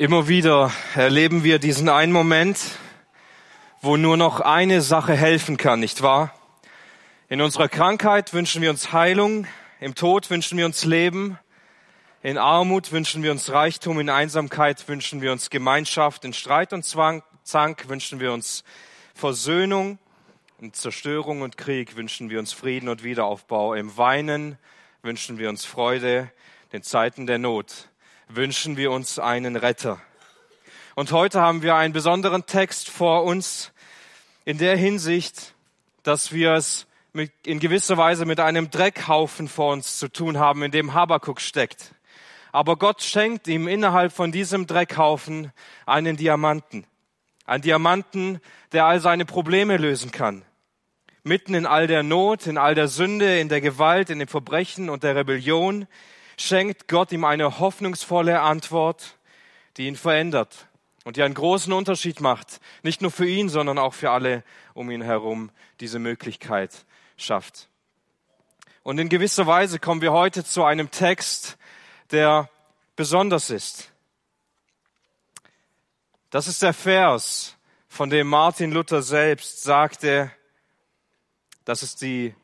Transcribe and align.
Immer 0.00 0.28
wieder 0.28 0.70
erleben 0.94 1.42
wir 1.42 1.58
diesen 1.58 1.88
einen 1.88 2.12
Moment, 2.12 2.78
wo 3.80 3.96
nur 3.96 4.16
noch 4.16 4.38
eine 4.38 4.80
Sache 4.80 5.12
helfen 5.12 5.56
kann, 5.56 5.80
nicht 5.80 6.02
wahr? 6.02 6.32
In 7.28 7.40
unserer 7.40 7.68
Krankheit 7.68 8.32
wünschen 8.32 8.62
wir 8.62 8.70
uns 8.70 8.92
Heilung, 8.92 9.48
im 9.80 9.96
Tod 9.96 10.30
wünschen 10.30 10.56
wir 10.56 10.66
uns 10.66 10.84
Leben, 10.84 11.36
in 12.22 12.38
Armut 12.38 12.92
wünschen 12.92 13.24
wir 13.24 13.32
uns 13.32 13.50
Reichtum, 13.50 13.98
in 13.98 14.08
Einsamkeit 14.08 14.86
wünschen 14.88 15.20
wir 15.20 15.32
uns 15.32 15.50
Gemeinschaft, 15.50 16.24
in 16.24 16.32
Streit 16.32 16.72
und 16.72 16.84
Zwang, 16.84 17.24
Zank 17.42 17.88
wünschen 17.88 18.20
wir 18.20 18.32
uns 18.32 18.62
Versöhnung, 19.14 19.98
in 20.60 20.72
Zerstörung 20.72 21.42
und 21.42 21.56
Krieg 21.56 21.96
wünschen 21.96 22.30
wir 22.30 22.38
uns 22.38 22.52
Frieden 22.52 22.88
und 22.88 23.02
Wiederaufbau, 23.02 23.74
im 23.74 23.96
Weinen 23.96 24.58
wünschen 25.02 25.38
wir 25.38 25.48
uns 25.48 25.64
Freude, 25.64 26.30
in 26.70 26.84
Zeiten 26.84 27.26
der 27.26 27.38
Not 27.38 27.88
wünschen 28.28 28.76
wir 28.76 28.90
uns 28.90 29.18
einen 29.18 29.56
Retter. 29.56 30.00
Und 30.94 31.12
heute 31.12 31.40
haben 31.40 31.62
wir 31.62 31.76
einen 31.76 31.92
besonderen 31.92 32.46
Text 32.46 32.90
vor 32.90 33.24
uns 33.24 33.72
in 34.44 34.58
der 34.58 34.76
Hinsicht, 34.76 35.54
dass 36.02 36.32
wir 36.32 36.52
es 36.52 36.86
mit, 37.12 37.32
in 37.46 37.60
gewisser 37.60 37.96
Weise 37.96 38.26
mit 38.26 38.40
einem 38.40 38.70
Dreckhaufen 38.70 39.48
vor 39.48 39.72
uns 39.72 39.98
zu 39.98 40.08
tun 40.08 40.38
haben, 40.38 40.62
in 40.62 40.70
dem 40.70 40.94
Habakuk 40.94 41.40
steckt. 41.40 41.94
Aber 42.52 42.76
Gott 42.76 43.02
schenkt 43.02 43.48
ihm 43.48 43.68
innerhalb 43.68 44.12
von 44.12 44.32
diesem 44.32 44.66
Dreckhaufen 44.66 45.52
einen 45.86 46.16
Diamanten. 46.16 46.86
Ein 47.46 47.62
Diamanten, 47.62 48.40
der 48.72 48.86
all 48.86 49.00
seine 49.00 49.24
Probleme 49.24 49.76
lösen 49.76 50.10
kann. 50.10 50.44
Mitten 51.22 51.54
in 51.54 51.66
all 51.66 51.86
der 51.86 52.02
Not, 52.02 52.46
in 52.46 52.58
all 52.58 52.74
der 52.74 52.88
Sünde, 52.88 53.38
in 53.38 53.48
der 53.48 53.60
Gewalt, 53.60 54.10
in 54.10 54.18
dem 54.18 54.28
Verbrechen 54.28 54.90
und 54.90 55.02
der 55.02 55.16
Rebellion, 55.16 55.86
schenkt 56.38 56.88
Gott 56.88 57.12
ihm 57.12 57.24
eine 57.24 57.58
hoffnungsvolle 57.58 58.40
Antwort, 58.40 59.18
die 59.76 59.86
ihn 59.86 59.96
verändert 59.96 60.68
und 61.04 61.16
die 61.16 61.22
einen 61.22 61.34
großen 61.34 61.72
Unterschied 61.72 62.20
macht. 62.20 62.60
Nicht 62.82 63.02
nur 63.02 63.10
für 63.10 63.28
ihn, 63.28 63.48
sondern 63.48 63.78
auch 63.78 63.94
für 63.94 64.10
alle 64.10 64.44
um 64.74 64.90
ihn 64.90 65.02
herum 65.02 65.50
diese 65.80 65.98
Möglichkeit 65.98 66.84
schafft. 67.16 67.68
Und 68.82 68.98
in 68.98 69.08
gewisser 69.08 69.46
Weise 69.46 69.78
kommen 69.78 70.00
wir 70.00 70.12
heute 70.12 70.44
zu 70.44 70.64
einem 70.64 70.90
Text, 70.90 71.58
der 72.10 72.48
besonders 72.96 73.50
ist. 73.50 73.92
Das 76.30 76.46
ist 76.46 76.62
der 76.62 76.72
Vers, 76.72 77.56
von 77.88 78.10
dem 78.10 78.28
Martin 78.28 78.70
Luther 78.70 79.02
selbst 79.02 79.62
sagte, 79.62 80.30
dass 81.64 81.82
es 81.82 81.96
die 81.96 82.34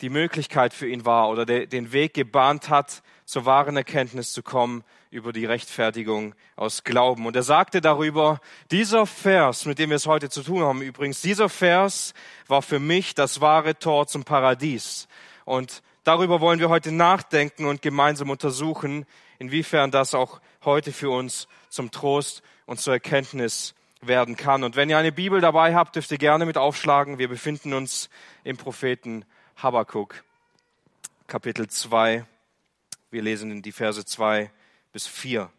die 0.00 0.10
Möglichkeit 0.10 0.72
für 0.72 0.88
ihn 0.88 1.04
war 1.04 1.28
oder 1.28 1.44
den 1.44 1.92
Weg 1.92 2.14
gebahnt 2.14 2.68
hat, 2.68 3.02
zur 3.24 3.44
wahren 3.44 3.76
Erkenntnis 3.76 4.32
zu 4.32 4.42
kommen 4.42 4.82
über 5.10 5.32
die 5.32 5.44
Rechtfertigung 5.44 6.34
aus 6.56 6.84
Glauben. 6.84 7.26
Und 7.26 7.36
er 7.36 7.42
sagte 7.42 7.80
darüber, 7.80 8.40
dieser 8.70 9.06
Vers, 9.06 9.66
mit 9.66 9.78
dem 9.78 9.90
wir 9.90 9.96
es 9.96 10.06
heute 10.06 10.30
zu 10.30 10.42
tun 10.42 10.62
haben 10.62 10.82
übrigens, 10.82 11.20
dieser 11.20 11.48
Vers 11.48 12.14
war 12.48 12.62
für 12.62 12.78
mich 12.78 13.14
das 13.14 13.40
wahre 13.40 13.78
Tor 13.78 14.06
zum 14.06 14.24
Paradies. 14.24 15.08
Und 15.44 15.82
darüber 16.04 16.40
wollen 16.40 16.60
wir 16.60 16.68
heute 16.68 16.92
nachdenken 16.92 17.66
und 17.66 17.82
gemeinsam 17.82 18.30
untersuchen, 18.30 19.06
inwiefern 19.38 19.90
das 19.90 20.14
auch 20.14 20.40
heute 20.64 20.92
für 20.92 21.10
uns 21.10 21.48
zum 21.68 21.90
Trost 21.90 22.42
und 22.66 22.80
zur 22.80 22.94
Erkenntnis 22.94 23.74
werden 24.00 24.36
kann. 24.36 24.64
Und 24.64 24.76
wenn 24.76 24.90
ihr 24.90 24.98
eine 24.98 25.12
Bibel 25.12 25.40
dabei 25.40 25.74
habt, 25.74 25.96
dürft 25.96 26.10
ihr 26.10 26.18
gerne 26.18 26.46
mit 26.46 26.56
aufschlagen. 26.56 27.18
Wir 27.18 27.28
befinden 27.28 27.74
uns 27.74 28.10
im 28.44 28.56
Propheten 28.56 29.24
Habakuk, 29.56 30.24
Kapitel 31.26 31.68
2. 31.68 32.24
Wir 33.10 33.22
lesen 33.22 33.62
die 33.62 33.72
Verse 33.72 34.04
2 34.04 34.50
bis 34.92 35.06
4. 35.06 35.50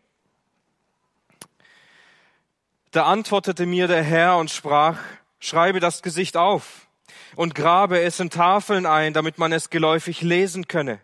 Da 2.92 3.06
antwortete 3.06 3.66
mir 3.66 3.88
der 3.88 4.03
Herr 4.03 4.38
und 4.38 4.52
sprach, 4.52 5.00
schreibe 5.39 5.80
das 5.80 6.02
Gesicht 6.02 6.36
auf 6.36 6.88
und 7.36 7.56
grabe 7.56 8.02
es 8.02 8.19
in 8.19 8.29
Tafeln 8.29 8.85
ein, 8.85 9.13
damit 9.13 9.38
man 9.38 9.52
es 9.52 9.69
geläufig 9.69 10.22
lesen 10.22 10.68
könne. 10.68 11.00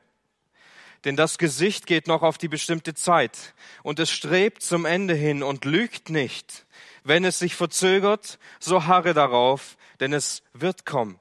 Denn 1.06 1.16
das 1.16 1.38
Gesicht 1.38 1.86
geht 1.86 2.08
noch 2.08 2.24
auf 2.24 2.38
die 2.38 2.48
bestimmte 2.48 2.94
Zeit 2.94 3.54
und 3.84 4.00
es 4.00 4.12
strebt 4.12 4.64
zum 4.64 4.86
Ende 4.86 5.14
hin 5.14 5.44
und 5.44 5.64
lügt 5.64 6.10
nicht. 6.10 6.66
Wenn 7.04 7.24
es 7.24 7.40
sich 7.40 7.56
verzögert, 7.56 8.40
so 8.60 8.86
harre 8.86 9.14
darauf, 9.14 9.78
denn 10.00 10.12
es 10.12 10.44
wird 10.54 10.86
kommen. 10.86 11.20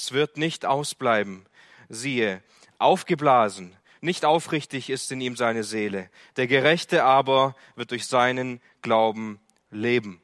Es 0.00 0.12
wird 0.12 0.38
nicht 0.38 0.64
ausbleiben. 0.64 1.44
Siehe, 1.90 2.42
aufgeblasen, 2.78 3.76
nicht 4.00 4.24
aufrichtig 4.24 4.88
ist 4.88 5.12
in 5.12 5.20
ihm 5.20 5.36
seine 5.36 5.62
Seele. 5.62 6.08
Der 6.36 6.46
Gerechte 6.46 7.04
aber 7.04 7.54
wird 7.76 7.90
durch 7.90 8.06
seinen 8.06 8.62
Glauben 8.80 9.40
leben. 9.70 10.22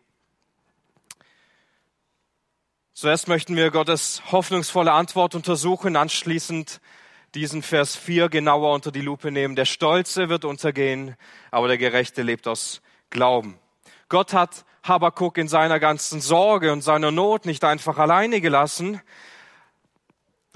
Zuerst 2.94 3.28
möchten 3.28 3.54
wir 3.54 3.70
Gottes 3.70 4.22
hoffnungsvolle 4.32 4.92
Antwort 4.92 5.34
untersuchen, 5.34 5.97
anschließend 5.97 6.81
diesen 7.34 7.62
Vers 7.62 7.97
4 7.97 8.31
genauer 8.31 8.72
unter 8.72 8.91
die 8.91 9.03
Lupe 9.03 9.31
nehmen. 9.31 9.56
Der 9.56 9.66
Stolze 9.66 10.31
wird 10.31 10.47
untergehen, 10.47 11.16
aber 11.50 11.69
der 11.69 11.76
Gerechte 11.76 12.22
lebt 12.22 12.48
aus 12.48 12.81
Glauben. 13.10 13.58
Gott 14.08 14.32
hat 14.32 14.64
Habakuk 14.84 15.37
in 15.37 15.48
seiner 15.48 15.78
ganzen 15.81 16.22
Sorge 16.22 16.72
und 16.72 16.81
seiner 16.81 17.10
Not 17.10 17.44
nicht 17.44 17.62
einfach 17.62 17.98
alleine 17.98 18.41
gelassen, 18.41 19.03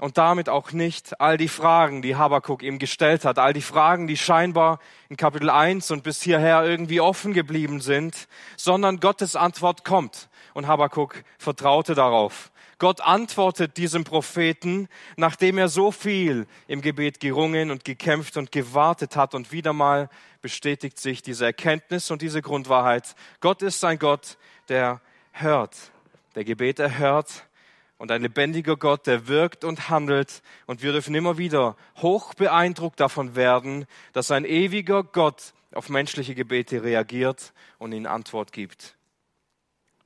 und 0.01 0.17
damit 0.17 0.49
auch 0.49 0.71
nicht 0.71 1.21
all 1.21 1.37
die 1.37 1.47
Fragen, 1.47 2.01
die 2.01 2.15
Habakuk 2.15 2.63
ihm 2.63 2.79
gestellt 2.79 3.23
hat, 3.23 3.37
all 3.37 3.53
die 3.53 3.61
Fragen, 3.61 4.07
die 4.07 4.17
scheinbar 4.17 4.79
in 5.09 5.15
Kapitel 5.15 5.51
1 5.51 5.91
und 5.91 6.01
bis 6.01 6.23
hierher 6.23 6.65
irgendwie 6.65 6.99
offen 6.99 7.33
geblieben 7.33 7.81
sind, 7.81 8.27
sondern 8.57 8.99
Gottes 8.99 9.35
Antwort 9.35 9.85
kommt 9.85 10.27
und 10.55 10.65
Habakuk 10.65 11.23
vertraute 11.37 11.93
darauf. 11.93 12.51
Gott 12.79 12.99
antwortet 12.99 13.77
diesem 13.77 14.03
Propheten, 14.03 14.89
nachdem 15.17 15.59
er 15.59 15.67
so 15.67 15.91
viel 15.91 16.47
im 16.67 16.81
Gebet 16.81 17.19
gerungen 17.19 17.69
und 17.69 17.85
gekämpft 17.85 18.37
und 18.37 18.51
gewartet 18.51 19.15
hat 19.15 19.35
und 19.35 19.51
wieder 19.51 19.71
mal 19.71 20.09
bestätigt 20.41 20.97
sich 20.97 21.21
diese 21.21 21.45
Erkenntnis 21.45 22.09
und 22.09 22.23
diese 22.23 22.41
Grundwahrheit. 22.41 23.13
Gott 23.39 23.61
ist 23.61 23.85
ein 23.85 23.99
Gott, 23.99 24.39
der 24.67 24.99
hört, 25.31 25.75
der 26.33 26.43
Gebet 26.43 26.79
erhört 26.79 27.45
und 28.01 28.11
ein 28.11 28.23
lebendiger 28.23 28.77
Gott, 28.77 29.05
der 29.05 29.27
wirkt 29.27 29.63
und 29.63 29.91
handelt. 29.91 30.41
Und 30.65 30.81
wir 30.81 30.91
dürfen 30.91 31.13
immer 31.13 31.37
wieder 31.37 31.75
hoch 31.97 32.33
beeindruckt 32.33 32.99
davon 32.99 33.35
werden, 33.35 33.85
dass 34.11 34.31
ein 34.31 34.43
ewiger 34.43 35.03
Gott 35.03 35.53
auf 35.71 35.87
menschliche 35.87 36.33
Gebete 36.33 36.81
reagiert 36.81 37.53
und 37.77 37.91
ihnen 37.91 38.07
Antwort 38.07 38.53
gibt. 38.53 38.95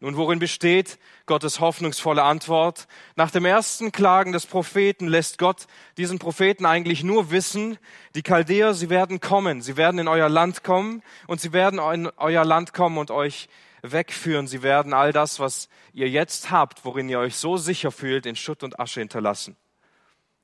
Nun, 0.01 0.17
worin 0.17 0.39
besteht 0.39 0.99
Gottes 1.25 1.61
hoffnungsvolle 1.61 2.21
Antwort? 2.21 2.89
Nach 3.15 3.31
dem 3.31 3.45
ersten 3.45 3.93
Klagen 3.93 4.33
des 4.33 4.45
Propheten 4.45 5.07
lässt 5.07 5.37
Gott 5.37 5.65
diesen 5.95 6.19
Propheten 6.19 6.65
eigentlich 6.65 7.01
nur 7.01 7.31
wissen, 7.31 7.77
die 8.13 8.23
Chaldäer, 8.23 8.73
sie 8.73 8.89
werden 8.89 9.21
kommen, 9.21 9.61
sie 9.61 9.77
werden 9.77 9.99
in 9.99 10.09
euer 10.09 10.27
Land 10.27 10.65
kommen 10.65 11.01
und 11.27 11.39
sie 11.39 11.53
werden 11.53 11.79
in 11.79 12.11
euer 12.17 12.43
Land 12.43 12.73
kommen 12.73 12.97
und 12.97 13.09
euch 13.09 13.47
wegführen. 13.91 14.47
Sie 14.47 14.63
werden 14.63 14.93
all 14.93 15.11
das, 15.11 15.39
was 15.39 15.69
ihr 15.93 16.09
jetzt 16.09 16.51
habt, 16.51 16.85
worin 16.85 17.09
ihr 17.09 17.19
euch 17.19 17.35
so 17.35 17.57
sicher 17.57 17.91
fühlt, 17.91 18.25
in 18.25 18.35
Schutt 18.35 18.63
und 18.63 18.79
Asche 18.79 18.99
hinterlassen. 18.99 19.55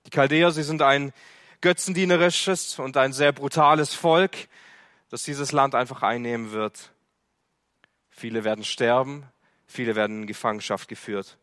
Die 0.06 0.10
Chaldäer, 0.10 0.52
sie 0.52 0.64
sind 0.64 0.82
ein 0.82 1.14
götzendienerisches 1.62 2.80
und 2.80 2.98
ein 2.98 3.14
sehr 3.14 3.32
brutales 3.32 3.94
Volk, 3.94 4.48
das 5.10 5.24
dieses 5.24 5.52
Land 5.52 5.76
einfach 5.76 6.02
einnehmen 6.02 6.52
wird. 6.52 6.92
Viele 8.10 8.44
werden 8.44 8.64
sterben, 8.64 9.26
viele 9.68 9.96
werden 9.96 10.22
in 10.22 10.28
Gefangenschaft 10.28 10.88
geführt. 10.88 11.38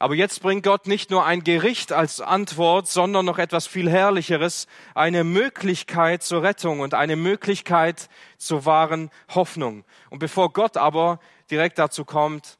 Aber 0.00 0.14
jetzt 0.14 0.40
bringt 0.40 0.64
Gott 0.64 0.86
nicht 0.86 1.10
nur 1.10 1.26
ein 1.26 1.44
Gericht 1.44 1.92
als 1.92 2.22
Antwort, 2.22 2.88
sondern 2.88 3.26
noch 3.26 3.36
etwas 3.36 3.66
viel 3.66 3.90
Herrlicheres, 3.90 4.66
eine 4.94 5.24
Möglichkeit 5.24 6.22
zur 6.22 6.42
Rettung 6.42 6.80
und 6.80 6.94
eine 6.94 7.16
Möglichkeit 7.16 8.08
zur 8.38 8.64
wahren 8.64 9.10
Hoffnung. 9.34 9.84
Und 10.08 10.18
bevor 10.18 10.54
Gott 10.54 10.78
aber 10.78 11.20
direkt 11.50 11.78
dazu 11.78 12.06
kommt, 12.06 12.56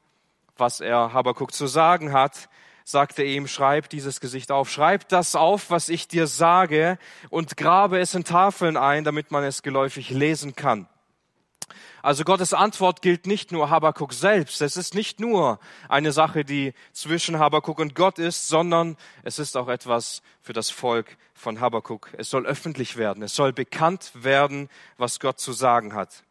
was 0.55 0.81
er 0.81 1.13
Habakuk 1.13 1.51
zu 1.51 1.65
sagen 1.65 2.13
hat, 2.13 2.47
sagt 2.83 3.17
er 3.17 3.25
ihm, 3.25 3.47
schreib 3.47 3.89
dieses 3.89 4.19
Gesicht 4.19 4.51
auf, 4.51 4.69
schreib 4.69 5.09
das 5.09 5.35
auf, 5.35 5.71
was 5.71 5.89
ich 5.89 6.07
dir 6.07 6.27
sage, 6.27 6.99
und 7.31 7.57
grabe 7.57 7.97
es 7.97 8.13
in 8.13 8.23
Tafeln 8.23 8.77
ein, 8.77 9.03
damit 9.03 9.31
man 9.31 9.43
es 9.43 9.63
geläufig 9.63 10.11
lesen 10.11 10.55
kann. 10.55 10.87
Also 12.03 12.23
Gottes 12.23 12.53
Antwort 12.53 13.01
gilt 13.01 13.27
nicht 13.27 13.51
nur 13.51 13.69
Habakuk 13.69 14.13
selbst. 14.13 14.61
Es 14.61 14.77
ist 14.77 14.95
nicht 14.95 15.19
nur 15.19 15.59
eine 15.87 16.11
Sache, 16.11 16.43
die 16.43 16.73
zwischen 16.93 17.37
Habakuk 17.37 17.79
und 17.79 17.95
Gott 17.95 18.17
ist, 18.17 18.47
sondern 18.47 18.97
es 19.23 19.39
ist 19.39 19.55
auch 19.55 19.67
etwas 19.67 20.21
für 20.41 20.53
das 20.53 20.69
Volk 20.69 21.17
von 21.33 21.59
Habakuk. 21.59 22.09
Es 22.17 22.29
soll 22.29 22.45
öffentlich 22.45 22.97
werden. 22.97 23.23
Es 23.23 23.35
soll 23.35 23.53
bekannt 23.53 24.11
werden, 24.15 24.69
was 24.97 25.19
Gott 25.19 25.39
zu 25.39 25.53
sagen 25.53 25.93
hat. 25.93 26.23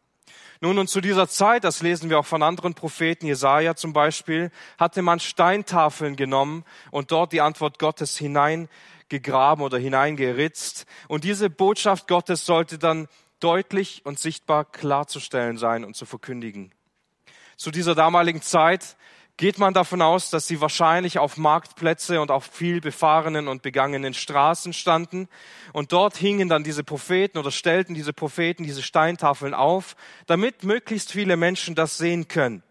Nun, 0.63 0.77
und 0.77 0.89
zu 0.89 1.01
dieser 1.01 1.27
Zeit, 1.27 1.63
das 1.63 1.81
lesen 1.81 2.09
wir 2.09 2.19
auch 2.19 2.25
von 2.25 2.43
anderen 2.43 2.75
Propheten, 2.75 3.25
Jesaja 3.25 3.75
zum 3.75 3.93
Beispiel, 3.93 4.51
hatte 4.77 5.01
man 5.01 5.19
Steintafeln 5.19 6.15
genommen 6.15 6.65
und 6.91 7.11
dort 7.11 7.33
die 7.33 7.41
Antwort 7.41 7.79
Gottes 7.79 8.15
hineingegraben 8.15 9.65
oder 9.65 9.79
hineingeritzt. 9.79 10.85
Und 11.07 11.23
diese 11.23 11.49
Botschaft 11.49 12.07
Gottes 12.07 12.45
sollte 12.45 12.77
dann 12.77 13.07
deutlich 13.43 14.05
und 14.05 14.19
sichtbar 14.19 14.65
klarzustellen 14.65 15.57
sein 15.57 15.83
und 15.83 15.95
zu 15.95 16.05
verkündigen. 16.05 16.71
Zu 17.57 17.71
dieser 17.71 17.95
damaligen 17.95 18.41
Zeit 18.41 18.95
geht 19.37 19.57
man 19.57 19.73
davon 19.73 20.01
aus, 20.01 20.29
dass 20.29 20.47
sie 20.47 20.61
wahrscheinlich 20.61 21.17
auf 21.19 21.37
Marktplätze 21.37 22.21
und 22.21 22.31
auf 22.31 22.45
viel 22.45 22.79
befahrenen 22.81 23.47
und 23.47 23.61
begangenen 23.61 24.13
Straßen 24.13 24.73
standen. 24.73 25.27
Und 25.73 25.91
dort 25.93 26.15
hingen 26.15 26.47
dann 26.47 26.63
diese 26.63 26.83
Propheten 26.83 27.37
oder 27.37 27.51
stellten 27.51 27.95
diese 27.95 28.13
Propheten 28.13 28.63
diese 28.63 28.83
Steintafeln 28.83 29.53
auf, 29.53 29.95
damit 30.27 30.63
möglichst 30.63 31.11
viele 31.11 31.37
Menschen 31.37 31.75
das 31.75 31.97
sehen 31.97 32.27
können. 32.27 32.63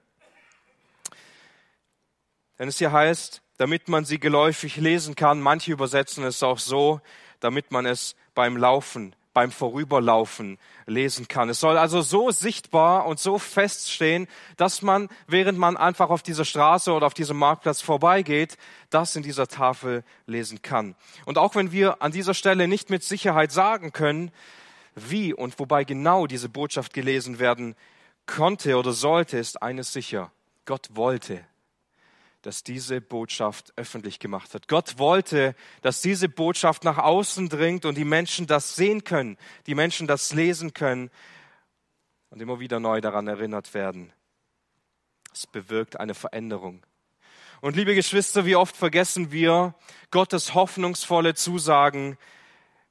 Denn 2.58 2.68
es 2.68 2.78
hier 2.78 2.92
heißt, 2.92 3.42
damit 3.56 3.88
man 3.88 4.04
sie 4.04 4.20
geläufig 4.20 4.76
lesen 4.76 5.16
kann. 5.16 5.40
Manche 5.40 5.72
übersetzen 5.72 6.24
es 6.24 6.42
auch 6.42 6.58
so, 6.58 7.00
damit 7.40 7.72
man 7.72 7.84
es 7.84 8.16
beim 8.34 8.56
Laufen 8.56 9.16
beim 9.32 9.52
Vorüberlaufen 9.52 10.58
lesen 10.86 11.28
kann. 11.28 11.48
Es 11.48 11.60
soll 11.60 11.78
also 11.78 12.00
so 12.02 12.30
sichtbar 12.30 13.06
und 13.06 13.20
so 13.20 13.38
feststehen, 13.38 14.26
dass 14.56 14.82
man, 14.82 15.08
während 15.26 15.58
man 15.58 15.76
einfach 15.76 16.10
auf 16.10 16.22
dieser 16.22 16.44
Straße 16.44 16.92
oder 16.92 17.06
auf 17.06 17.14
diesem 17.14 17.36
Marktplatz 17.36 17.80
vorbeigeht, 17.80 18.56
das 18.90 19.14
in 19.14 19.22
dieser 19.22 19.46
Tafel 19.46 20.04
lesen 20.26 20.62
kann. 20.62 20.96
Und 21.26 21.38
auch 21.38 21.54
wenn 21.54 21.72
wir 21.72 22.02
an 22.02 22.12
dieser 22.12 22.34
Stelle 22.34 22.66
nicht 22.66 22.90
mit 22.90 23.02
Sicherheit 23.04 23.52
sagen 23.52 23.92
können, 23.92 24.32
wie 24.96 25.32
und 25.32 25.58
wobei 25.58 25.84
genau 25.84 26.26
diese 26.26 26.48
Botschaft 26.48 26.92
gelesen 26.92 27.38
werden 27.38 27.76
konnte 28.26 28.76
oder 28.76 28.92
sollte, 28.92 29.38
ist 29.38 29.62
eines 29.62 29.92
sicher. 29.92 30.32
Gott 30.64 30.88
wollte 30.94 31.44
dass 32.42 32.62
diese 32.62 33.00
Botschaft 33.00 33.72
öffentlich 33.76 34.18
gemacht 34.18 34.52
wird. 34.54 34.68
Gott 34.68 34.98
wollte, 34.98 35.54
dass 35.82 36.00
diese 36.00 36.28
Botschaft 36.28 36.84
nach 36.84 36.98
außen 36.98 37.48
dringt 37.48 37.84
und 37.84 37.96
die 37.96 38.04
Menschen 38.04 38.46
das 38.46 38.76
sehen 38.76 39.04
können, 39.04 39.36
die 39.66 39.74
Menschen 39.74 40.06
das 40.06 40.32
lesen 40.32 40.72
können 40.72 41.10
und 42.30 42.40
immer 42.40 42.60
wieder 42.60 42.80
neu 42.80 43.00
daran 43.00 43.28
erinnert 43.28 43.74
werden. 43.74 44.12
Es 45.32 45.46
bewirkt 45.46 46.00
eine 46.00 46.14
Veränderung. 46.14 46.84
Und 47.60 47.76
liebe 47.76 47.94
Geschwister, 47.94 48.46
wie 48.46 48.56
oft 48.56 48.74
vergessen 48.74 49.32
wir 49.32 49.74
Gottes 50.10 50.54
hoffnungsvolle 50.54 51.34
Zusagen 51.34 52.16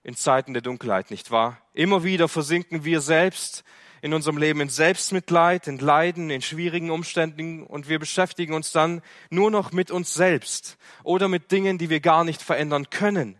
in 0.04 0.16
Zeiten 0.16 0.54
der 0.54 0.62
Dunkelheit, 0.62 1.10
nicht 1.10 1.31
wahr? 1.31 1.60
Immer 1.74 2.04
wieder 2.04 2.28
versinken 2.28 2.86
wir 2.86 3.02
selbst 3.02 3.63
in 4.01 4.13
unserem 4.13 4.38
Leben 4.38 4.62
in 4.62 4.69
Selbstmitleid, 4.69 5.68
in 5.68 5.78
Leiden, 5.80 6.30
in 6.30 6.42
schwierigen 6.42 6.92
Umständen 6.92 7.63
und 7.63 7.90
wir 7.90 8.00
beschäftigen 8.00 8.54
uns 8.54 8.72
dann 8.72 9.01
nur 9.30 9.51
noch 9.51 9.72
mit 9.72 9.92
uns 9.92 10.13
selbst 10.13 10.78
oder 11.04 11.28
mit 11.28 11.51
Dingen, 11.51 11.78
die 11.78 11.90
wir 11.90 12.00
gar 12.00 12.24
nicht 12.24 12.42
verändern 12.42 12.90
können. 12.90 13.38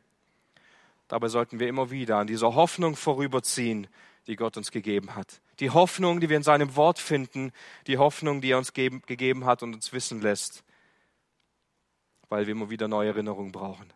Dabei 1.08 1.28
sollten 1.28 1.60
wir 1.60 1.68
immer 1.68 1.92
wieder 1.92 2.18
an 2.18 2.28
dieser 2.28 2.56
Hoffnung 2.56 2.96
vorüberziehen, 2.96 3.88
die 4.28 4.36
Gott 4.36 4.58
uns 4.58 4.72
gegeben 4.72 5.16
hat. 5.16 5.42
Die 5.60 5.72
Hoffnung, 5.72 6.20
die 6.20 6.30
wir 6.30 6.38
in 6.38 6.44
seinem 6.44 6.76
Wort 6.76 7.00
finden, 7.00 7.52
die 7.88 7.98
Hoffnung, 7.98 8.42
die 8.42 8.52
er 8.52 8.58
uns 8.58 8.74
gegeben 8.74 9.46
hat 9.46 9.64
und 9.64 9.74
uns 9.74 9.92
wissen 9.92 10.22
lässt, 10.22 10.64
weil 12.30 12.46
wir 12.46 12.52
immer 12.52 12.70
wieder 12.70 12.88
neue 12.88 13.10
Erinnerungen 13.10 13.52
brauchen 13.52 13.92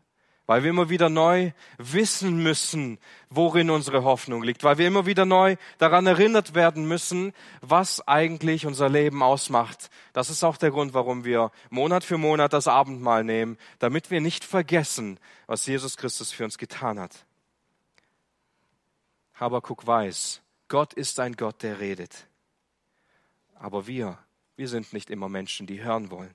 weil 0.46 0.64
wir 0.64 0.72
immer 0.72 0.90
wieder 0.90 1.10
neu 1.10 1.52
wissen 1.78 2.44
müssen, 2.44 3.00
worin 3.30 3.70
unsere 3.70 4.04
Hoffnung 4.04 4.44
liegt, 4.44 4.64
weil 4.64 4.78
wir 4.78 4.88
immer 4.88 5.06
wieder 5.06 5.26
neu 5.26 5.56
daran 5.78 6.06
erinnert 6.06 6.54
werden 6.54 6.88
müssen, 6.88 7.34
was 7.62 8.06
eigentlich 8.08 8.66
unser 8.66 8.90
Leben 8.90 9.24
ausmacht. 9.24 9.90
Das 10.12 10.30
ist 10.30 10.44
auch 10.44 10.58
der 10.58 10.72
Grund, 10.72 10.94
warum 10.94 11.24
wir 11.24 11.52
Monat 11.70 12.04
für 12.04 12.18
Monat 12.18 12.54
das 12.54 12.68
Abendmahl 12.68 13.24
nehmen, 13.24 13.58
damit 13.80 14.12
wir 14.12 14.20
nicht 14.20 14.44
vergessen, 14.44 15.20
was 15.48 15.66
Jesus 15.66 15.96
Christus 15.96 16.32
für 16.32 16.44
uns 16.44 16.58
getan 16.58 17.00
hat. 17.00 17.26
Habakuk 19.36 19.88
weiß, 19.88 20.42
Gott 20.68 20.94
ist 20.94 21.20
ein 21.20 21.34
Gott, 21.34 21.64
der 21.64 21.80
redet. 21.80 22.28
Aber 23.56 23.88
wir, 23.88 24.18
wir 24.56 24.68
sind 24.68 24.92
nicht 24.92 25.10
immer 25.10 25.30
Menschen, 25.30 25.68
die 25.68 25.82
hören 25.82 26.12
wollen. 26.12 26.34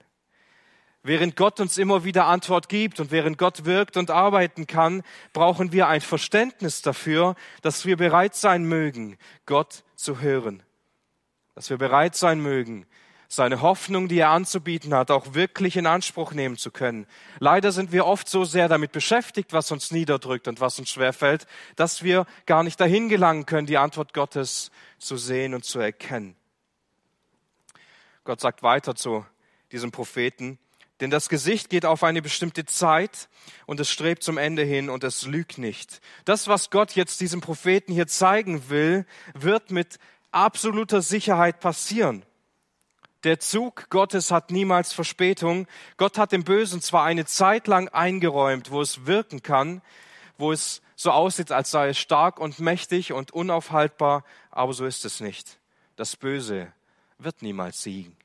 Während 1.09 1.37
Gott 1.37 1.59
uns 1.59 1.79
immer 1.79 2.05
wieder 2.05 2.27
Antwort 2.27 2.69
gibt 2.69 3.01
und 3.01 3.11
während 3.11 3.39
Gott 3.39 3.65
wirkt 3.65 3.97
und 3.97 4.11
arbeiten 4.11 4.67
kann, 4.67 5.03
brauchen 5.33 5.73
wir 5.73 5.89
ein 5.89 6.03
Verständnis 6.03 6.83
dafür, 6.83 7.35
dass 7.63 7.87
wir 7.87 7.97
bereit 7.97 8.35
sein 8.35 8.65
mögen, 8.65 9.17
Gott 9.47 9.85
zu 9.95 10.21
hören. 10.21 10.63
Dass 11.55 11.71
wir 11.71 11.79
bereit 11.79 12.15
sein 12.15 12.43
mögen, 12.43 12.87
seine 13.27 13.63
Hoffnung, 13.63 14.09
die 14.09 14.19
er 14.19 14.29
anzubieten 14.29 14.93
hat, 14.93 15.11
auch 15.11 15.33
wirklich 15.33 15.79
in 15.79 15.87
Anspruch 15.87 16.33
nehmen 16.33 16.59
zu 16.59 16.71
können. 16.71 17.07
Leider 17.39 17.73
sind 17.73 17.91
wir 17.91 18.05
oft 18.05 18.29
so 18.29 18.45
sehr 18.45 18.69
damit 18.69 18.93
beschäftigt, 18.93 19.55
was 19.55 19.73
uns 19.73 19.91
niederdrückt 19.91 20.47
und 20.47 20.61
was 20.61 20.79
uns 20.79 20.91
schwerfällt, 20.91 21.47
dass 21.77 22.03
wir 22.03 22.27
gar 22.45 22.63
nicht 22.63 22.79
dahin 22.79 23.09
gelangen 23.09 23.47
können, 23.47 23.67
die 23.67 23.79
Antwort 23.79 24.13
Gottes 24.13 24.71
zu 24.99 25.17
sehen 25.17 25.55
und 25.55 25.65
zu 25.65 25.79
erkennen. 25.79 26.37
Gott 28.25 28.43
sagt 28.43 28.63
weiter 28.63 28.95
zu 28.95 29.25
diesem 29.73 29.91
Propheten, 29.91 30.59
denn 31.01 31.11
das 31.11 31.29
Gesicht 31.29 31.71
geht 31.71 31.87
auf 31.87 32.03
eine 32.03 32.23
bestimmte 32.23 32.65
Zeit 32.65 33.29
und 33.67 33.79
es 33.79 33.91
strebt 33.91 34.23
zum 34.23 34.37
Ende 34.37 34.63
hin 34.63 34.91
und 34.91 35.05
es 35.05 35.27
lügt 35.27 35.59
nicht. 35.59 36.01
Das, 36.25 36.49
was 36.49 36.71
Gott 36.71 36.93
jetzt 36.97 37.21
diesem 37.21 37.41
Propheten 37.41 37.93
hier 37.93 38.09
zeigen 38.09 38.69
will, 38.69 39.07
wird 39.35 39.71
mit 39.71 39.99
absoluter 40.33 41.01
Sicherheit 41.01 41.61
passieren. 41.61 42.25
Der 43.25 43.41
Zug 43.41 43.91
Gottes 43.91 44.31
hat 44.31 44.51
niemals 44.51 44.93
Verspätung. 44.93 45.67
Gott 45.97 46.19
hat 46.19 46.33
dem 46.33 46.45
Bösen 46.45 46.81
zwar 46.81 47.05
eine 47.05 47.25
Zeit 47.25 47.67
lang 47.67 47.89
eingeräumt, 47.89 48.71
wo 48.71 48.81
es 48.81 49.07
wirken 49.07 49.43
kann, 49.43 49.83
wo 50.37 50.53
es 50.53 50.83
so 50.95 51.13
aussieht, 51.13 51.53
als 51.53 51.71
sei 51.71 51.91
es 51.91 51.99
stark 51.99 52.41
und 52.41 52.59
mächtig 52.59 53.13
und 53.13 53.33
unaufhaltbar, 53.33 54.25
aber 54.51 54.73
so 54.73 54.85
ist 54.85 55.05
es 55.05 55.21
nicht. 55.21 55.59
Das 55.97 56.17
Böse 56.17 56.73
wird 57.19 57.43
niemals 57.43 57.83
siegen 57.83 58.18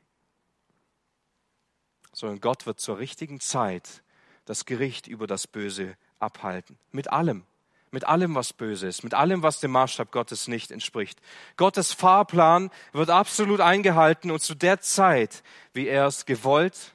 sondern 2.14 2.40
Gott 2.40 2.66
wird 2.66 2.80
zur 2.80 3.00
richtigen 3.00 3.40
Zeit 3.42 4.04
das 4.46 4.66
Gericht 4.66 5.08
über 5.08 5.28
das 5.28 5.48
Böse 5.48 5.98
abhalten. 6.20 6.78
Mit 6.92 7.12
allem. 7.12 7.44
Mit 7.92 8.06
allem, 8.06 8.34
was 8.34 8.54
böse 8.54 8.88
ist, 8.88 9.04
mit 9.04 9.14
allem, 9.14 9.44
was 9.44 9.60
dem 9.60 9.70
Maßstab 9.70 10.12
Gottes 10.12 10.48
nicht 10.48 10.72
entspricht. 10.72 11.20
Gottes 11.58 11.94
Fahrplan 11.94 12.72
wird 12.92 13.12
absolut 13.12 13.62
eingehalten 13.62 14.32
und 14.32 14.42
zu 14.42 14.56
der 14.56 14.82
Zeit, 14.82 15.44
wie 15.74 15.88
er 15.88 16.08
es 16.08 16.26
gewollt 16.26 16.94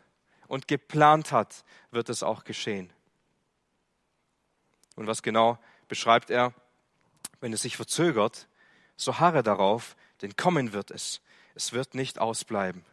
und 0.48 0.66
geplant 0.66 1.30
hat, 1.30 1.64
wird 1.92 2.08
es 2.08 2.24
auch 2.24 2.42
geschehen. 2.42 2.90
Und 4.96 5.06
was 5.06 5.22
genau 5.22 5.56
beschreibt 5.86 6.30
er? 6.30 6.52
Wenn 7.40 7.52
es 7.52 7.62
sich 7.62 7.76
verzögert, 7.76 8.48
so 8.96 9.20
harre 9.20 9.44
darauf, 9.44 9.94
denn 10.22 10.34
kommen 10.34 10.72
wird 10.72 10.90
es. 10.90 11.20
Es 11.54 11.72
wird 11.72 11.94
nicht 11.94 12.18
ausbleiben. 12.18 12.84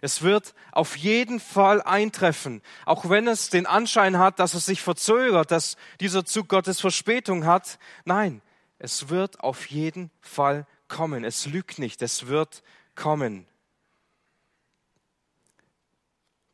Es 0.00 0.22
wird 0.22 0.54
auf 0.72 0.96
jeden 0.96 1.40
Fall 1.40 1.82
eintreffen, 1.82 2.62
auch 2.84 3.08
wenn 3.08 3.26
es 3.26 3.50
den 3.50 3.66
Anschein 3.66 4.18
hat, 4.18 4.38
dass 4.38 4.54
es 4.54 4.66
sich 4.66 4.82
verzögert, 4.82 5.50
dass 5.50 5.76
dieser 6.00 6.24
Zug 6.24 6.48
Gottes 6.48 6.80
Verspätung 6.80 7.46
hat. 7.46 7.78
Nein, 8.04 8.42
es 8.78 9.08
wird 9.08 9.40
auf 9.40 9.66
jeden 9.66 10.10
Fall 10.20 10.66
kommen. 10.86 11.24
Es 11.24 11.46
lügt 11.46 11.78
nicht, 11.78 12.00
es 12.02 12.26
wird 12.28 12.62
kommen. 12.94 13.46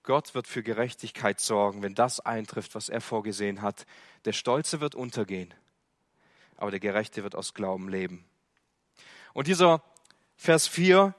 Gott 0.02 0.34
wird 0.34 0.46
für 0.46 0.62
Gerechtigkeit 0.62 1.40
sorgen, 1.40 1.82
wenn 1.82 1.94
das 1.94 2.20
eintrifft, 2.20 2.74
was 2.74 2.90
er 2.90 3.00
vorgesehen 3.00 3.62
hat. 3.62 3.86
Der 4.26 4.32
Stolze 4.32 4.80
wird 4.80 4.94
untergehen, 4.94 5.52
aber 6.56 6.70
der 6.70 6.80
Gerechte 6.80 7.22
wird 7.22 7.34
aus 7.34 7.54
Glauben 7.54 7.88
leben. 7.88 8.24
Und 9.32 9.46
dieser 9.46 9.82
Vers 10.36 10.68
4 10.68 11.14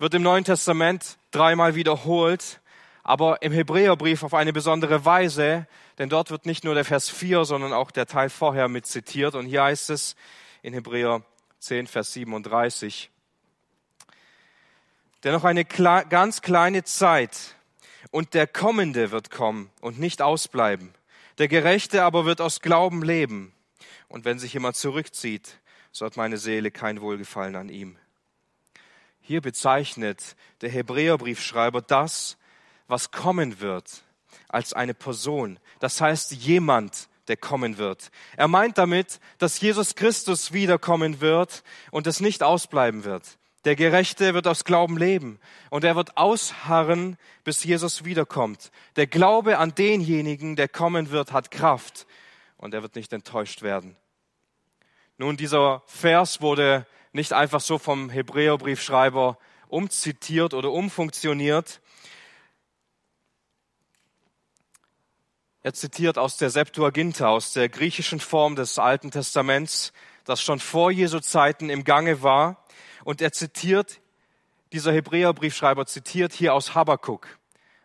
wird 0.00 0.14
im 0.14 0.22
Neuen 0.22 0.44
Testament 0.44 1.18
dreimal 1.30 1.74
wiederholt, 1.74 2.60
aber 3.02 3.42
im 3.42 3.52
Hebräerbrief 3.52 4.22
auf 4.22 4.32
eine 4.32 4.52
besondere 4.52 5.04
Weise, 5.04 5.66
denn 5.98 6.08
dort 6.08 6.30
wird 6.30 6.46
nicht 6.46 6.64
nur 6.64 6.74
der 6.74 6.86
Vers 6.86 7.10
4, 7.10 7.44
sondern 7.44 7.74
auch 7.74 7.90
der 7.90 8.06
Teil 8.06 8.30
vorher 8.30 8.68
mit 8.68 8.86
zitiert. 8.86 9.34
Und 9.34 9.44
hier 9.44 9.62
heißt 9.62 9.90
es 9.90 10.16
in 10.62 10.72
Hebräer 10.72 11.22
10, 11.58 11.86
Vers 11.86 12.14
37, 12.14 13.10
denn 15.22 15.32
noch 15.32 15.44
eine 15.44 15.66
ganz 15.66 16.40
kleine 16.40 16.82
Zeit 16.82 17.54
und 18.10 18.32
der 18.32 18.46
Kommende 18.46 19.10
wird 19.10 19.30
kommen 19.30 19.70
und 19.82 19.98
nicht 19.98 20.22
ausbleiben. 20.22 20.94
Der 21.36 21.48
Gerechte 21.48 22.04
aber 22.04 22.24
wird 22.24 22.40
aus 22.40 22.62
Glauben 22.62 23.02
leben. 23.02 23.52
Und 24.08 24.24
wenn 24.24 24.38
sich 24.38 24.54
jemand 24.54 24.76
zurückzieht, 24.76 25.60
so 25.92 26.06
hat 26.06 26.16
meine 26.16 26.38
Seele 26.38 26.70
kein 26.70 27.02
Wohlgefallen 27.02 27.54
an 27.54 27.68
ihm. 27.68 27.98
Hier 29.30 29.40
bezeichnet 29.40 30.34
der 30.60 30.70
Hebräerbriefschreiber 30.70 31.82
das, 31.82 32.36
was 32.88 33.12
kommen 33.12 33.60
wird, 33.60 34.02
als 34.48 34.72
eine 34.72 34.92
Person. 34.92 35.60
Das 35.78 36.00
heißt 36.00 36.32
jemand, 36.32 37.08
der 37.28 37.36
kommen 37.36 37.78
wird. 37.78 38.10
Er 38.36 38.48
meint 38.48 38.76
damit, 38.76 39.20
dass 39.38 39.60
Jesus 39.60 39.94
Christus 39.94 40.52
wiederkommen 40.52 41.20
wird 41.20 41.62
und 41.92 42.08
es 42.08 42.18
nicht 42.18 42.42
ausbleiben 42.42 43.04
wird. 43.04 43.38
Der 43.64 43.76
Gerechte 43.76 44.34
wird 44.34 44.48
aus 44.48 44.64
Glauben 44.64 44.98
leben 44.98 45.38
und 45.70 45.84
er 45.84 45.94
wird 45.94 46.16
ausharren, 46.16 47.16
bis 47.44 47.62
Jesus 47.62 48.04
wiederkommt. 48.04 48.72
Der 48.96 49.06
Glaube 49.06 49.58
an 49.58 49.76
denjenigen, 49.76 50.56
der 50.56 50.66
kommen 50.66 51.12
wird, 51.12 51.32
hat 51.32 51.52
Kraft 51.52 52.08
und 52.56 52.74
er 52.74 52.82
wird 52.82 52.96
nicht 52.96 53.12
enttäuscht 53.12 53.62
werden. 53.62 53.94
Nun, 55.18 55.36
dieser 55.36 55.84
Vers 55.86 56.40
wurde 56.40 56.84
nicht 57.12 57.32
einfach 57.32 57.60
so 57.60 57.78
vom 57.78 58.10
Hebräerbriefschreiber 58.10 59.38
umzitiert 59.68 60.54
oder 60.54 60.70
umfunktioniert. 60.70 61.80
Er 65.62 65.74
zitiert 65.74 66.16
aus 66.16 66.36
der 66.38 66.50
Septuaginta, 66.50 67.28
aus 67.28 67.52
der 67.52 67.68
griechischen 67.68 68.20
Form 68.20 68.56
des 68.56 68.78
Alten 68.78 69.10
Testaments, 69.10 69.92
das 70.24 70.40
schon 70.40 70.58
vor 70.58 70.90
Jesu 70.90 71.20
Zeiten 71.20 71.68
im 71.68 71.84
Gange 71.84 72.22
war. 72.22 72.64
Und 73.04 73.20
er 73.20 73.32
zitiert, 73.32 74.00
dieser 74.72 74.92
Hebräerbriefschreiber 74.92 75.84
zitiert 75.86 76.32
hier 76.32 76.54
aus 76.54 76.74
Habakkuk, 76.74 77.26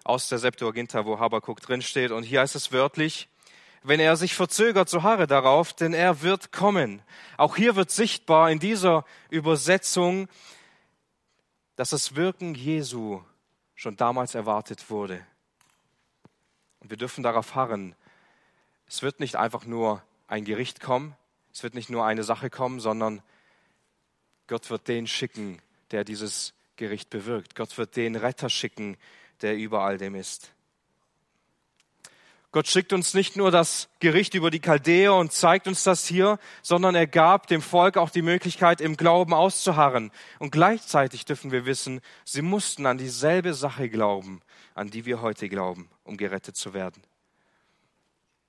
aus 0.04 0.30
der 0.30 0.38
Septuaginta, 0.38 1.06
wo 1.06 1.20
Habakkuk 1.20 1.60
drinsteht. 1.62 2.12
Und 2.12 2.24
hier 2.24 2.42
heißt 2.42 2.56
es 2.56 2.72
wörtlich, 2.72 3.28
wenn 3.88 4.00
er 4.00 4.16
sich 4.16 4.34
verzögert, 4.34 4.90
so 4.90 5.04
harre 5.04 5.28
darauf, 5.28 5.72
denn 5.74 5.94
er 5.94 6.22
wird 6.22 6.52
kommen. 6.52 7.02
Auch 7.38 7.56
hier 7.56 7.76
wird 7.76 7.92
sichtbar 7.92 8.50
in 8.50 8.60
dieser 8.60 9.06
Übersetzung, 9.30 10.28
dass 11.76 11.92
das 11.92 12.16
Wirken 12.16 12.56
Jesu 12.56 13.22
schon 13.76 13.96
damals 13.96 14.34
erwartet 14.34 14.90
wurde. 14.90 15.26
Und 16.80 16.90
wir 16.90 16.98
dürfen 16.98 17.24
darauf 17.24 17.54
harren. 17.54 17.96
Es 18.88 19.04
wird 19.04 19.20
nicht 19.20 19.36
einfach 19.36 19.66
nur 19.66 20.02
ein 20.28 20.46
Gericht 20.46 20.80
kommen, 20.80 21.16
es 21.54 21.62
wird 21.62 21.76
nicht 21.76 21.90
nur 21.90 22.06
eine 22.06 22.24
Sache 22.24 22.50
kommen, 22.50 22.80
sondern 22.80 23.22
Gott 24.48 24.70
wird 24.70 24.88
den 24.88 25.06
schicken, 25.08 25.62
der 25.92 26.04
dieses 26.04 26.54
Gericht 26.76 27.10
bewirkt. 27.10 27.56
Gott 27.56 27.78
wird 27.78 27.96
den 27.96 28.16
Retter 28.16 28.50
schicken, 28.50 28.98
der 29.42 29.56
über 29.56 29.84
all 29.84 29.98
dem 29.98 30.16
ist. 30.16 30.55
Gott 32.56 32.68
schickt 32.68 32.94
uns 32.94 33.14
nicht 33.14 33.36
nur 33.36 33.52
das 33.52 33.90
Gericht 34.00 34.34
über 34.34 34.50
die 34.50 34.62
Chaldäer 34.62 35.14
und 35.14 35.34
zeigt 35.34 35.68
uns 35.68 35.84
das 35.84 36.08
hier, 36.08 36.40
sondern 36.62 36.96
er 36.96 37.06
gab 37.06 37.48
dem 37.48 37.62
Volk 37.62 37.98
auch 37.98 38.10
die 38.10 38.22
Möglichkeit, 38.22 38.80
im 38.80 38.96
Glauben 38.96 39.34
auszuharren. 39.34 40.10
Und 40.40 40.52
gleichzeitig 40.52 41.26
dürfen 41.26 41.52
wir 41.52 41.66
wissen, 41.66 42.00
sie 42.24 42.42
mussten 42.42 42.86
an 42.86 42.98
dieselbe 42.98 43.54
Sache 43.54 43.90
glauben, 43.90 44.40
an 44.74 44.90
die 44.90 45.04
wir 45.06 45.22
heute 45.22 45.50
glauben, 45.50 45.90
um 46.06 46.16
gerettet 46.16 46.56
zu 46.56 46.74
werden. 46.74 47.04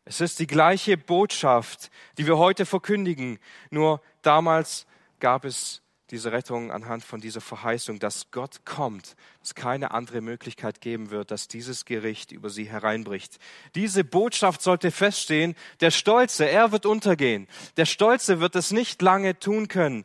Es 0.04 0.20
ist 0.20 0.38
die 0.38 0.46
gleiche 0.46 0.96
Botschaft, 0.96 1.90
die 2.16 2.28
wir 2.28 2.38
heute 2.38 2.64
verkündigen, 2.64 3.40
nur 3.70 4.00
damals 4.22 4.86
gab 5.18 5.44
es 5.44 5.82
diese 6.10 6.30
Rettung 6.30 6.70
anhand 6.70 7.02
von 7.02 7.20
dieser 7.20 7.40
Verheißung, 7.40 7.98
dass 7.98 8.30
Gott 8.30 8.64
kommt, 8.64 9.16
es 9.42 9.54
keine 9.54 9.90
andere 9.90 10.20
Möglichkeit 10.20 10.80
geben 10.80 11.10
wird, 11.10 11.30
dass 11.30 11.48
dieses 11.48 11.84
Gericht 11.84 12.30
über 12.30 12.48
sie 12.48 12.68
hereinbricht. 12.68 13.38
Diese 13.74 14.04
Botschaft 14.04 14.62
sollte 14.62 14.90
feststehen, 14.90 15.56
der 15.80 15.90
Stolze, 15.90 16.48
er 16.48 16.70
wird 16.70 16.86
untergehen. 16.86 17.48
Der 17.76 17.86
Stolze 17.86 18.38
wird 18.38 18.54
es 18.54 18.70
nicht 18.70 19.02
lange 19.02 19.38
tun 19.38 19.66
können, 19.66 20.04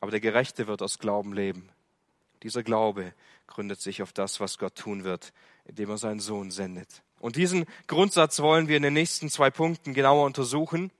aber 0.00 0.10
der 0.10 0.20
Gerechte 0.20 0.66
wird 0.66 0.82
aus 0.82 0.98
Glauben 0.98 1.32
leben. 1.32 1.70
Dieser 2.42 2.62
Glaube 2.62 3.14
gründet 3.46 3.80
sich 3.80 4.02
auf 4.02 4.12
das, 4.12 4.40
was 4.40 4.58
Gott 4.58 4.74
tun 4.74 5.04
wird, 5.04 5.32
indem 5.64 5.90
er 5.90 5.98
seinen 5.98 6.20
Sohn 6.20 6.50
sendet. 6.50 7.02
Und 7.18 7.36
diesen 7.36 7.64
Grundsatz 7.86 8.40
wollen 8.40 8.68
wir 8.68 8.76
in 8.76 8.82
den 8.82 8.92
nächsten 8.92 9.30
zwei 9.30 9.50
Punkten 9.50 9.94
genauer 9.94 10.24
untersuchen. 10.24 10.92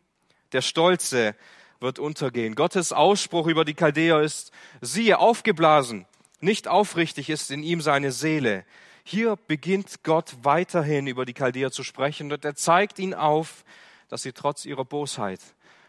Der 0.53 0.63
Stolze 0.63 1.37
wird 1.81 1.99
untergehen. 1.99 2.55
Gottes 2.55 2.93
Ausspruch 2.93 3.47
über 3.47 3.65
die 3.65 3.75
Chaldäer 3.75 4.21
ist, 4.21 4.53
siehe, 4.81 5.19
aufgeblasen, 5.19 6.07
nicht 6.41 6.69
aufrichtig 6.69 7.31
ist 7.31 7.51
in 7.51 7.63
ihm 7.63 7.81
seine 7.81 8.13
Seele. 8.13 8.65
Hier 9.05 9.37
beginnt 9.37 10.03
Gott 10.03 10.37
weiterhin 10.43 11.07
über 11.07 11.25
die 11.25 11.35
Chaldäer 11.35 11.71
zu 11.71 11.83
sprechen 11.83 12.33
und 12.33 12.45
er 12.45 12.55
zeigt 12.55 12.99
ihnen 12.99 13.15
auf, 13.15 13.65
dass 14.09 14.23
sie 14.23 14.33
trotz 14.33 14.65
ihrer 14.65 14.85
Bosheit 14.85 15.41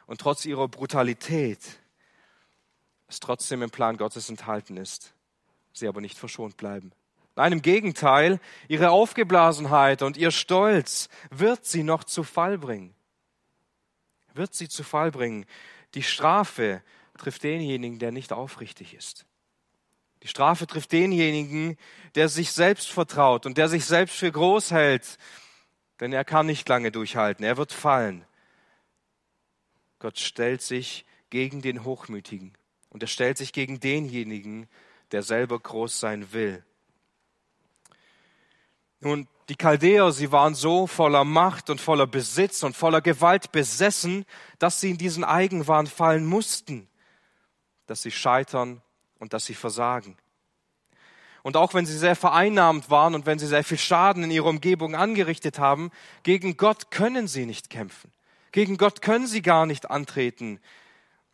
und 0.07 0.21
trotz 0.21 0.45
ihrer 0.45 0.67
Brutalität 0.67 1.59
es 3.07 3.19
trotzdem 3.19 3.61
im 3.63 3.71
Plan 3.71 3.97
Gottes 3.97 4.29
enthalten 4.29 4.77
ist, 4.77 5.13
sie 5.73 5.87
aber 5.87 5.99
nicht 5.99 6.17
verschont 6.17 6.57
bleiben. 6.57 6.91
Nein, 7.35 7.53
im 7.53 7.61
Gegenteil, 7.61 8.39
ihre 8.67 8.91
Aufgeblasenheit 8.91 10.01
und 10.01 10.17
ihr 10.17 10.31
Stolz 10.31 11.09
wird 11.31 11.65
sie 11.65 11.83
noch 11.83 12.03
zu 12.03 12.23
Fall 12.23 12.57
bringen. 12.57 12.93
Wird 14.33 14.53
sie 14.53 14.67
zu 14.67 14.83
Fall 14.83 15.11
bringen. 15.11 15.45
Die 15.95 16.03
Strafe 16.03 16.83
trifft 17.17 17.43
denjenigen, 17.43 17.99
der 17.99 18.11
nicht 18.11 18.31
aufrichtig 18.31 18.93
ist. 18.93 19.25
Die 20.23 20.27
Strafe 20.27 20.67
trifft 20.67 20.91
denjenigen, 20.91 21.77
der 22.15 22.27
sich 22.29 22.51
selbst 22.51 22.89
vertraut 22.89 23.45
und 23.45 23.57
der 23.57 23.69
sich 23.69 23.85
selbst 23.85 24.15
für 24.15 24.31
groß 24.31 24.71
hält, 24.71 25.17
denn 25.99 26.13
er 26.13 26.25
kann 26.25 26.45
nicht 26.45 26.67
lange 26.67 26.91
durchhalten, 26.91 27.45
er 27.45 27.57
wird 27.57 27.71
fallen. 27.71 28.25
Gott 29.99 30.19
stellt 30.19 30.61
sich 30.61 31.05
gegen 31.29 31.61
den 31.61 31.83
Hochmütigen 31.83 32.53
und 32.89 33.03
er 33.03 33.07
stellt 33.07 33.37
sich 33.37 33.53
gegen 33.53 33.79
denjenigen, 33.79 34.67
der 35.11 35.23
selber 35.23 35.59
groß 35.59 35.99
sein 35.99 36.31
will. 36.31 36.63
Nun, 38.99 39.27
die 39.49 39.55
Chaldäer, 39.55 40.11
sie 40.11 40.31
waren 40.31 40.53
so 40.53 40.85
voller 40.85 41.23
Macht 41.23 41.71
und 41.71 41.81
voller 41.81 42.05
Besitz 42.05 42.61
und 42.61 42.75
voller 42.75 43.01
Gewalt 43.01 43.51
besessen, 43.51 44.25
dass 44.59 44.79
sie 44.79 44.91
in 44.91 44.97
diesen 44.97 45.23
Eigenwahn 45.23 45.87
fallen 45.87 46.25
mussten, 46.25 46.87
dass 47.87 48.03
sie 48.03 48.11
scheitern 48.11 48.81
und 49.17 49.33
dass 49.33 49.45
sie 49.45 49.55
versagen. 49.55 50.17
Und 51.41 51.57
auch 51.57 51.73
wenn 51.73 51.87
sie 51.87 51.97
sehr 51.97 52.15
vereinnahmt 52.15 52.91
waren 52.91 53.15
und 53.15 53.25
wenn 53.25 53.39
sie 53.39 53.47
sehr 53.47 53.63
viel 53.63 53.79
Schaden 53.79 54.23
in 54.23 54.31
ihrer 54.31 54.45
Umgebung 54.45 54.95
angerichtet 54.95 55.57
haben, 55.57 55.89
gegen 56.21 56.55
Gott 56.57 56.91
können 56.91 57.27
sie 57.27 57.47
nicht 57.47 57.71
kämpfen. 57.71 58.11
Gegen 58.51 58.77
Gott 58.77 59.01
können 59.01 59.25
sie 59.25 59.41
gar 59.41 59.65
nicht 59.65 59.89
antreten. 59.89 60.59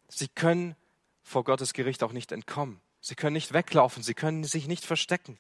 Sie 0.08 0.28
können 0.28 0.76
vor 1.24 1.44
Gottes 1.44 1.74
Gericht 1.74 2.04
auch 2.04 2.14
nicht 2.14 2.32
entkommen. 2.32 2.80
Sie 3.02 3.16
können 3.16 3.34
nicht 3.34 3.54
weglaufen. 3.54 4.04
Sie 4.04 4.14
können 4.14 4.44
sich 4.44 4.68
nicht 4.68 4.86
verstecken. 4.86 5.38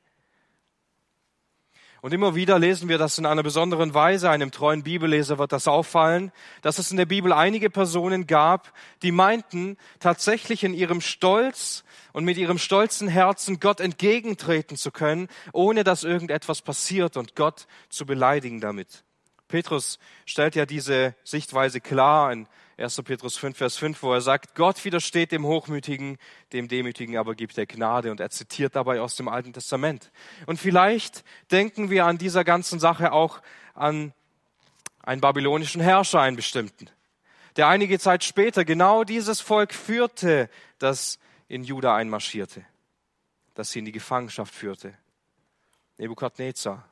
Und 2.05 2.13
immer 2.13 2.35
wieder 2.35 2.59
lesen 2.59 2.87
wir 2.87 2.99
das 2.99 3.17
in 3.17 3.25
einer 3.25 3.41
besonderen 3.41 3.95
Weise. 3.95 4.29
Einem 4.29 4.51
treuen 4.51 4.83
Bibelleser 4.83 5.39
wird 5.39 5.51
das 5.51 5.67
auffallen, 5.67 6.31
dass 6.61 6.77
es 6.77 6.91
in 6.91 6.97
der 6.97 7.07
Bibel 7.07 7.33
einige 7.33 7.71
Personen 7.71 8.27
gab, 8.27 8.73
die 9.01 9.11
meinten, 9.11 9.75
tatsächlich 9.99 10.63
in 10.63 10.75
ihrem 10.75 11.01
Stolz 11.01 11.83
und 12.13 12.23
mit 12.23 12.37
ihrem 12.37 12.59
stolzen 12.59 13.07
Herzen 13.07 13.59
Gott 13.59 13.79
entgegentreten 13.79 14.77
zu 14.77 14.91
können, 14.91 15.29
ohne 15.51 15.83
dass 15.83 16.03
irgendetwas 16.03 16.61
passiert 16.61 17.17
und 17.17 17.35
Gott 17.35 17.65
zu 17.89 18.05
beleidigen 18.05 18.61
damit. 18.61 19.03
Petrus 19.47 19.97
stellt 20.27 20.53
ja 20.53 20.67
diese 20.67 21.15
Sichtweise 21.23 21.81
klar 21.81 22.31
in 22.31 22.47
1. 22.77 23.03
Petrus 23.03 23.37
5, 23.37 23.57
Vers 23.57 23.77
5, 23.77 24.03
wo 24.03 24.13
er 24.13 24.19
sagt, 24.19 24.53
Gott 24.55 24.83
widersteht 24.83 25.31
dem 25.31 25.45
Hochmütigen, 25.45 26.17
dem 26.51 26.67
Demütigen 26.67 27.17
aber 27.17 27.33
gibt 27.33 27.57
er 27.57 27.65
Gnade. 27.65 28.11
Und 28.11 28.19
er 28.19 28.29
zitiert 28.29 28.75
dabei 28.75 28.99
aus 28.99 29.15
dem 29.15 29.29
Alten 29.29 29.53
Testament. 29.53 30.11
Und 30.45 30.59
vielleicht 30.59 31.23
denken 31.51 31.89
wir 31.89 32.05
an 32.05 32.17
dieser 32.17 32.43
ganzen 32.43 32.79
Sache 32.79 33.13
auch 33.13 33.41
an 33.73 34.13
einen 35.03 35.21
babylonischen 35.21 35.81
Herrscher, 35.81 36.19
einen 36.19 36.35
bestimmten, 36.35 36.89
der 37.55 37.67
einige 37.67 37.99
Zeit 37.99 38.23
später 38.23 38.65
genau 38.65 39.05
dieses 39.05 39.39
Volk 39.39 39.73
führte, 39.73 40.49
das 40.79 41.19
in 41.47 41.63
Juda 41.63 41.95
einmarschierte, 41.95 42.65
das 43.53 43.71
sie 43.71 43.79
in 43.79 43.85
die 43.85 43.91
Gefangenschaft 43.93 44.53
führte. 44.53 44.93
Nebukadnezar. 45.97 46.89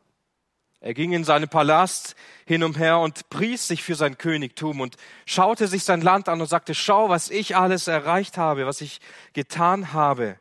Er 0.83 0.93
ging 0.93 1.13
in 1.13 1.23
seinen 1.23 1.47
Palast 1.47 2.13
hin 2.45 2.61
umher 2.61 2.99
und 2.99 3.29
pries 3.29 3.69
sich 3.69 3.81
für 3.81 3.95
sein 3.95 4.17
Königtum 4.17 4.81
und 4.81 4.97
schaute 5.25 5.67
sich 5.69 5.85
sein 5.85 6.01
Land 6.01 6.27
an 6.27 6.41
und 6.41 6.47
sagte, 6.47 6.75
schau, 6.75 7.07
was 7.07 7.29
ich 7.29 7.55
alles 7.55 7.87
erreicht 7.87 8.37
habe, 8.37 8.65
was 8.65 8.81
ich 8.81 8.99
getan 9.31 9.93
habe. 9.93 10.37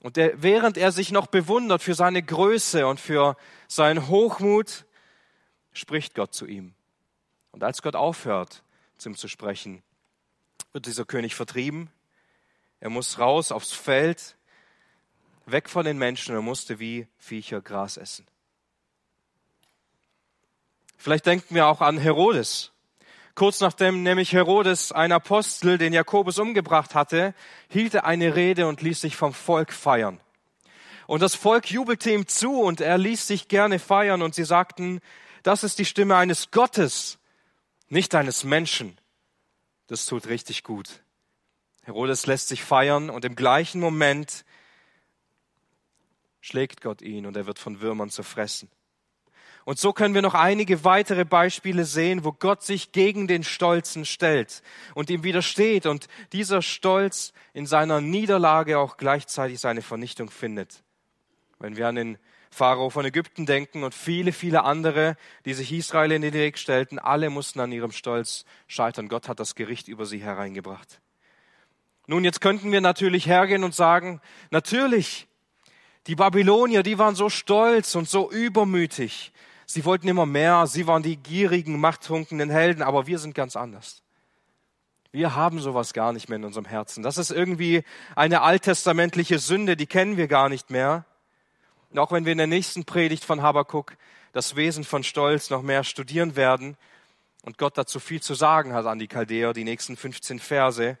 Und 0.00 0.16
der, 0.16 0.42
während 0.42 0.76
er 0.76 0.90
sich 0.90 1.12
noch 1.12 1.28
bewundert 1.28 1.80
für 1.80 1.94
seine 1.94 2.24
Größe 2.24 2.88
und 2.88 2.98
für 2.98 3.36
seinen 3.68 4.08
Hochmut, 4.08 4.84
spricht 5.72 6.16
Gott 6.16 6.34
zu 6.34 6.46
ihm. 6.46 6.74
Und 7.52 7.62
als 7.62 7.82
Gott 7.82 7.94
aufhört, 7.94 8.64
zu 8.98 9.10
ihm 9.10 9.16
zu 9.16 9.28
sprechen, 9.28 9.84
wird 10.72 10.86
dieser 10.86 11.04
König 11.04 11.36
vertrieben. 11.36 11.88
Er 12.80 12.90
muss 12.90 13.20
raus 13.20 13.52
aufs 13.52 13.70
Feld, 13.70 14.36
weg 15.44 15.68
von 15.68 15.84
den 15.84 15.98
Menschen. 15.98 16.34
Er 16.34 16.42
musste 16.42 16.80
wie 16.80 17.06
Viecher 17.16 17.60
Gras 17.60 17.96
essen. 17.96 18.26
Vielleicht 20.96 21.26
denken 21.26 21.54
wir 21.54 21.66
auch 21.66 21.80
an 21.80 21.98
Herodes. 21.98 22.72
Kurz 23.34 23.60
nachdem 23.60 24.02
nämlich 24.02 24.32
Herodes 24.32 24.92
ein 24.92 25.12
Apostel, 25.12 25.76
den 25.76 25.92
Jakobus 25.92 26.38
umgebracht 26.38 26.94
hatte, 26.94 27.34
hielt 27.68 27.94
er 27.94 28.06
eine 28.06 28.34
Rede 28.34 28.66
und 28.66 28.80
ließ 28.80 29.02
sich 29.02 29.14
vom 29.14 29.34
Volk 29.34 29.72
feiern. 29.72 30.20
Und 31.06 31.20
das 31.20 31.34
Volk 31.34 31.70
jubelte 31.70 32.10
ihm 32.10 32.26
zu 32.26 32.60
und 32.62 32.80
er 32.80 32.98
ließ 32.98 33.26
sich 33.26 33.48
gerne 33.48 33.78
feiern 33.78 34.22
und 34.22 34.34
sie 34.34 34.44
sagten, 34.44 35.00
das 35.42 35.64
ist 35.64 35.78
die 35.78 35.84
Stimme 35.84 36.16
eines 36.16 36.50
Gottes, 36.50 37.18
nicht 37.88 38.14
eines 38.14 38.42
Menschen. 38.42 38.98
Das 39.86 40.06
tut 40.06 40.26
richtig 40.26 40.64
gut. 40.64 41.02
Herodes 41.82 42.26
lässt 42.26 42.48
sich 42.48 42.64
feiern 42.64 43.10
und 43.10 43.24
im 43.24 43.36
gleichen 43.36 43.80
Moment 43.80 44.44
schlägt 46.40 46.80
Gott 46.80 47.02
ihn 47.02 47.26
und 47.26 47.36
er 47.36 47.46
wird 47.46 47.58
von 47.58 47.80
Würmern 47.80 48.10
zerfressen. 48.10 48.68
Und 49.66 49.80
so 49.80 49.92
können 49.92 50.14
wir 50.14 50.22
noch 50.22 50.34
einige 50.34 50.84
weitere 50.84 51.24
Beispiele 51.24 51.84
sehen, 51.84 52.22
wo 52.22 52.30
Gott 52.30 52.62
sich 52.62 52.92
gegen 52.92 53.26
den 53.26 53.42
Stolzen 53.42 54.04
stellt 54.04 54.62
und 54.94 55.10
ihm 55.10 55.24
widersteht 55.24 55.86
und 55.86 56.06
dieser 56.32 56.62
Stolz 56.62 57.32
in 57.52 57.66
seiner 57.66 58.00
Niederlage 58.00 58.78
auch 58.78 58.96
gleichzeitig 58.96 59.58
seine 59.58 59.82
Vernichtung 59.82 60.30
findet. 60.30 60.84
Wenn 61.58 61.76
wir 61.76 61.88
an 61.88 61.96
den 61.96 62.18
Pharao 62.52 62.90
von 62.90 63.06
Ägypten 63.06 63.44
denken 63.44 63.82
und 63.82 63.92
viele, 63.92 64.30
viele 64.30 64.62
andere, 64.62 65.16
die 65.46 65.52
sich 65.52 65.72
Israel 65.72 66.12
in 66.12 66.22
den 66.22 66.32
Weg 66.32 66.58
stellten, 66.58 67.00
alle 67.00 67.28
mussten 67.28 67.58
an 67.58 67.72
ihrem 67.72 67.90
Stolz 67.90 68.44
scheitern. 68.68 69.08
Gott 69.08 69.28
hat 69.28 69.40
das 69.40 69.56
Gericht 69.56 69.88
über 69.88 70.06
sie 70.06 70.18
hereingebracht. 70.18 71.00
Nun, 72.06 72.22
jetzt 72.22 72.40
könnten 72.40 72.70
wir 72.70 72.80
natürlich 72.80 73.26
hergehen 73.26 73.64
und 73.64 73.74
sagen, 73.74 74.20
natürlich, 74.52 75.26
die 76.06 76.14
Babylonier, 76.14 76.84
die 76.84 76.98
waren 76.98 77.16
so 77.16 77.28
stolz 77.28 77.96
und 77.96 78.08
so 78.08 78.30
übermütig. 78.30 79.32
Sie 79.66 79.84
wollten 79.84 80.06
immer 80.06 80.26
mehr, 80.26 80.66
sie 80.68 80.86
waren 80.86 81.02
die 81.02 81.16
gierigen, 81.16 81.80
machttrunkenen 81.80 82.50
Helden, 82.50 82.82
aber 82.82 83.08
wir 83.08 83.18
sind 83.18 83.34
ganz 83.34 83.56
anders. 83.56 84.02
Wir 85.10 85.34
haben 85.34 85.60
sowas 85.60 85.92
gar 85.92 86.12
nicht 86.12 86.28
mehr 86.28 86.36
in 86.36 86.44
unserem 86.44 86.66
Herzen. 86.66 87.02
Das 87.02 87.18
ist 87.18 87.30
irgendwie 87.30 87.82
eine 88.14 88.42
alttestamentliche 88.42 89.38
Sünde, 89.38 89.76
die 89.76 89.86
kennen 89.86 90.16
wir 90.16 90.28
gar 90.28 90.48
nicht 90.48 90.70
mehr. 90.70 91.04
Und 91.90 91.98
auch 91.98 92.12
wenn 92.12 92.24
wir 92.24 92.32
in 92.32 92.38
der 92.38 92.46
nächsten 92.46 92.84
Predigt 92.84 93.24
von 93.24 93.42
Habakuk 93.42 93.96
das 94.32 94.54
Wesen 94.54 94.84
von 94.84 95.02
Stolz 95.02 95.50
noch 95.50 95.62
mehr 95.62 95.82
studieren 95.82 96.36
werden 96.36 96.76
und 97.42 97.58
Gott 97.58 97.78
dazu 97.78 97.98
viel 97.98 98.20
zu 98.20 98.34
sagen 98.34 98.72
hat 98.72 98.86
an 98.86 98.98
die 98.98 99.08
Chaldäer, 99.08 99.52
die 99.52 99.64
nächsten 99.64 99.96
15 99.96 100.38
Verse, 100.38 100.98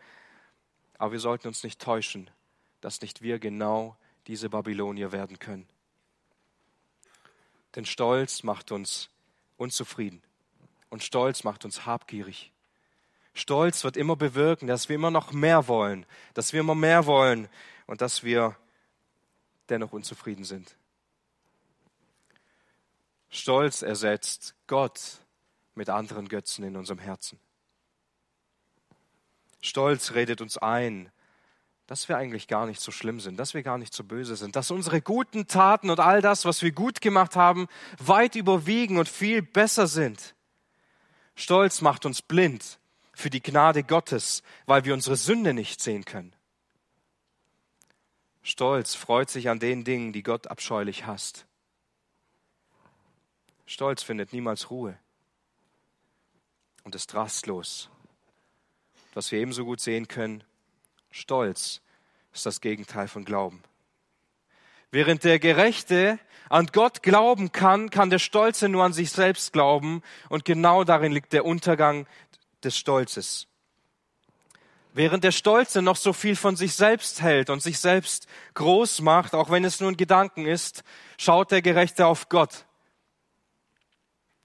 aber 0.98 1.12
wir 1.12 1.20
sollten 1.20 1.48
uns 1.48 1.62
nicht 1.62 1.80
täuschen, 1.80 2.30
dass 2.80 3.02
nicht 3.02 3.20
wir 3.20 3.38
genau 3.38 3.96
diese 4.26 4.48
Babylonier 4.48 5.12
werden 5.12 5.38
können. 5.38 5.68
Denn 7.76 7.84
Stolz 7.84 8.42
macht 8.42 8.72
uns 8.72 9.10
unzufrieden 9.58 10.22
und 10.88 11.04
Stolz 11.04 11.44
macht 11.44 11.64
uns 11.64 11.84
habgierig. 11.84 12.52
Stolz 13.34 13.84
wird 13.84 13.98
immer 13.98 14.16
bewirken, 14.16 14.66
dass 14.66 14.88
wir 14.88 14.96
immer 14.96 15.10
noch 15.10 15.32
mehr 15.32 15.68
wollen, 15.68 16.06
dass 16.32 16.54
wir 16.54 16.60
immer 16.60 16.74
mehr 16.74 17.04
wollen 17.04 17.48
und 17.86 18.00
dass 18.00 18.24
wir 18.24 18.56
dennoch 19.68 19.92
unzufrieden 19.92 20.44
sind. 20.44 20.74
Stolz 23.28 23.82
ersetzt 23.82 24.54
Gott 24.66 25.18
mit 25.74 25.90
anderen 25.90 26.28
Götzen 26.28 26.64
in 26.64 26.76
unserem 26.76 26.98
Herzen. 26.98 27.38
Stolz 29.60 30.12
redet 30.12 30.40
uns 30.40 30.56
ein, 30.56 31.12
dass 31.86 32.08
wir 32.08 32.16
eigentlich 32.16 32.48
gar 32.48 32.66
nicht 32.66 32.80
so 32.80 32.90
schlimm 32.90 33.20
sind, 33.20 33.36
dass 33.36 33.54
wir 33.54 33.62
gar 33.62 33.78
nicht 33.78 33.94
so 33.94 34.02
böse 34.02 34.34
sind, 34.36 34.56
dass 34.56 34.70
unsere 34.70 35.00
guten 35.00 35.46
Taten 35.46 35.88
und 35.88 36.00
all 36.00 36.20
das, 36.20 36.44
was 36.44 36.62
wir 36.62 36.72
gut 36.72 37.00
gemacht 37.00 37.36
haben, 37.36 37.68
weit 37.98 38.34
überwiegen 38.34 38.98
und 38.98 39.08
viel 39.08 39.42
besser 39.42 39.86
sind. 39.86 40.34
Stolz 41.36 41.82
macht 41.82 42.04
uns 42.04 42.22
blind 42.22 42.78
für 43.12 43.30
die 43.30 43.42
Gnade 43.42 43.84
Gottes, 43.84 44.42
weil 44.66 44.84
wir 44.84 44.94
unsere 44.94 45.16
Sünde 45.16 45.54
nicht 45.54 45.80
sehen 45.80 46.04
können. 46.04 46.34
Stolz 48.42 48.94
freut 48.94 49.30
sich 49.30 49.48
an 49.48 49.58
den 49.58 49.84
Dingen, 49.84 50.12
die 50.12 50.22
Gott 50.22 50.48
abscheulich 50.48 51.06
hasst. 51.06 51.46
Stolz 53.66 54.02
findet 54.02 54.32
niemals 54.32 54.70
Ruhe 54.70 54.98
und 56.84 56.94
ist 56.94 57.14
rastlos. 57.14 57.90
Was 59.14 59.32
wir 59.32 59.40
ebenso 59.40 59.64
gut 59.64 59.80
sehen 59.80 60.08
können, 60.08 60.44
Stolz 61.16 61.80
ist 62.32 62.44
das 62.44 62.60
Gegenteil 62.60 63.08
von 63.08 63.24
Glauben. 63.24 63.62
Während 64.90 65.24
der 65.24 65.38
Gerechte 65.38 66.18
an 66.48 66.66
Gott 66.66 67.02
glauben 67.02 67.52
kann, 67.52 67.90
kann 67.90 68.10
der 68.10 68.18
Stolze 68.18 68.68
nur 68.68 68.84
an 68.84 68.92
sich 68.92 69.10
selbst 69.10 69.52
glauben 69.52 70.02
und 70.28 70.44
genau 70.44 70.84
darin 70.84 71.12
liegt 71.12 71.32
der 71.32 71.44
Untergang 71.44 72.06
des 72.62 72.76
Stolzes. 72.76 73.48
Während 74.92 75.24
der 75.24 75.32
Stolze 75.32 75.82
noch 75.82 75.96
so 75.96 76.12
viel 76.12 76.36
von 76.36 76.54
sich 76.54 76.74
selbst 76.74 77.20
hält 77.20 77.50
und 77.50 77.62
sich 77.62 77.78
selbst 77.78 78.26
groß 78.54 79.00
macht, 79.00 79.34
auch 79.34 79.50
wenn 79.50 79.64
es 79.64 79.80
nur 79.80 79.90
ein 79.90 79.96
Gedanken 79.96 80.46
ist, 80.46 80.84
schaut 81.18 81.50
der 81.50 81.62
Gerechte 81.62 82.06
auf 82.06 82.28
Gott 82.28 82.66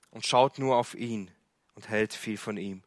und 0.10 0.26
schaut 0.26 0.58
nur 0.58 0.78
auf 0.78 0.95
ihn 0.95 1.32
und 1.76 1.89
hält 1.89 2.13
viel 2.13 2.38
von 2.38 2.58
ihm. 2.58 2.84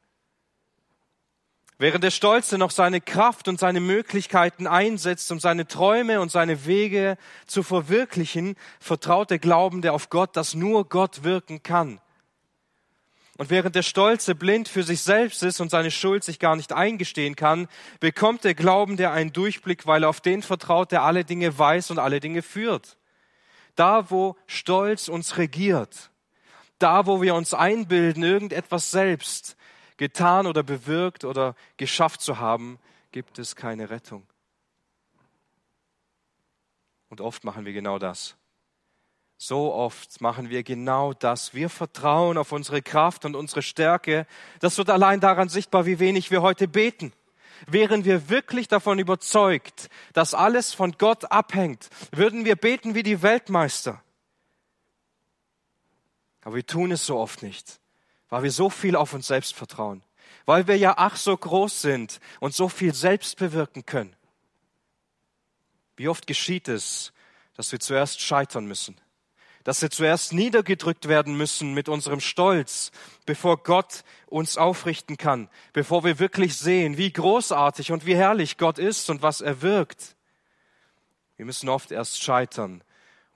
Während 1.85 2.03
der 2.03 2.11
Stolze 2.11 2.57
noch 2.57 2.71
seine 2.71 3.03
Kraft 3.03 3.47
und 3.47 3.61
seine 3.61 3.79
Möglichkeiten 3.79 4.67
einsetzt, 4.67 5.31
um 5.31 5.39
seine 5.39 5.67
Träume 5.67 6.23
und 6.23 6.31
seine 6.31 6.65
Wege 6.65 7.19
zu 7.47 7.63
verwirklichen, 7.63 8.57
vertraut 8.81 9.29
der 9.29 9.39
Glaubende 9.39 9.93
auf 9.93 10.09
Gott, 10.09 10.35
dass 10.35 10.55
nur 10.55 10.89
Gott 10.89 11.25
wirken 11.25 11.63
kann. 11.63 12.01
Und 13.37 13.51
während 13.51 13.75
der 13.75 13.83
Stolze 13.83 14.35
blind 14.35 14.67
für 14.67 14.83
sich 14.83 15.03
selbst 15.03 15.43
ist 15.43 15.61
und 15.61 15.71
seine 15.71 15.91
Schuld 15.91 16.25
sich 16.25 16.39
gar 16.39 16.57
nicht 16.57 16.73
eingestehen 16.73 17.37
kann, 17.37 17.69
bekommt 18.01 18.45
der 18.45 18.55
Glaubende 18.55 19.11
einen 19.11 19.35
Durchblick, 19.35 19.87
weil 19.87 20.05
er 20.05 20.09
auf 20.09 20.23
den 20.23 20.41
vertraut, 20.41 20.91
der 20.91 21.03
alle 21.03 21.27
Dinge 21.27 21.59
weiß 21.59 21.91
und 21.91 21.99
alle 21.99 22.19
Dinge 22.19 22.41
führt. 22.41 22.97
Da, 23.77 24.11
wo 24.11 24.37
Stolz 24.47 25.09
uns 25.09 25.37
regiert, 25.37 26.09
da, 26.79 27.05
wo 27.05 27.21
wir 27.21 27.35
uns 27.35 27.53
einbilden, 27.53 28.23
irgendetwas 28.23 28.91
selbst 28.91 29.59
getan 29.97 30.47
oder 30.47 30.63
bewirkt 30.63 31.25
oder 31.25 31.55
geschafft 31.77 32.21
zu 32.21 32.39
haben, 32.39 32.79
gibt 33.13 33.39
es 33.39 33.57
keine 33.57 33.91
Rettung. 33.91 34.27
Und 37.09 37.21
oft 37.21 37.45
machen 37.45 37.65
wir 37.65 37.73
genau 37.73 37.99
das. 37.99 38.37
So 39.37 39.73
oft 39.73 40.21
machen 40.21 40.49
wir 40.49 40.63
genau 40.63 41.13
das. 41.13 41.55
Wir 41.55 41.69
vertrauen 41.69 42.39
auf 42.39 42.53
unsere 42.53 42.83
Kraft 42.83 43.25
und 43.25 43.37
unsere 43.37 43.63
Stärke. 43.63 44.27
Das 44.61 44.79
wird 44.79 44.91
allein 44.91 45.21
daran 45.21 45.49
sichtbar, 45.49 45.87
wie 45.87 45.99
wenig 45.99 46.31
wir 46.31 46.43
heute 46.43 46.67
beten. 46.67 47.13
Wären 47.67 48.05
wir 48.05 48.29
wirklich 48.29 48.69
davon 48.69 48.99
überzeugt, 48.99 49.89
dass 50.13 50.35
alles 50.35 50.75
von 50.75 50.93
Gott 50.99 51.31
abhängt, 51.31 51.89
würden 52.11 52.45
wir 52.45 52.57
beten 52.57 52.95
wie 52.95 53.03
die 53.03 53.23
Weltmeister. 53.23 54.03
Aber 56.43 56.57
wir 56.57 56.67
tun 56.67 56.91
es 56.91 57.07
so 57.07 57.17
oft 57.19 57.43
nicht 57.43 57.81
weil 58.35 58.43
wir 58.43 58.51
so 58.51 58.69
viel 58.69 58.97
auf 58.97 59.13
uns 59.13 59.29
selbst 59.29 59.55
vertrauen, 59.55 60.03
weil 60.45 60.67
wir 60.67 60.77
ja 60.77 60.95
ach 60.97 61.15
so 61.15 61.37
groß 61.37 61.83
sind 61.83 62.19
und 62.41 62.53
so 62.53 62.69
viel 62.69 62.93
selbst 62.93 63.37
bewirken 63.37 63.87
können. 63.87 64.17
Wie 65.97 66.09
oft 66.09 66.27
geschieht 66.27 66.67
es, 66.67 67.13
dass 67.57 67.71
wir 67.71 67.79
zuerst 67.79 68.21
scheitern 68.21 68.67
müssen, 68.67 69.01
dass 69.63 69.83
wir 69.83 69.91
zuerst 69.93 70.33
niedergedrückt 70.33 71.07
werden 71.07 71.37
müssen 71.37 71.75
mit 71.75 71.89
unserem 71.89 72.19
Stolz, 72.19 72.91
bevor 73.25 73.63
Gott 73.63 74.03
uns 74.27 74.59
aufrichten 74.59 75.17
kann, 75.17 75.49
bevor 75.73 76.03
wir 76.03 76.19
wirklich 76.19 76.57
sehen, 76.57 76.97
wie 76.97 77.13
großartig 77.13 77.93
und 77.93 78.05
wie 78.05 78.17
herrlich 78.17 78.59
Gott 78.59 78.81
ist 78.81 79.11
und 79.11 79.23
was 79.23 79.43
er 79.43 79.63
wirkt. 79.63 80.17
Wir 81.37 81.47
müssen 81.47 81.69
oft 81.69 81.93
erst 81.93 82.21
scheitern, 82.21 82.83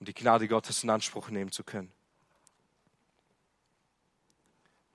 um 0.01 0.07
die 0.07 0.15
Gnade 0.15 0.49
Gottes 0.49 0.83
in 0.83 0.91
Anspruch 0.91 1.29
nehmen 1.31 1.53
zu 1.53 1.63
können. 1.63 1.93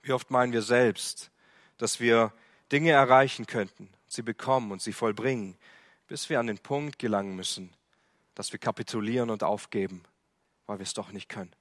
Wie 0.04 0.12
oft 0.12 0.30
meinen 0.30 0.52
wir 0.52 0.60
selbst, 0.60 1.30
dass 1.78 1.98
wir 1.98 2.32
Dinge 2.70 2.90
erreichen 2.90 3.46
könnten, 3.46 3.88
sie 4.06 4.20
bekommen 4.20 4.70
und 4.70 4.82
sie 4.82 4.92
vollbringen, 4.92 5.56
bis 6.06 6.28
wir 6.28 6.38
an 6.38 6.46
den 6.46 6.58
Punkt 6.58 6.98
gelangen 6.98 7.34
müssen, 7.34 7.72
dass 8.34 8.52
wir 8.52 8.58
kapitulieren 8.58 9.30
und 9.30 9.42
aufgeben, 9.42 10.02
weil 10.66 10.78
wir 10.78 10.82
es 10.82 10.92
doch 10.92 11.10
nicht 11.10 11.30
können, 11.30 11.54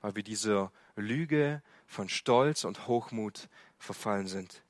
weil 0.00 0.14
wir 0.14 0.22
dieser 0.22 0.70
Lüge 0.94 1.60
von 1.86 2.08
Stolz 2.08 2.62
und 2.62 2.86
Hochmut 2.86 3.48
verfallen 3.78 4.28
sind. 4.28 4.62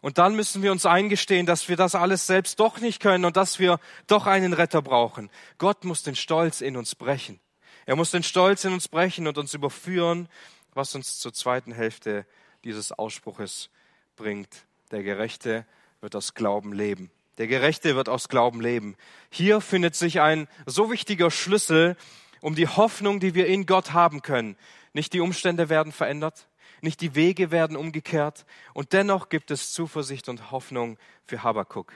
Und 0.00 0.18
dann 0.18 0.36
müssen 0.36 0.62
wir 0.62 0.70
uns 0.70 0.86
eingestehen, 0.86 1.44
dass 1.44 1.68
wir 1.68 1.76
das 1.76 1.96
alles 1.96 2.24
selbst 2.28 2.60
doch 2.60 2.80
nicht 2.80 3.02
können 3.02 3.24
und 3.24 3.36
dass 3.36 3.58
wir 3.58 3.80
doch 4.06 4.26
einen 4.26 4.52
Retter 4.52 4.80
brauchen. 4.80 5.28
Gott 5.58 5.84
muss 5.84 6.04
den 6.04 6.14
Stolz 6.14 6.60
in 6.60 6.76
uns 6.76 6.94
brechen. 6.94 7.40
Er 7.84 7.96
muss 7.96 8.12
den 8.12 8.22
Stolz 8.22 8.64
in 8.64 8.72
uns 8.72 8.86
brechen 8.86 9.26
und 9.26 9.36
uns 9.36 9.54
überführen 9.54 10.28
was 10.74 10.94
uns 10.94 11.18
zur 11.18 11.32
zweiten 11.32 11.72
Hälfte 11.72 12.26
dieses 12.64 12.92
Ausspruches 12.92 13.70
bringt. 14.16 14.66
Der 14.90 15.02
Gerechte 15.02 15.66
wird 16.00 16.16
aus 16.16 16.34
Glauben 16.34 16.72
leben. 16.72 17.10
Der 17.38 17.46
Gerechte 17.46 17.96
wird 17.96 18.08
aus 18.08 18.28
Glauben 18.28 18.60
leben. 18.60 18.96
Hier 19.30 19.60
findet 19.60 19.94
sich 19.94 20.20
ein 20.20 20.48
so 20.66 20.90
wichtiger 20.90 21.30
Schlüssel, 21.30 21.96
um 22.40 22.54
die 22.54 22.68
Hoffnung, 22.68 23.20
die 23.20 23.34
wir 23.34 23.46
in 23.46 23.66
Gott 23.66 23.92
haben 23.92 24.22
können. 24.22 24.56
Nicht 24.92 25.12
die 25.12 25.20
Umstände 25.20 25.68
werden 25.68 25.92
verändert, 25.92 26.48
nicht 26.82 27.00
die 27.00 27.14
Wege 27.14 27.50
werden 27.50 27.76
umgekehrt 27.76 28.46
und 28.74 28.92
dennoch 28.92 29.28
gibt 29.28 29.50
es 29.50 29.72
Zuversicht 29.72 30.28
und 30.28 30.50
Hoffnung 30.50 30.98
für 31.24 31.42
Habakuk. 31.42 31.92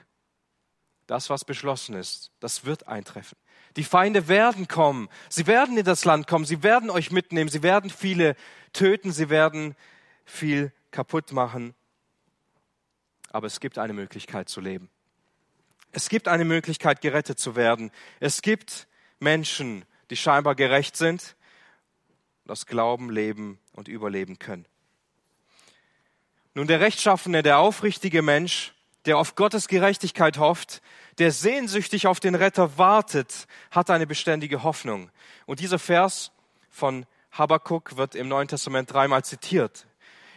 Das, 1.07 1.31
was 1.31 1.45
beschlossen 1.45 1.95
ist, 1.95 2.31
das 2.40 2.64
wird 2.64 2.88
eintreffen. 2.88 3.37
Die 3.77 3.85
Feinde 3.85 4.29
werden 4.29 4.69
kommen. 4.69 5.09
Sie 5.29 5.47
werden 5.47 5.77
in 5.77 5.85
das 5.85 6.05
Land 6.05 6.27
kommen. 6.27 6.45
Sie 6.45 6.62
werden 6.62 6.90
euch 6.90 7.11
mitnehmen. 7.11 7.51
Sie 7.51 7.62
werden 7.62 7.90
viele 7.90 8.37
töten. 8.73 9.12
Sie 9.12 9.29
werden 9.29 9.75
viel 10.25 10.73
kaputt 10.90 11.33
machen. 11.33 11.75
Aber 13.31 13.47
es 13.47 13.61
gibt 13.61 13.79
eine 13.79 13.93
Möglichkeit 13.93 14.49
zu 14.49 14.61
leben. 14.61 14.88
Es 15.90 16.09
gibt 16.09 16.29
eine 16.29 16.45
Möglichkeit, 16.45 17.01
gerettet 17.01 17.38
zu 17.38 17.57
werden. 17.57 17.90
Es 18.21 18.43
gibt 18.43 18.87
Menschen, 19.21 19.85
die 20.11 20.17
scheinbar 20.17 20.55
gerecht 20.55 20.97
sind. 20.97 21.37
und 22.45 22.51
aus 22.51 22.67
Glauben 22.67 23.11
leben 23.11 23.59
und 23.73 23.88
überleben 23.88 24.38
können. 24.38 24.67
Nun, 26.55 26.69
der 26.69 26.81
rechtschaffene, 26.81 27.43
der 27.43 27.59
aufrichtige 27.59 28.23
Mensch, 28.23 28.75
der 29.07 29.19
auf 29.19 29.35
Gottes 29.35 29.69
Gerechtigkeit 29.69 30.38
hofft, 30.38 30.83
der 31.19 31.31
sehnsüchtig 31.31 32.07
auf 32.07 32.21
den 32.21 32.35
Retter 32.35 32.79
wartet, 32.79 33.47
hat 33.71 33.90
eine 33.90 34.07
beständige 34.07 34.62
Hoffnung. 34.62 35.11
Und 35.47 35.61
dieser 35.61 35.79
Vers 35.79 36.33
von 36.71 37.07
Habakkuk 37.33 37.97
wird 37.97 38.14
im 38.14 38.29
Neuen 38.29 38.49
Testament 38.49 38.93
dreimal 38.93 39.25
zitiert. 39.25 39.87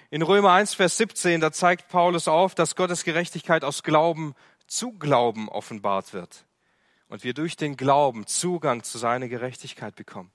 In 0.10 0.22
Römer 0.22 0.54
1, 0.54 0.74
Vers 0.74 0.98
17, 0.98 1.42
da 1.42 1.52
zeigt 1.52 1.90
Paulus 1.90 2.28
auf, 2.28 2.56
dass 2.56 2.76
Gottes 2.76 3.04
Gerechtigkeit 3.04 3.64
aus 3.64 3.84
Glauben 3.84 4.36
zu 4.68 4.94
Glauben 4.94 5.50
offenbart 5.50 6.14
wird 6.14 6.46
und 7.10 7.24
wir 7.24 7.34
durch 7.34 7.56
den 7.56 7.78
Glauben 7.78 8.28
Zugang 8.28 8.84
zu 8.84 8.98
seiner 8.98 9.28
Gerechtigkeit 9.28 9.96
bekommen. 9.96 10.32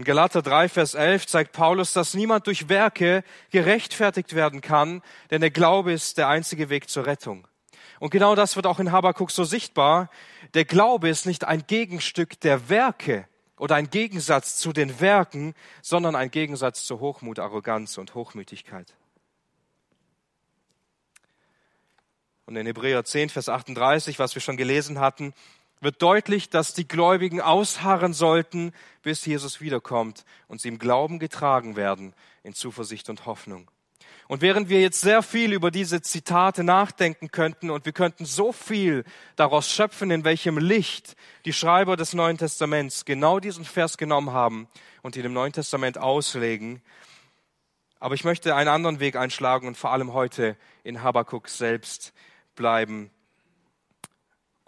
In 0.00 0.04
Galater 0.04 0.40
3, 0.40 0.70
Vers 0.70 0.94
11 0.94 1.26
zeigt 1.26 1.52
Paulus, 1.52 1.92
dass 1.92 2.14
niemand 2.14 2.46
durch 2.46 2.70
Werke 2.70 3.22
gerechtfertigt 3.50 4.34
werden 4.34 4.62
kann, 4.62 5.02
denn 5.30 5.42
der 5.42 5.50
Glaube 5.50 5.92
ist 5.92 6.16
der 6.16 6.26
einzige 6.26 6.70
Weg 6.70 6.88
zur 6.88 7.04
Rettung. 7.04 7.46
Und 7.98 8.08
genau 8.08 8.34
das 8.34 8.56
wird 8.56 8.66
auch 8.66 8.78
in 8.78 8.92
Habakkuk 8.92 9.30
so 9.30 9.44
sichtbar. 9.44 10.08
Der 10.54 10.64
Glaube 10.64 11.10
ist 11.10 11.26
nicht 11.26 11.44
ein 11.44 11.66
Gegenstück 11.66 12.40
der 12.40 12.70
Werke 12.70 13.28
oder 13.58 13.74
ein 13.74 13.90
Gegensatz 13.90 14.56
zu 14.56 14.72
den 14.72 15.00
Werken, 15.00 15.54
sondern 15.82 16.16
ein 16.16 16.30
Gegensatz 16.30 16.86
zu 16.86 17.00
Hochmut, 17.00 17.38
Arroganz 17.38 17.98
und 17.98 18.14
Hochmütigkeit. 18.14 18.94
Und 22.46 22.56
in 22.56 22.64
Hebräer 22.64 23.04
10, 23.04 23.28
Vers 23.28 23.50
38, 23.50 24.18
was 24.18 24.34
wir 24.34 24.40
schon 24.40 24.56
gelesen 24.56 24.98
hatten, 24.98 25.34
wird 25.80 26.02
deutlich, 26.02 26.50
dass 26.50 26.74
die 26.74 26.86
Gläubigen 26.86 27.40
ausharren 27.40 28.12
sollten, 28.12 28.72
bis 29.02 29.24
Jesus 29.24 29.60
wiederkommt 29.60 30.24
und 30.48 30.60
sie 30.60 30.68
im 30.68 30.78
Glauben 30.78 31.18
getragen 31.18 31.76
werden 31.76 32.14
in 32.42 32.54
Zuversicht 32.54 33.08
und 33.08 33.26
Hoffnung. 33.26 33.70
Und 34.28 34.42
während 34.42 34.68
wir 34.68 34.80
jetzt 34.80 35.00
sehr 35.00 35.22
viel 35.22 35.52
über 35.52 35.70
diese 35.70 36.02
Zitate 36.02 36.62
nachdenken 36.62 37.30
könnten 37.30 37.70
und 37.70 37.84
wir 37.84 37.92
könnten 37.92 38.24
so 38.24 38.52
viel 38.52 39.04
daraus 39.34 39.70
schöpfen, 39.72 40.10
in 40.10 40.24
welchem 40.24 40.58
Licht 40.58 41.16
die 41.44 41.52
Schreiber 41.52 41.96
des 41.96 42.12
Neuen 42.12 42.38
Testaments 42.38 43.04
genau 43.04 43.40
diesen 43.40 43.64
Vers 43.64 43.98
genommen 43.98 44.32
haben 44.32 44.68
und 45.02 45.16
ihn 45.16 45.24
im 45.24 45.32
Neuen 45.32 45.52
Testament 45.52 45.98
auslegen, 45.98 46.80
aber 48.00 48.14
ich 48.14 48.24
möchte 48.24 48.54
einen 48.54 48.70
anderen 48.70 48.98
Weg 48.98 49.14
einschlagen 49.14 49.68
und 49.68 49.76
vor 49.76 49.92
allem 49.92 50.14
heute 50.14 50.56
in 50.84 51.02
Habakkuk 51.02 51.48
selbst 51.48 52.14
bleiben, 52.56 53.10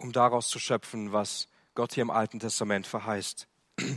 um 0.03 0.11
daraus 0.11 0.49
zu 0.49 0.59
schöpfen, 0.59 1.13
was 1.13 1.47
Gott 1.75 1.93
hier 1.93 2.01
im 2.03 2.11
Alten 2.11 2.39
Testament 2.39 2.85
verheißt. 2.85 3.47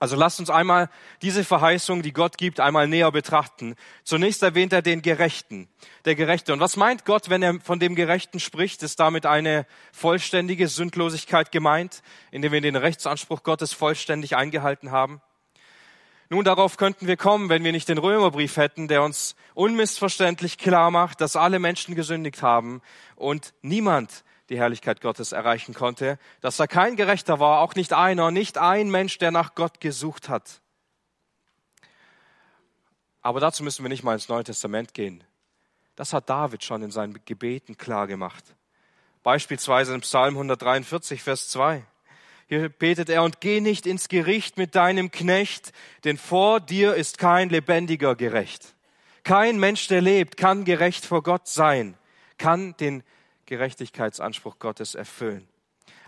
Also 0.00 0.16
lasst 0.16 0.40
uns 0.40 0.50
einmal 0.50 0.90
diese 1.22 1.44
Verheißung, 1.44 2.02
die 2.02 2.12
Gott 2.12 2.36
gibt, 2.36 2.58
einmal 2.58 2.88
näher 2.88 3.12
betrachten. 3.12 3.76
Zunächst 4.02 4.42
erwähnt 4.42 4.72
er 4.72 4.82
den 4.82 5.02
Gerechten, 5.02 5.68
der 6.04 6.16
Gerechte. 6.16 6.52
Und 6.52 6.58
was 6.58 6.76
meint 6.76 7.04
Gott, 7.04 7.30
wenn 7.30 7.44
er 7.44 7.60
von 7.60 7.78
dem 7.78 7.94
Gerechten 7.94 8.40
spricht? 8.40 8.82
Ist 8.82 8.98
damit 8.98 9.24
eine 9.24 9.66
vollständige 9.92 10.66
Sündlosigkeit 10.66 11.52
gemeint, 11.52 12.02
indem 12.32 12.50
wir 12.50 12.60
den 12.60 12.74
Rechtsanspruch 12.74 13.44
Gottes 13.44 13.72
vollständig 13.72 14.34
eingehalten 14.34 14.90
haben? 14.90 15.22
Nun, 16.28 16.44
darauf 16.44 16.76
könnten 16.76 17.06
wir 17.06 17.16
kommen, 17.16 17.48
wenn 17.48 17.62
wir 17.62 17.70
nicht 17.70 17.88
den 17.88 17.98
Römerbrief 17.98 18.56
hätten, 18.56 18.88
der 18.88 19.04
uns 19.04 19.36
unmissverständlich 19.54 20.58
klar 20.58 20.90
macht, 20.90 21.20
dass 21.20 21.36
alle 21.36 21.60
Menschen 21.60 21.94
gesündigt 21.94 22.42
haben 22.42 22.82
und 23.14 23.54
niemand 23.62 24.24
die 24.48 24.58
Herrlichkeit 24.58 25.00
Gottes 25.00 25.32
erreichen 25.32 25.74
konnte, 25.74 26.18
dass 26.40 26.56
da 26.56 26.66
kein 26.66 26.96
Gerechter 26.96 27.40
war, 27.40 27.60
auch 27.60 27.74
nicht 27.74 27.92
einer, 27.92 28.30
nicht 28.30 28.58
ein 28.58 28.90
Mensch, 28.90 29.18
der 29.18 29.30
nach 29.30 29.54
Gott 29.54 29.80
gesucht 29.80 30.28
hat. 30.28 30.60
Aber 33.22 33.40
dazu 33.40 33.64
müssen 33.64 33.82
wir 33.84 33.88
nicht 33.88 34.02
mal 34.02 34.12
ins 34.12 34.28
Neue 34.28 34.44
Testament 34.44 34.92
gehen. 34.92 35.24
Das 35.96 36.12
hat 36.12 36.28
David 36.28 36.62
schon 36.62 36.82
in 36.82 36.90
seinen 36.90 37.24
Gebeten 37.24 37.76
klar 37.78 38.06
gemacht. 38.06 38.44
Beispielsweise 39.22 39.94
im 39.94 40.02
Psalm 40.02 40.34
143, 40.34 41.22
Vers 41.22 41.48
2. 41.48 41.84
Hier 42.46 42.68
betet 42.68 43.08
er, 43.08 43.22
und 43.22 43.40
geh 43.40 43.60
nicht 43.60 43.86
ins 43.86 44.08
Gericht 44.08 44.58
mit 44.58 44.74
deinem 44.74 45.10
Knecht, 45.10 45.72
denn 46.04 46.18
vor 46.18 46.60
dir 46.60 46.94
ist 46.94 47.16
kein 47.16 47.48
lebendiger 47.48 48.16
gerecht. 48.16 48.74
Kein 49.22 49.58
Mensch, 49.58 49.88
der 49.88 50.02
lebt, 50.02 50.36
kann 50.36 50.64
gerecht 50.64 51.06
vor 51.06 51.22
Gott 51.22 51.48
sein, 51.48 51.96
kann 52.36 52.76
den 52.76 53.02
Gerechtigkeitsanspruch 53.46 54.58
Gottes 54.58 54.94
erfüllen. 54.94 55.48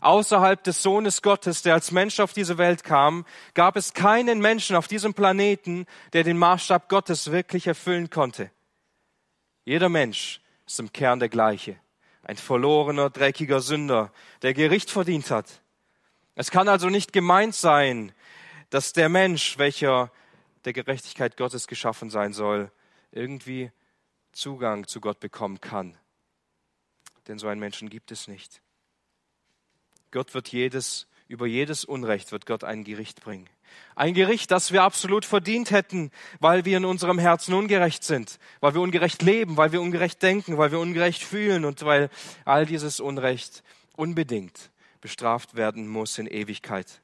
Außerhalb 0.01 0.62
des 0.62 0.83
Sohnes 0.83 1.22
Gottes, 1.22 1.62
der 1.62 1.75
als 1.75 1.90
Mensch 1.90 2.20
auf 2.20 2.33
diese 2.33 2.59
Welt 2.59 2.85
kam, 2.85 3.25
gab 3.55 3.77
es 3.77 3.94
keinen 3.94 4.40
Menschen 4.40 4.77
auf 4.77 4.88
diesem 4.88 5.14
Planeten, 5.14 5.87
der 6.12 6.22
den 6.22 6.38
Maßstab 6.38 6.88
Gottes 6.88 7.31
wirklich 7.31 7.66
erfüllen 7.66 8.11
konnte. 8.11 8.51
Jeder 9.64 9.88
Mensch 9.88 10.40
ist 10.66 10.79
im 10.81 10.92
Kern 10.92 11.18
der 11.18 11.29
gleiche. 11.29 11.77
Ein 12.22 12.37
verlorener, 12.37 13.11
dreckiger 13.11 13.61
Sünder, 13.61 14.12
der 14.42 14.55
Gericht 14.55 14.90
verdient 14.90 15.31
hat. 15.31 15.62
Es 16.35 16.51
kann 16.51 16.68
also 16.68 16.88
nicht 16.88 17.12
gemeint 17.12 17.55
sein, 17.55 18.12
dass 18.70 18.92
der 18.92 19.09
Mensch, 19.09 19.59
welcher 19.59 20.11
der 20.64 20.72
Gerechtigkeit 20.72 21.37
Gottes 21.37 21.66
geschaffen 21.66 22.11
sein 22.11 22.33
soll, 22.33 22.70
irgendwie 23.12 23.70
Zugang 24.33 24.87
zu 24.87 25.01
Gott 25.01 25.20
bekommen 25.20 25.61
kann. 25.61 25.96
Denn 27.28 27.38
so 27.38 27.48
einen 27.48 27.60
Menschen 27.60 27.88
gibt 27.88 28.10
es 28.12 28.28
nicht. 28.28 28.60
Gott 30.10 30.34
wird 30.34 30.48
jedes, 30.48 31.08
über 31.28 31.46
jedes 31.46 31.84
Unrecht 31.84 32.32
wird 32.32 32.46
Gott 32.46 32.64
ein 32.64 32.84
Gericht 32.84 33.20
bringen. 33.20 33.48
Ein 33.94 34.14
Gericht, 34.14 34.50
das 34.50 34.72
wir 34.72 34.82
absolut 34.82 35.24
verdient 35.24 35.70
hätten, 35.70 36.10
weil 36.38 36.64
wir 36.64 36.76
in 36.76 36.84
unserem 36.84 37.18
Herzen 37.18 37.52
ungerecht 37.54 38.04
sind, 38.04 38.38
weil 38.60 38.74
wir 38.74 38.80
ungerecht 38.80 39.22
leben, 39.22 39.56
weil 39.56 39.72
wir 39.72 39.80
ungerecht 39.80 40.22
denken, 40.22 40.56
weil 40.56 40.70
wir 40.70 40.78
ungerecht 40.78 41.22
fühlen 41.22 41.64
und 41.64 41.84
weil 41.84 42.10
all 42.44 42.64
dieses 42.64 43.00
Unrecht 43.00 43.62
unbedingt 43.96 44.70
bestraft 45.00 45.56
werden 45.56 45.88
muss 45.88 46.18
in 46.18 46.26
Ewigkeit. 46.26 47.00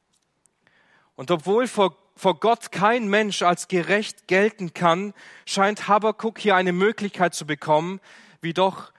Und 1.15 1.31
obwohl 1.31 1.67
vor, 1.67 1.97
vor 2.17 2.39
Gott 2.41 2.73
kein 2.73 3.09
Mensch 3.09 3.43
als 3.43 3.69
gerecht 3.69 4.29
gelten 4.29 4.73
kann, 4.73 5.15
scheint 5.47 5.89
Habakkuk 5.89 6.39
hier 6.39 6.57
eine 6.57 6.73
Möglichkeit 6.73 7.35
zu 7.35 7.47
bekommen, 7.47 8.01
wie 8.41 8.55
doch 8.55 8.92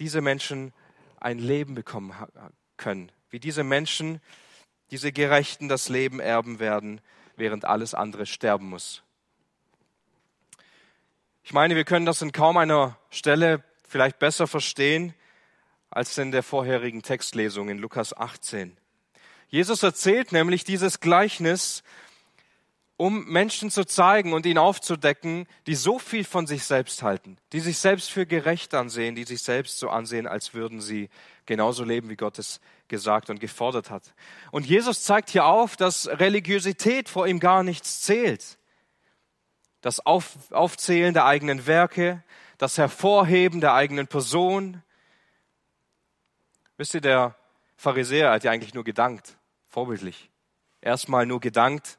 diese 0.00 0.20
Menschen 0.20 0.72
ein 1.20 1.38
Leben 1.38 1.74
bekommen 1.74 2.12
können, 2.76 3.12
wie 3.28 3.38
diese 3.38 3.62
Menschen, 3.62 4.20
diese 4.90 5.12
Gerechten 5.12 5.68
das 5.68 5.88
Leben 5.88 6.18
erben 6.18 6.58
werden, 6.58 7.00
während 7.36 7.64
alles 7.64 7.94
andere 7.94 8.26
sterben 8.26 8.68
muss. 8.68 9.02
Ich 11.44 11.52
meine, 11.52 11.76
wir 11.76 11.84
können 11.84 12.06
das 12.06 12.22
in 12.22 12.32
kaum 12.32 12.56
einer 12.56 12.96
Stelle 13.10 13.62
vielleicht 13.86 14.18
besser 14.18 14.46
verstehen, 14.46 15.14
als 15.90 16.16
in 16.18 16.30
der 16.32 16.42
vorherigen 16.42 17.02
Textlesung 17.02 17.68
in 17.68 17.78
Lukas 17.78 18.16
18. 18.16 18.76
Jesus 19.48 19.82
erzählt 19.82 20.32
nämlich 20.32 20.64
dieses 20.64 21.00
Gleichnis, 21.00 21.82
um 23.00 23.24
Menschen 23.24 23.70
zu 23.70 23.86
zeigen 23.86 24.34
und 24.34 24.44
ihn 24.44 24.58
aufzudecken, 24.58 25.46
die 25.66 25.74
so 25.74 25.98
viel 25.98 26.22
von 26.22 26.46
sich 26.46 26.64
selbst 26.64 27.02
halten, 27.02 27.38
die 27.54 27.60
sich 27.60 27.78
selbst 27.78 28.10
für 28.10 28.26
gerecht 28.26 28.74
ansehen, 28.74 29.14
die 29.14 29.24
sich 29.24 29.40
selbst 29.40 29.78
so 29.78 29.88
ansehen, 29.88 30.26
als 30.26 30.52
würden 30.52 30.82
sie 30.82 31.08
genauso 31.46 31.82
leben, 31.82 32.10
wie 32.10 32.16
Gott 32.16 32.38
es 32.38 32.60
gesagt 32.88 33.30
und 33.30 33.40
gefordert 33.40 33.88
hat. 33.88 34.12
Und 34.50 34.66
Jesus 34.66 35.02
zeigt 35.02 35.30
hier 35.30 35.46
auf, 35.46 35.76
dass 35.76 36.08
Religiosität 36.08 37.08
vor 37.08 37.26
ihm 37.26 37.40
gar 37.40 37.62
nichts 37.62 38.02
zählt. 38.02 38.58
Das 39.80 40.04
auf, 40.04 40.52
Aufzählen 40.52 41.14
der 41.14 41.24
eigenen 41.24 41.66
Werke, 41.66 42.22
das 42.58 42.76
Hervorheben 42.76 43.62
der 43.62 43.72
eigenen 43.72 44.08
Person, 44.08 44.82
Wisst 46.76 46.94
ihr, 46.94 47.02
der 47.02 47.34
Pharisäer 47.76 48.30
hat 48.30 48.44
ja 48.44 48.50
eigentlich 48.50 48.72
nur 48.72 48.84
gedankt, 48.84 49.36
vorbildlich. 49.68 50.30
Erstmal 50.80 51.26
nur 51.26 51.40
gedankt 51.40 51.98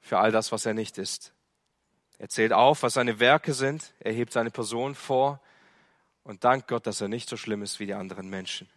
für 0.00 0.18
all 0.18 0.32
das, 0.32 0.52
was 0.52 0.66
er 0.66 0.74
nicht 0.74 0.98
ist. 0.98 1.32
Er 2.18 2.28
zählt 2.28 2.52
auf, 2.52 2.82
was 2.82 2.94
seine 2.94 3.18
Werke 3.18 3.54
sind, 3.54 3.94
er 4.00 4.12
hebt 4.12 4.32
seine 4.32 4.50
Person 4.50 4.94
vor 4.94 5.40
und 6.22 6.44
dankt 6.44 6.68
Gott, 6.68 6.86
dass 6.86 7.00
er 7.00 7.08
nicht 7.08 7.28
so 7.28 7.36
schlimm 7.36 7.62
ist 7.62 7.80
wie 7.80 7.86
die 7.86 7.94
anderen 7.94 8.28
Menschen. 8.28 8.68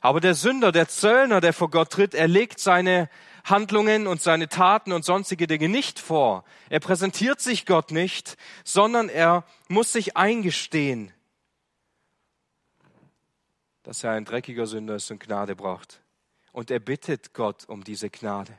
Aber 0.00 0.20
der 0.20 0.34
Sünder, 0.34 0.72
der 0.72 0.88
Zöllner, 0.88 1.40
der 1.40 1.52
vor 1.52 1.70
Gott 1.70 1.90
tritt, 1.90 2.14
er 2.14 2.28
legt 2.28 2.60
seine 2.60 3.08
Handlungen 3.44 4.06
und 4.06 4.20
seine 4.20 4.48
Taten 4.48 4.92
und 4.92 5.04
sonstige 5.04 5.46
Dinge 5.46 5.68
nicht 5.68 5.98
vor. 5.98 6.44
Er 6.68 6.80
präsentiert 6.80 7.40
sich 7.40 7.64
Gott 7.66 7.90
nicht, 7.90 8.36
sondern 8.64 9.08
er 9.08 9.44
muss 9.68 9.92
sich 9.92 10.16
eingestehen, 10.16 11.12
dass 13.82 14.02
er 14.04 14.12
ein 14.12 14.24
dreckiger 14.24 14.66
Sünder 14.66 14.96
ist 14.96 15.10
und 15.10 15.20
Gnade 15.20 15.54
braucht. 15.54 16.02
Und 16.52 16.70
er 16.70 16.80
bittet 16.80 17.34
Gott 17.34 17.68
um 17.68 17.84
diese 17.84 18.10
Gnade. 18.10 18.58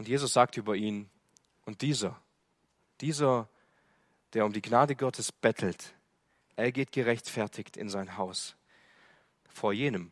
Und 0.00 0.08
Jesus 0.08 0.32
sagt 0.32 0.56
über 0.56 0.76
ihn, 0.76 1.10
und 1.66 1.82
dieser, 1.82 2.18
dieser, 3.02 3.50
der 4.32 4.46
um 4.46 4.52
die 4.54 4.62
Gnade 4.62 4.96
Gottes 4.96 5.30
bettelt, 5.30 5.92
er 6.56 6.72
geht 6.72 6.90
gerechtfertigt 6.90 7.76
in 7.76 7.90
sein 7.90 8.16
Haus 8.16 8.56
vor 9.50 9.74
jenem, 9.74 10.10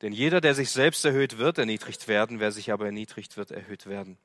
Denn 0.00 0.14
jeder, 0.14 0.40
der 0.40 0.54
sich 0.54 0.70
selbst 0.70 1.04
erhöht, 1.04 1.36
wird 1.36 1.58
erniedrigt 1.58 2.08
werden, 2.08 2.40
wer 2.40 2.50
sich 2.50 2.72
aber 2.72 2.86
erniedrigt, 2.86 3.36
wird 3.36 3.50
erhöht 3.50 3.84
werden. 3.84 4.16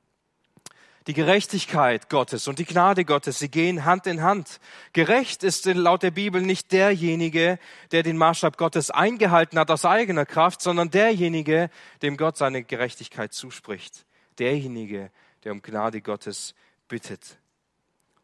Die 1.07 1.13
Gerechtigkeit 1.13 2.09
Gottes 2.09 2.47
und 2.47 2.57
die 2.57 2.65
Gnade 2.65 3.03
Gottes, 3.03 3.39
sie 3.39 3.49
gehen 3.49 3.83
Hand 3.83 4.07
in 4.07 4.21
Hand. 4.21 4.61
Gerecht 4.93 5.43
ist 5.43 5.65
laut 5.65 6.03
der 6.03 6.11
Bibel 6.11 6.41
nicht 6.41 6.71
derjenige, 6.71 7.59
der 7.91 8.01
den 8.01 8.15
Maßstab 8.15 8.55
Gottes 8.55 8.91
eingehalten 8.91 9.59
hat 9.59 9.69
aus 9.69 9.83
eigener 9.83 10.25
Kraft, 10.25 10.61
sondern 10.61 10.89
derjenige, 10.89 11.69
dem 12.01 12.15
Gott 12.15 12.37
seine 12.37 12.63
Gerechtigkeit 12.63 13.33
zuspricht. 13.33 14.05
Derjenige, 14.39 15.11
der 15.43 15.51
um 15.51 15.61
Gnade 15.61 16.01
Gottes 16.01 16.55
bittet. 16.87 17.37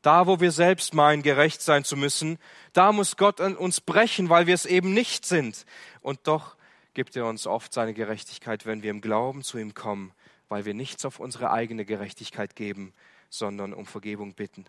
Da, 0.02 0.28
wo 0.28 0.40
wir 0.40 0.52
selbst 0.52 0.94
meinen, 0.94 1.24
gerecht 1.24 1.62
sein 1.62 1.84
zu 1.84 1.98
müssen, 1.98 2.38
da 2.72 2.92
muss 2.92 3.18
Gott 3.18 3.42
an 3.42 3.58
uns 3.58 3.82
brechen, 3.82 4.30
weil 4.30 4.48
wir 4.48 4.56
es 4.56 4.66
eben 4.66 4.94
nicht 4.94 5.26
sind. 5.26 5.66
Und 6.02 6.20
doch 6.24 6.56
gibt 6.94 7.16
er 7.16 7.26
uns 7.26 7.48
oft 7.48 7.74
seine 7.74 7.94
Gerechtigkeit, 7.94 8.66
wenn 8.66 8.82
wir 8.82 8.92
im 8.92 9.02
Glauben 9.02 9.44
zu 9.44 9.58
ihm 9.58 9.74
kommen 9.74 10.14
weil 10.50 10.66
wir 10.66 10.74
nichts 10.74 11.06
auf 11.06 11.20
unsere 11.20 11.52
eigene 11.52 11.86
Gerechtigkeit 11.86 12.56
geben, 12.56 12.94
sondern 13.30 13.74
um 13.74 13.86
Vergebung 13.86 14.34
bitten. 14.34 14.66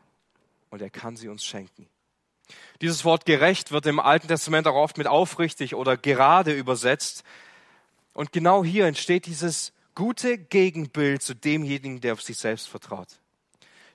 Und 0.68 0.82
er 0.82 0.90
kann 0.90 1.16
sie 1.16 1.28
uns 1.28 1.44
schenken. 1.44 1.88
Dieses 2.80 3.04
Wort 3.04 3.24
gerecht 3.24 3.72
wird 3.72 3.86
im 3.86 3.98
Alten 3.98 4.28
Testament 4.28 4.66
auch 4.66 4.74
oft 4.74 4.98
mit 4.98 5.06
aufrichtig 5.06 5.74
oder 5.74 5.96
gerade 5.96 6.52
übersetzt. 6.52 7.24
Und 8.12 8.32
genau 8.32 8.62
hier 8.62 8.86
entsteht 8.86 9.26
dieses 9.26 9.72
gute 9.94 10.38
Gegenbild 10.38 11.22
zu 11.22 11.34
demjenigen, 11.34 12.00
der 12.00 12.14
auf 12.14 12.22
sich 12.22 12.38
selbst 12.38 12.68
vertraut. 12.68 13.08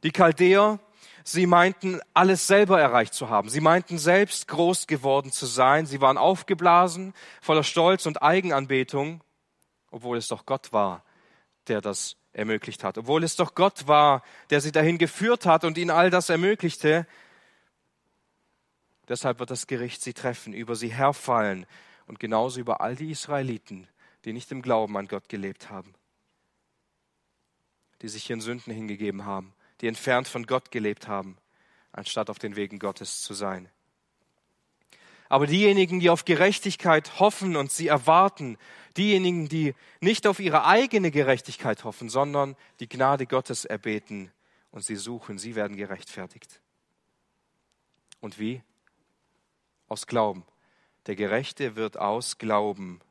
Die 0.03 0.11
Chaldäer, 0.11 0.79
sie 1.23 1.47
meinten, 1.47 1.99
alles 2.13 2.47
selber 2.47 2.79
erreicht 2.79 3.13
zu 3.13 3.29
haben. 3.29 3.49
Sie 3.49 3.61
meinten, 3.61 3.97
selbst 3.97 4.47
groß 4.47 4.87
geworden 4.87 5.31
zu 5.31 5.45
sein. 5.45 5.85
Sie 5.85 6.01
waren 6.01 6.17
aufgeblasen, 6.17 7.13
voller 7.41 7.63
Stolz 7.63 8.05
und 8.05 8.21
Eigenanbetung, 8.21 9.23
obwohl 9.91 10.17
es 10.17 10.27
doch 10.27 10.45
Gott 10.45 10.73
war, 10.73 11.03
der 11.67 11.81
das 11.81 12.17
ermöglicht 12.33 12.83
hat. 12.83 12.97
Obwohl 12.97 13.23
es 13.23 13.35
doch 13.35 13.55
Gott 13.55 13.87
war, 13.87 14.21
der 14.49 14.61
sie 14.61 14.71
dahin 14.71 14.97
geführt 14.97 15.45
hat 15.45 15.63
und 15.63 15.77
ihnen 15.77 15.91
all 15.91 16.09
das 16.09 16.29
ermöglichte. 16.29 17.07
Deshalb 19.07 19.39
wird 19.39 19.51
das 19.51 19.67
Gericht 19.67 20.01
sie 20.01 20.13
treffen, 20.13 20.53
über 20.53 20.75
sie 20.75 20.93
herfallen 20.93 21.65
und 22.07 22.19
genauso 22.19 22.59
über 22.59 22.81
all 22.81 22.95
die 22.95 23.11
Israeliten, 23.11 23.87
die 24.25 24.33
nicht 24.33 24.51
im 24.51 24.61
Glauben 24.61 24.97
an 24.97 25.07
Gott 25.07 25.29
gelebt 25.29 25.69
haben, 25.69 25.93
die 28.01 28.09
sich 28.09 28.29
ihren 28.29 28.41
Sünden 28.41 28.73
hingegeben 28.73 29.25
haben, 29.25 29.53
die 29.81 29.87
entfernt 29.87 30.27
von 30.27 30.45
Gott 30.45 30.71
gelebt 30.71 31.07
haben, 31.07 31.37
anstatt 31.91 32.29
auf 32.29 32.39
den 32.39 32.55
Wegen 32.55 32.79
Gottes 32.79 33.21
zu 33.21 33.33
sein. 33.33 33.69
Aber 35.29 35.47
diejenigen, 35.47 35.99
die 35.99 36.09
auf 36.09 36.25
Gerechtigkeit 36.25 37.19
hoffen 37.19 37.55
und 37.55 37.71
sie 37.71 37.87
erwarten, 37.87 38.57
diejenigen, 38.97 39.47
die 39.47 39.73
nicht 39.99 40.27
auf 40.27 40.39
ihre 40.39 40.65
eigene 40.65 41.11
Gerechtigkeit 41.11 41.83
hoffen, 41.83 42.09
sondern 42.09 42.55
die 42.79 42.89
Gnade 42.89 43.25
Gottes 43.25 43.65
erbeten 43.65 44.31
und 44.71 44.83
sie 44.83 44.95
suchen, 44.95 45.37
sie 45.37 45.55
werden 45.55 45.77
gerechtfertigt. 45.77 46.61
Und 48.19 48.39
wie? 48.39 48.61
Aus 49.87 50.07
Glauben. 50.07 50.45
Der 51.07 51.15
Gerechte 51.15 51.75
wird 51.75 51.97
aus 51.97 52.37
Glauben. 52.37 53.01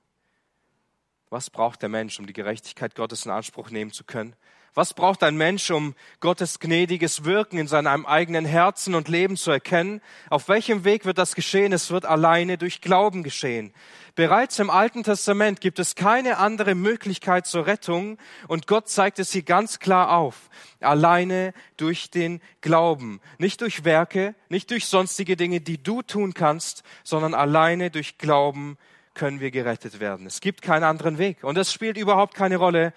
Was 1.30 1.50
braucht 1.50 1.82
der 1.82 1.88
Mensch, 1.88 2.18
um 2.18 2.26
die 2.26 2.32
Gerechtigkeit 2.32 2.94
Gottes 2.94 3.24
in 3.24 3.32
Anspruch 3.32 3.70
nehmen 3.70 3.92
zu 3.92 4.04
können? 4.04 4.36
Was 4.76 4.92
braucht 4.92 5.22
ein 5.22 5.36
Mensch, 5.36 5.70
um 5.70 5.94
Gottes 6.18 6.58
gnädiges 6.58 7.24
Wirken 7.24 7.58
in 7.58 7.68
seinem 7.68 8.04
eigenen 8.06 8.44
Herzen 8.44 8.96
und 8.96 9.06
Leben 9.06 9.36
zu 9.36 9.52
erkennen? 9.52 10.00
Auf 10.30 10.48
welchem 10.48 10.82
Weg 10.82 11.04
wird 11.04 11.16
das 11.16 11.36
geschehen? 11.36 11.72
Es 11.72 11.92
wird 11.92 12.04
alleine 12.04 12.58
durch 12.58 12.80
Glauben 12.80 13.22
geschehen. 13.22 13.72
Bereits 14.16 14.58
im 14.58 14.70
Alten 14.70 15.04
Testament 15.04 15.60
gibt 15.60 15.78
es 15.78 15.94
keine 15.94 16.38
andere 16.38 16.74
Möglichkeit 16.74 17.46
zur 17.46 17.66
Rettung 17.66 18.18
und 18.48 18.66
Gott 18.66 18.88
zeigt 18.88 19.20
es 19.20 19.30
hier 19.30 19.44
ganz 19.44 19.78
klar 19.78 20.16
auf. 20.16 20.50
Alleine 20.80 21.54
durch 21.76 22.10
den 22.10 22.40
Glauben. 22.60 23.20
Nicht 23.38 23.60
durch 23.60 23.84
Werke, 23.84 24.34
nicht 24.48 24.72
durch 24.72 24.86
sonstige 24.86 25.36
Dinge, 25.36 25.60
die 25.60 25.80
du 25.80 26.02
tun 26.02 26.34
kannst, 26.34 26.82
sondern 27.04 27.34
alleine 27.34 27.92
durch 27.92 28.18
Glauben 28.18 28.76
können 29.14 29.40
wir 29.40 29.50
gerettet 29.50 30.00
werden. 30.00 30.26
Es 30.26 30.40
gibt 30.40 30.62
keinen 30.62 30.84
anderen 30.84 31.18
Weg. 31.18 31.42
Und 31.44 31.56
es 31.56 31.72
spielt 31.72 31.96
überhaupt 31.96 32.34
keine 32.34 32.56
Rolle, 32.56 32.92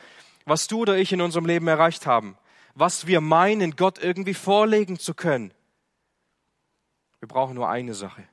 was 0.45 0.67
du 0.67 0.81
oder 0.81 0.97
ich 0.97 1.11
in 1.11 1.21
unserem 1.21 1.45
Leben 1.45 1.67
erreicht 1.67 2.05
haben, 2.05 2.37
was 2.73 3.07
wir 3.07 3.21
meinen, 3.21 3.75
Gott 3.75 3.99
irgendwie 3.99 4.33
vorlegen 4.33 4.97
zu 4.99 5.13
können. 5.13 5.53
Wir 7.19 7.27
brauchen 7.27 7.55
nur 7.55 7.69
eine 7.69 7.93
Sache. 7.93 8.23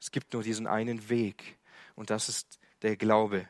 Es 0.00 0.10
gibt 0.10 0.32
nur 0.32 0.42
diesen 0.42 0.66
einen 0.66 1.08
Weg 1.08 1.58
und 1.94 2.10
das 2.10 2.28
ist 2.28 2.58
der 2.82 2.96
Glaube. 2.96 3.48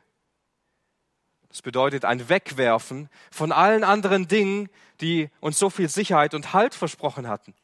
Das 1.48 1.62
bedeutet 1.62 2.04
ein 2.04 2.28
Wegwerfen 2.28 3.08
von 3.30 3.52
allen 3.52 3.84
anderen 3.84 4.26
Dingen, 4.26 4.68
die 5.00 5.30
uns 5.40 5.58
so 5.58 5.70
viel 5.70 5.88
Sicherheit 5.88 6.34
und 6.34 6.52
Halt 6.52 6.74
versprochen 6.74 7.28
hatten. 7.28 7.54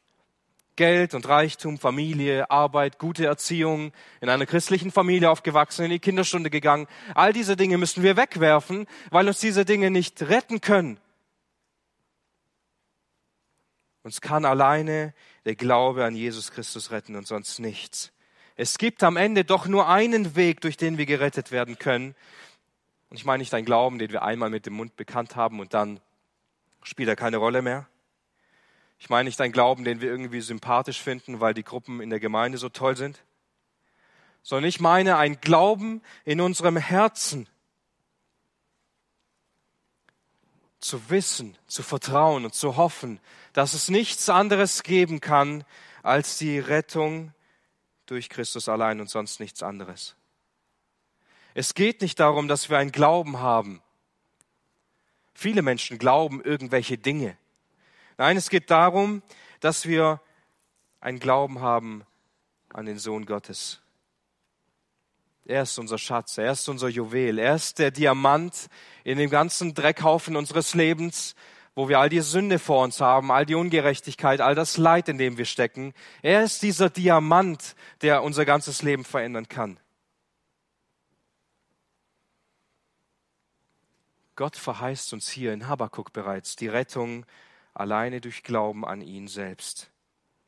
Geld 0.81 1.13
und 1.13 1.29
Reichtum, 1.29 1.77
Familie, 1.77 2.49
Arbeit, 2.49 2.97
gute 2.97 3.27
Erziehung, 3.27 3.93
in 4.19 4.29
einer 4.29 4.47
christlichen 4.47 4.89
Familie 4.89 5.29
aufgewachsen, 5.29 5.85
in 5.85 5.91
die 5.91 5.99
Kinderstunde 5.99 6.49
gegangen. 6.49 6.87
All 7.13 7.33
diese 7.33 7.55
Dinge 7.55 7.77
müssen 7.77 8.01
wir 8.01 8.17
wegwerfen, 8.17 8.87
weil 9.11 9.27
uns 9.27 9.39
diese 9.39 9.63
Dinge 9.63 9.91
nicht 9.91 10.23
retten 10.23 10.59
können. 10.59 10.99
Uns 14.01 14.21
kann 14.21 14.43
alleine 14.43 15.13
der 15.45 15.53
Glaube 15.53 16.03
an 16.03 16.15
Jesus 16.15 16.49
Christus 16.49 16.89
retten 16.89 17.15
und 17.15 17.27
sonst 17.27 17.59
nichts. 17.59 18.11
Es 18.55 18.79
gibt 18.79 19.03
am 19.03 19.17
Ende 19.17 19.45
doch 19.45 19.67
nur 19.67 19.87
einen 19.87 20.35
Weg, 20.35 20.61
durch 20.61 20.77
den 20.77 20.97
wir 20.97 21.05
gerettet 21.05 21.51
werden 21.51 21.77
können. 21.77 22.15
Und 23.11 23.17
ich 23.17 23.25
meine 23.25 23.41
nicht 23.41 23.53
einen 23.53 23.67
Glauben, 23.67 23.99
den 23.99 24.11
wir 24.11 24.23
einmal 24.23 24.49
mit 24.49 24.65
dem 24.65 24.73
Mund 24.73 24.95
bekannt 24.95 25.35
haben 25.35 25.59
und 25.59 25.75
dann 25.75 25.99
spielt 26.81 27.07
er 27.07 27.15
keine 27.15 27.37
Rolle 27.37 27.61
mehr. 27.61 27.87
Ich 29.01 29.09
meine 29.09 29.27
nicht 29.27 29.41
einen 29.41 29.51
Glauben, 29.51 29.83
den 29.83 29.99
wir 29.99 30.11
irgendwie 30.11 30.41
sympathisch 30.41 31.01
finden, 31.01 31.39
weil 31.39 31.55
die 31.55 31.63
Gruppen 31.63 32.01
in 32.01 32.11
der 32.11 32.19
Gemeinde 32.19 32.59
so 32.59 32.69
toll 32.69 32.95
sind, 32.95 33.19
sondern 34.43 34.69
ich 34.69 34.79
meine 34.79 35.17
einen 35.17 35.41
Glauben 35.41 36.03
in 36.23 36.39
unserem 36.39 36.77
Herzen. 36.77 37.49
Zu 40.79 41.09
wissen, 41.09 41.57
zu 41.65 41.81
vertrauen 41.81 42.45
und 42.45 42.53
zu 42.53 42.77
hoffen, 42.77 43.19
dass 43.53 43.73
es 43.73 43.89
nichts 43.89 44.29
anderes 44.29 44.83
geben 44.83 45.19
kann 45.19 45.63
als 46.03 46.37
die 46.37 46.59
Rettung 46.59 47.33
durch 48.05 48.29
Christus 48.29 48.69
allein 48.69 49.01
und 49.01 49.09
sonst 49.09 49.39
nichts 49.39 49.63
anderes. 49.63 50.15
Es 51.55 51.73
geht 51.73 52.01
nicht 52.01 52.19
darum, 52.19 52.47
dass 52.47 52.69
wir 52.69 52.77
einen 52.77 52.91
Glauben 52.91 53.39
haben. 53.39 53.81
Viele 55.33 55.63
Menschen 55.63 55.97
glauben 55.97 56.39
irgendwelche 56.43 56.99
Dinge. 56.99 57.35
Nein, 58.21 58.37
es 58.37 58.51
geht 58.51 58.69
darum, 58.69 59.23
dass 59.61 59.87
wir 59.87 60.21
einen 60.99 61.17
Glauben 61.17 61.59
haben 61.59 62.03
an 62.71 62.85
den 62.85 62.99
Sohn 62.99 63.25
Gottes. 63.25 63.81
Er 65.45 65.63
ist 65.63 65.79
unser 65.79 65.97
Schatz, 65.97 66.37
er 66.37 66.51
ist 66.51 66.69
unser 66.69 66.87
Juwel, 66.87 67.39
er 67.39 67.55
ist 67.55 67.79
der 67.79 67.89
Diamant 67.89 68.69
in 69.03 69.17
dem 69.17 69.31
ganzen 69.31 69.73
Dreckhaufen 69.73 70.35
unseres 70.35 70.75
Lebens, 70.75 71.33
wo 71.73 71.89
wir 71.89 71.97
all 71.97 72.09
die 72.09 72.21
Sünde 72.21 72.59
vor 72.59 72.83
uns 72.83 73.01
haben, 73.01 73.31
all 73.31 73.47
die 73.47 73.55
Ungerechtigkeit, 73.55 74.39
all 74.39 74.53
das 74.53 74.77
Leid, 74.77 75.09
in 75.09 75.17
dem 75.17 75.39
wir 75.39 75.45
stecken. 75.45 75.91
Er 76.21 76.43
ist 76.43 76.61
dieser 76.61 76.91
Diamant, 76.91 77.75
der 78.03 78.21
unser 78.21 78.45
ganzes 78.45 78.83
Leben 78.83 79.03
verändern 79.03 79.49
kann. 79.49 79.79
Gott 84.35 84.57
verheißt 84.57 85.11
uns 85.11 85.27
hier 85.27 85.53
in 85.53 85.67
Habakkuk 85.67 86.13
bereits 86.13 86.55
die 86.55 86.67
Rettung 86.67 87.25
alleine 87.73 88.21
durch 88.21 88.43
Glauben 88.43 88.85
an 88.85 89.01
ihn 89.01 89.27
selbst. 89.27 89.91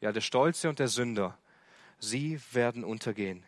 Ja, 0.02 0.12
der 0.12 0.22
Stolze 0.22 0.70
und 0.70 0.80
der 0.80 0.88
Sünder, 0.88 1.38
sie 2.00 2.40
werden 2.52 2.84
untergehen. 2.84 3.46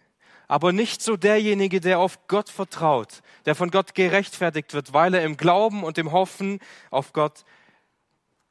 Aber 0.47 0.71
nicht 0.71 1.01
so 1.01 1.17
derjenige, 1.17 1.81
der 1.81 1.99
auf 1.99 2.27
Gott 2.27 2.49
vertraut, 2.49 3.21
der 3.45 3.55
von 3.55 3.71
Gott 3.71 3.95
gerechtfertigt 3.95 4.73
wird, 4.73 4.93
weil 4.93 5.13
er 5.13 5.23
im 5.23 5.38
Glauben 5.38 5.83
und 5.83 5.97
im 5.97 6.11
Hoffen 6.11 6.59
auf 6.91 7.13
Gott, 7.13 7.45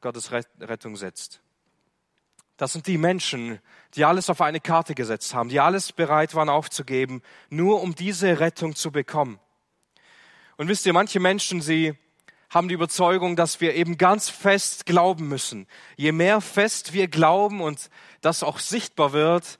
Gottes 0.00 0.32
Rettung 0.32 0.96
setzt. 0.96 1.40
Das 2.56 2.72
sind 2.72 2.86
die 2.86 2.98
Menschen, 2.98 3.60
die 3.94 4.04
alles 4.04 4.30
auf 4.30 4.40
eine 4.40 4.60
Karte 4.60 4.94
gesetzt 4.94 5.34
haben, 5.34 5.48
die 5.48 5.60
alles 5.60 5.92
bereit 5.92 6.34
waren 6.34 6.48
aufzugeben, 6.48 7.22
nur 7.48 7.80
um 7.80 7.94
diese 7.94 8.38
Rettung 8.40 8.74
zu 8.76 8.92
bekommen. 8.92 9.40
Und 10.56 10.68
wisst 10.68 10.86
ihr, 10.86 10.92
manche 10.92 11.18
Menschen, 11.18 11.60
sie 11.60 11.94
haben 12.54 12.68
die 12.68 12.74
Überzeugung, 12.74 13.34
dass 13.34 13.60
wir 13.60 13.74
eben 13.74 13.98
ganz 13.98 14.28
fest 14.28 14.86
glauben 14.86 15.28
müssen. 15.28 15.66
Je 15.96 16.12
mehr 16.12 16.40
fest 16.40 16.92
wir 16.92 17.08
glauben 17.08 17.60
und 17.60 17.90
das 18.20 18.44
auch 18.44 18.60
sichtbar 18.60 19.12
wird, 19.12 19.58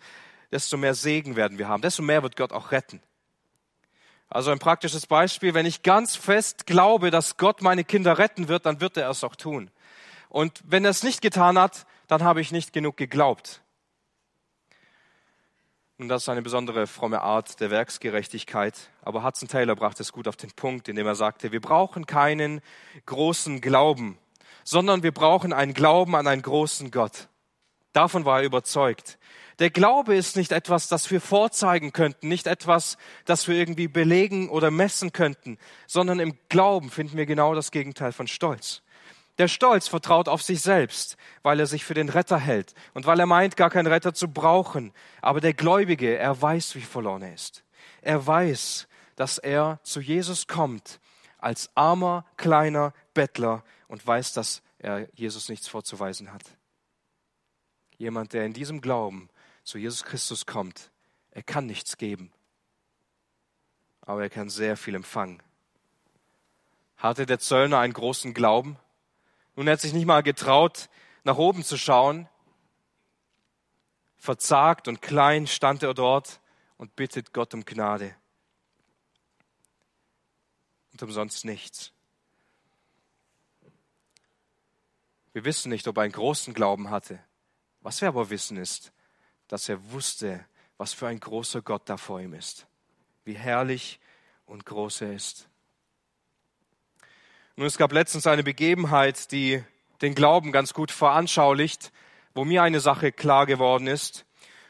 desto 0.53 0.77
mehr 0.77 0.95
Segen 0.95 1.35
werden 1.35 1.59
wir 1.59 1.67
haben, 1.67 1.83
desto 1.83 2.03
mehr 2.03 2.23
wird 2.23 2.37
Gott 2.37 2.53
auch 2.53 2.71
retten. 2.71 3.03
Also 4.29 4.53
ein 4.53 4.61
praktisches 4.61 5.07
Beispiel, 5.07 5.55
wenn 5.55 5.67
ich 5.67 5.83
ganz 5.83 6.15
fest 6.15 6.67
glaube, 6.67 7.11
dass 7.11 7.37
Gott 7.37 7.63
meine 7.63 7.83
Kinder 7.83 8.17
retten 8.19 8.47
wird, 8.47 8.65
dann 8.65 8.81
wird 8.81 8.97
er 8.97 9.11
es 9.11 9.25
auch 9.25 9.35
tun. 9.35 9.71
Und 10.29 10.63
wenn 10.65 10.85
er 10.85 10.91
es 10.91 11.03
nicht 11.03 11.21
getan 11.21 11.59
hat, 11.59 11.87
dann 12.07 12.23
habe 12.23 12.41
ich 12.41 12.53
nicht 12.53 12.73
genug 12.73 12.97
geglaubt. 12.97 13.64
Und 15.97 16.09
das 16.09 16.23
ist 16.23 16.29
eine 16.29 16.43
besondere 16.43 16.89
fromme 16.89 17.21
Art 17.21 17.61
der 17.61 17.71
Werksgerechtigkeit. 17.71 18.91
Aber 19.03 19.23
Hudson 19.23 19.49
Taylor 19.49 19.77
brachte 19.77 20.03
es 20.03 20.11
gut 20.11 20.27
auf 20.27 20.37
den 20.37 20.51
Punkt, 20.51 20.89
indem 20.89 21.07
er 21.07 21.15
sagte, 21.15 21.53
wir 21.53 21.61
brauchen 21.61 22.07
keinen 22.07 22.61
großen 23.07 23.61
Glauben, 23.61 24.19
sondern 24.65 25.05
wir 25.05 25.13
brauchen 25.13 25.53
einen 25.53 25.73
Glauben 25.73 26.17
an 26.17 26.27
einen 26.27 26.43
großen 26.43 26.91
Gott. 26.91 27.29
Davon 27.93 28.25
war 28.25 28.41
er 28.41 28.47
überzeugt. 28.47 29.19
Der 29.61 29.71
Glaube 29.71 30.17
ist 30.17 30.35
nicht 30.35 30.51
etwas, 30.51 30.89
das 30.89 31.13
wir 31.13 31.21
vorzeigen 31.21 31.93
könnten, 31.93 32.27
nicht 32.27 32.49
etwas, 32.49 32.99
das 33.25 33.47
wir 33.47 33.55
irgendwie 33.55 33.87
belegen 33.87 34.49
oder 34.49 34.73
messen 34.73 35.13
könnten, 35.13 35.59
sondern 35.87 36.19
im 36.19 36.37
Glauben 36.49 36.91
finden 36.91 37.17
wir 37.17 37.27
genau 37.27 37.55
das 37.55 37.71
Gegenteil 37.71 38.11
von 38.11 38.27
Stolz. 38.27 38.83
Der 39.39 39.49
Stolz 39.49 39.89
vertraut 39.89 40.29
auf 40.29 40.43
sich 40.43 40.61
selbst, 40.61 41.17
weil 41.43 41.59
er 41.59 41.67
sich 41.67 41.85
für 41.85 41.95
den 41.95 42.09
Retter 42.09 42.39
hält 42.39 42.75
und 42.93 43.07
weil 43.07 43.19
er 43.19 43.27
meint, 43.27 43.57
gar 43.57 43.71
keinen 43.71 43.89
Retter 43.89 44.15
zu 44.15 44.29
brauchen. 44.29 44.93
Aber 45.21 45.41
der 45.41 45.55
Gläubige, 45.55 46.17
er 46.17 46.41
weiß, 46.41 46.77
wie 46.77 46.83
verloren 46.83 47.23
er 47.23 47.35
ist. 47.35 47.65
Er 48.01 48.25
weiß, 48.25 48.87
dass 49.17 49.39
er 49.39 49.81
zu 49.83 50.01
Jesus 50.01 50.47
kommt 50.47 51.01
als 51.39 51.69
armer, 51.75 52.25
kleiner 52.37 52.95
Bettler 53.13 53.65
und 53.89 54.07
weiß, 54.07 54.33
dass 54.33 54.63
er 54.79 55.09
Jesus 55.15 55.49
nichts 55.49 55.69
vorzuweisen 55.69 56.33
hat. 56.33 56.45
Jemand, 57.99 58.33
der 58.33 58.47
in 58.47 58.53
diesem 58.53 58.81
Glauben 58.81 59.29
zu 59.63 59.79
Jesus 59.79 60.05
Christus 60.05 60.47
kommt, 60.47 60.91
er 61.31 61.43
kann 61.43 61.67
nichts 61.67 61.97
geben, 61.97 62.33
aber 64.01 64.23
er 64.23 64.31
kann 64.31 64.49
sehr 64.49 64.77
viel 64.77 64.95
empfangen. 64.95 65.43
Hatte 66.97 67.27
der 67.27 67.39
Zöllner 67.39 67.79
einen 67.79 67.93
großen 67.93 68.35
Glauben? 68.35 68.79
Nun, 69.57 69.69
hat 69.69 69.81
sich 69.81 69.93
nicht 69.93 70.07
mal 70.07 70.23
getraut, 70.23 70.89
nach 71.23 71.37
oben 71.37 71.65
zu 71.65 71.79
schauen. 71.79 72.29
Verzagt 74.17 74.89
und 74.89 75.03
klein 75.03 75.47
stand 75.47 75.83
er 75.83 75.95
dort 75.95 76.41
und 76.77 76.97
bittet 76.97 77.33
Gott 77.33 77.55
um 77.55 77.65
Gnade. 77.65 78.15
Und 80.93 81.03
umsonst 81.03 81.45
nichts. 81.45 81.93
Wir 85.33 85.45
wissen 85.45 85.69
nicht, 85.69 85.87
ob 85.89 85.97
er 85.99 86.05
einen 86.05 86.13
großen 86.13 86.55
Glauben 86.55 86.91
hatte. 86.91 87.23
Was 87.81 88.01
wir 88.01 88.09
aber 88.09 88.31
wissen 88.31 88.57
ist, 88.57 88.93
dass 89.49 89.69
er 89.69 89.91
wusste, 89.91 90.47
was 90.79 90.93
für 90.93 91.09
ein 91.09 91.21
großer 91.21 91.61
Gott 91.61 91.89
da 91.89 91.97
vor 91.97 92.21
ihm 92.21 92.35
ist. 92.35 92.67
Wie 93.25 93.37
herrlich 93.37 94.01
und 94.47 94.65
groß 94.65 95.03
er 95.03 95.13
ist. 95.13 95.49
Nun, 97.57 97.69
es 97.69 97.79
gab 97.79 97.93
letztens 97.93 98.27
eine 98.27 98.43
Begebenheit, 98.43 99.31
die 99.31 99.63
den 100.03 100.17
Glauben 100.17 100.51
ganz 100.51 100.75
gut 100.75 100.91
veranschaulicht, 100.91 101.93
wo 102.35 102.45
mir 102.45 102.65
eine 102.65 102.81
Sache 102.81 103.13
klar 103.13 103.47
geworden 103.47 103.87
ist. 103.87 104.27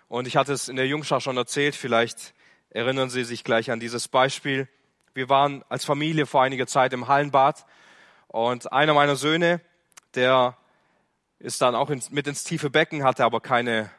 Und 0.07 0.27
ich 0.27 0.37
hatte 0.37 0.53
es 0.53 0.68
in 0.68 0.77
der 0.77 0.87
Jungschar 0.87 1.23
schon 1.23 1.38
erzählt, 1.38 1.75
vielleicht 1.75 2.35
erinnern 2.68 3.09
Sie 3.09 3.25
sich 3.25 3.42
gleich 3.42 3.70
an 3.70 3.81
dieses 3.81 4.07
Beispiel. 4.09 4.68
Wir 5.14 5.31
waren 5.31 5.64
als 5.70 5.87
Familie 5.87 6.27
vor 6.27 6.42
einiger 6.42 6.66
Zeit 6.66 6.92
im 6.92 7.09
Hallenbad 7.09 7.64
und 8.29 8.70
einer 8.70 8.92
meiner 8.92 9.16
Söhne, 9.16 9.62
der 10.14 10.59
ist 11.38 11.62
dann 11.62 11.75
auch 11.75 11.88
mit 11.88 12.27
ins 12.27 12.44
tiefe 12.44 12.68
Becken, 12.68 13.03
hatte 13.03 13.25
aber 13.25 13.40
keine 13.40 13.90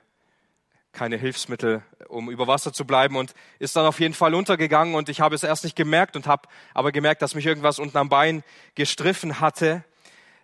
keine 0.95 1.17
Hilfsmittel, 1.17 1.83
um 2.07 2.31
über 2.31 2.47
Wasser 2.47 2.73
zu 2.73 2.85
bleiben 2.85 3.17
und 3.17 3.33
ist 3.59 3.75
dann 3.75 3.85
auf 3.85 3.99
jeden 3.99 4.15
Fall 4.15 4.33
untergegangen 4.33 4.95
und 4.95 5.09
ich 5.09 5.21
habe 5.21 5.35
es 5.35 5.43
erst 5.43 5.63
nicht 5.63 5.75
gemerkt 5.75 6.15
und 6.15 6.25
habe 6.25 6.47
aber 6.73 6.91
gemerkt, 6.91 7.21
dass 7.21 7.35
mich 7.35 7.45
irgendwas 7.45 7.77
unten 7.77 7.97
am 7.97 8.09
Bein 8.09 8.43
gestriffen 8.73 9.39
hatte. 9.39 9.83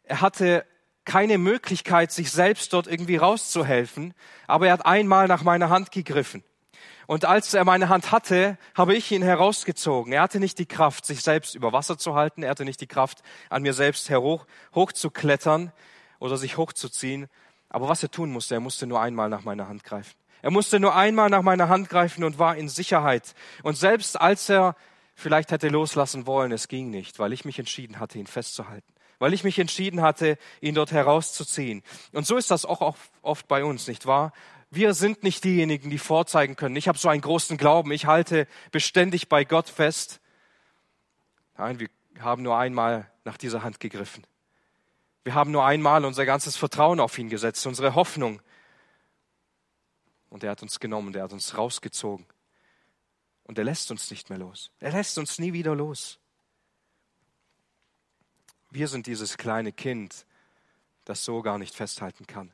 Er 0.04 0.22
hatte 0.22 0.66
keine 1.06 1.38
Möglichkeit, 1.38 2.12
sich 2.12 2.32
selbst 2.32 2.74
dort 2.74 2.88
irgendwie 2.88 3.16
rauszuhelfen, 3.16 4.14
aber 4.46 4.68
er 4.68 4.74
hat 4.74 4.86
einmal 4.86 5.28
nach 5.28 5.44
meiner 5.44 5.70
Hand 5.70 5.92
gegriffen. 5.92 6.44
Und 7.08 7.26
als 7.26 7.54
er 7.54 7.66
meine 7.66 7.90
Hand 7.90 8.12
hatte, 8.12 8.58
habe 8.76 8.96
ich 8.96 9.12
ihn 9.12 9.24
herausgezogen. 9.24 10.14
Er 10.14 10.22
hatte 10.22 10.40
nicht 10.40 10.60
die 10.60 10.66
Kraft, 10.66 11.06
sich 11.06 11.24
selbst 11.24 11.56
über 11.56 11.74
Wasser 11.74 11.98
zu 11.98 12.16
halten. 12.16 12.44
Er 12.44 12.52
hatte 12.52 12.64
nicht 12.64 12.80
die 12.80 12.88
Kraft, 12.88 13.24
an 13.50 13.64
mir 13.64 13.74
selbst 13.74 14.10
hoch, 14.10 14.46
hochzuklettern 14.76 15.74
oder 16.20 16.38
sich 16.38 16.58
hochzuziehen. 16.58 17.28
Aber 17.68 17.90
was 17.90 18.04
er 18.04 18.12
tun 18.12 18.32
musste, 18.32 18.54
er 18.54 18.62
musste 18.62 18.88
nur 18.88 19.02
einmal 19.02 19.30
nach 19.30 19.44
meiner 19.44 19.68
Hand 19.68 19.84
greifen. 19.84 20.21
Er 20.42 20.52
musste 20.52 20.80
nur 20.80 20.96
einmal 20.96 21.30
nach 21.30 21.42
meiner 21.42 21.70
Hand 21.70 21.90
greifen 21.90 22.24
und 22.24 22.40
war 22.40 22.56
in 22.56 22.70
Sicherheit. 22.70 23.36
Und 23.64 23.78
selbst 23.78 24.20
als 24.20 24.50
er 24.50 24.76
vielleicht 25.16 25.52
hätte 25.52 25.70
loslassen 25.70 26.26
wollen, 26.26 26.52
es 26.52 26.68
ging 26.68 26.90
nicht, 26.90 27.20
weil 27.20 27.34
ich 27.34 27.46
mich 27.46 27.60
entschieden 27.60 28.00
hatte, 28.00 28.18
ihn 28.18 28.28
festzuhalten. 28.28 28.94
Weil 29.20 29.34
ich 29.34 29.44
mich 29.44 29.60
entschieden 29.60 30.02
hatte, 30.02 30.38
ihn 30.62 30.74
dort 30.74 30.92
herauszuziehen. 30.92 31.84
Und 32.12 32.26
so 32.26 32.38
ist 32.38 32.50
das 32.50 32.66
auch 32.66 32.96
oft 33.22 33.48
bei 33.48 33.64
uns, 33.64 33.88
nicht 33.88 34.08
wahr? 34.08 34.34
Wir 34.72 34.94
sind 34.94 35.22
nicht 35.22 35.44
diejenigen, 35.44 35.90
die 35.90 36.00
vorzeigen 36.00 36.56
können. 36.56 36.76
Ich 36.76 36.88
habe 36.88 36.98
so 36.98 37.10
einen 37.10 37.22
großen 37.22 37.58
Glauben, 37.58 37.92
ich 37.92 38.06
halte 38.06 38.48
beständig 38.72 39.30
bei 39.30 39.44
Gott 39.44 39.70
fest. 39.70 40.22
Nein, 41.58 41.80
wir 41.80 41.90
haben 42.22 42.42
nur 42.42 42.58
einmal 42.58 43.12
nach 43.26 43.38
dieser 43.38 43.64
Hand 43.64 43.80
gegriffen. 43.80 44.26
Wir 45.24 45.36
haben 45.36 45.52
nur 45.52 45.66
einmal 45.66 46.04
unser 46.04 46.26
ganzes 46.26 46.58
Vertrauen 46.58 47.00
auf 47.00 47.18
ihn 47.20 47.30
gesetzt, 47.30 47.68
unsere 47.68 47.94
Hoffnung. 47.94 48.42
Und 50.32 50.46
er 50.46 50.52
hat 50.52 50.64
uns 50.64 50.80
genommen, 50.80 51.14
er 51.14 51.24
hat 51.24 51.34
uns 51.34 51.58
rausgezogen. 51.58 52.26
Und 53.44 53.58
er 53.58 53.66
lässt 53.66 53.92
uns 53.92 54.10
nicht 54.10 54.30
mehr 54.30 54.40
los. 54.40 54.72
Er 54.80 54.94
lässt 54.94 55.18
uns 55.18 55.38
nie 55.38 55.52
wieder 55.52 55.76
los. 55.76 56.20
Wir 58.70 58.88
sind 58.88 59.08
dieses 59.08 59.38
kleine 59.38 59.74
Kind, 59.74 60.26
das 61.04 61.26
so 61.26 61.42
gar 61.42 61.58
nicht 61.58 61.76
festhalten 61.76 62.26
kann, 62.28 62.54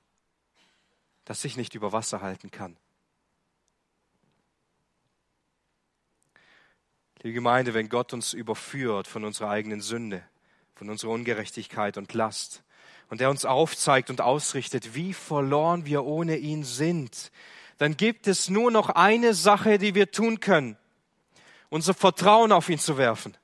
das 1.24 1.42
sich 1.42 1.56
nicht 1.56 1.76
über 1.76 1.92
Wasser 1.92 2.22
halten 2.22 2.50
kann. 2.50 2.76
Liebe 7.22 7.36
Gemeinde, 7.36 7.76
wenn 7.76 7.90
Gott 7.90 8.14
uns 8.14 8.34
überführt 8.34 9.08
von 9.08 9.24
unserer 9.24 9.52
eigenen 9.52 9.82
Sünde, 9.82 10.28
von 10.74 10.90
unserer 10.90 11.12
Ungerechtigkeit 11.12 11.98
und 11.98 12.12
Last, 12.14 12.64
und 13.10 13.22
er 13.22 13.30
uns 13.30 13.46
aufzeigt 13.46 14.10
und 14.10 14.20
ausrichtet, 14.22 14.96
wie 14.96 15.14
verloren 15.14 15.86
wir 15.86 16.06
ohne 16.06 16.38
ihn 16.38 16.64
sind, 16.64 17.32
dann 17.78 17.98
gibt 17.98 18.28
es 18.28 18.50
nur 18.50 18.72
noch 18.72 18.90
eine 18.90 19.34
Sache, 19.34 19.78
die 19.78 19.96
wir 19.96 20.12
tun 20.12 20.40
können. 20.40 20.78
Unser 21.70 21.94
Vertrauen 21.94 22.52
auf 22.52 22.70
ihn 22.70 22.80
zu 22.80 22.98
werfen. 22.98 23.38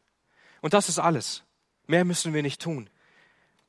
Und 0.62 0.74
das 0.74 0.90
ist 0.90 1.00
alles. 1.00 1.44
Mehr 1.88 2.06
müssen 2.06 2.34
wir 2.34 2.42
nicht 2.42 2.62
tun. 2.62 2.90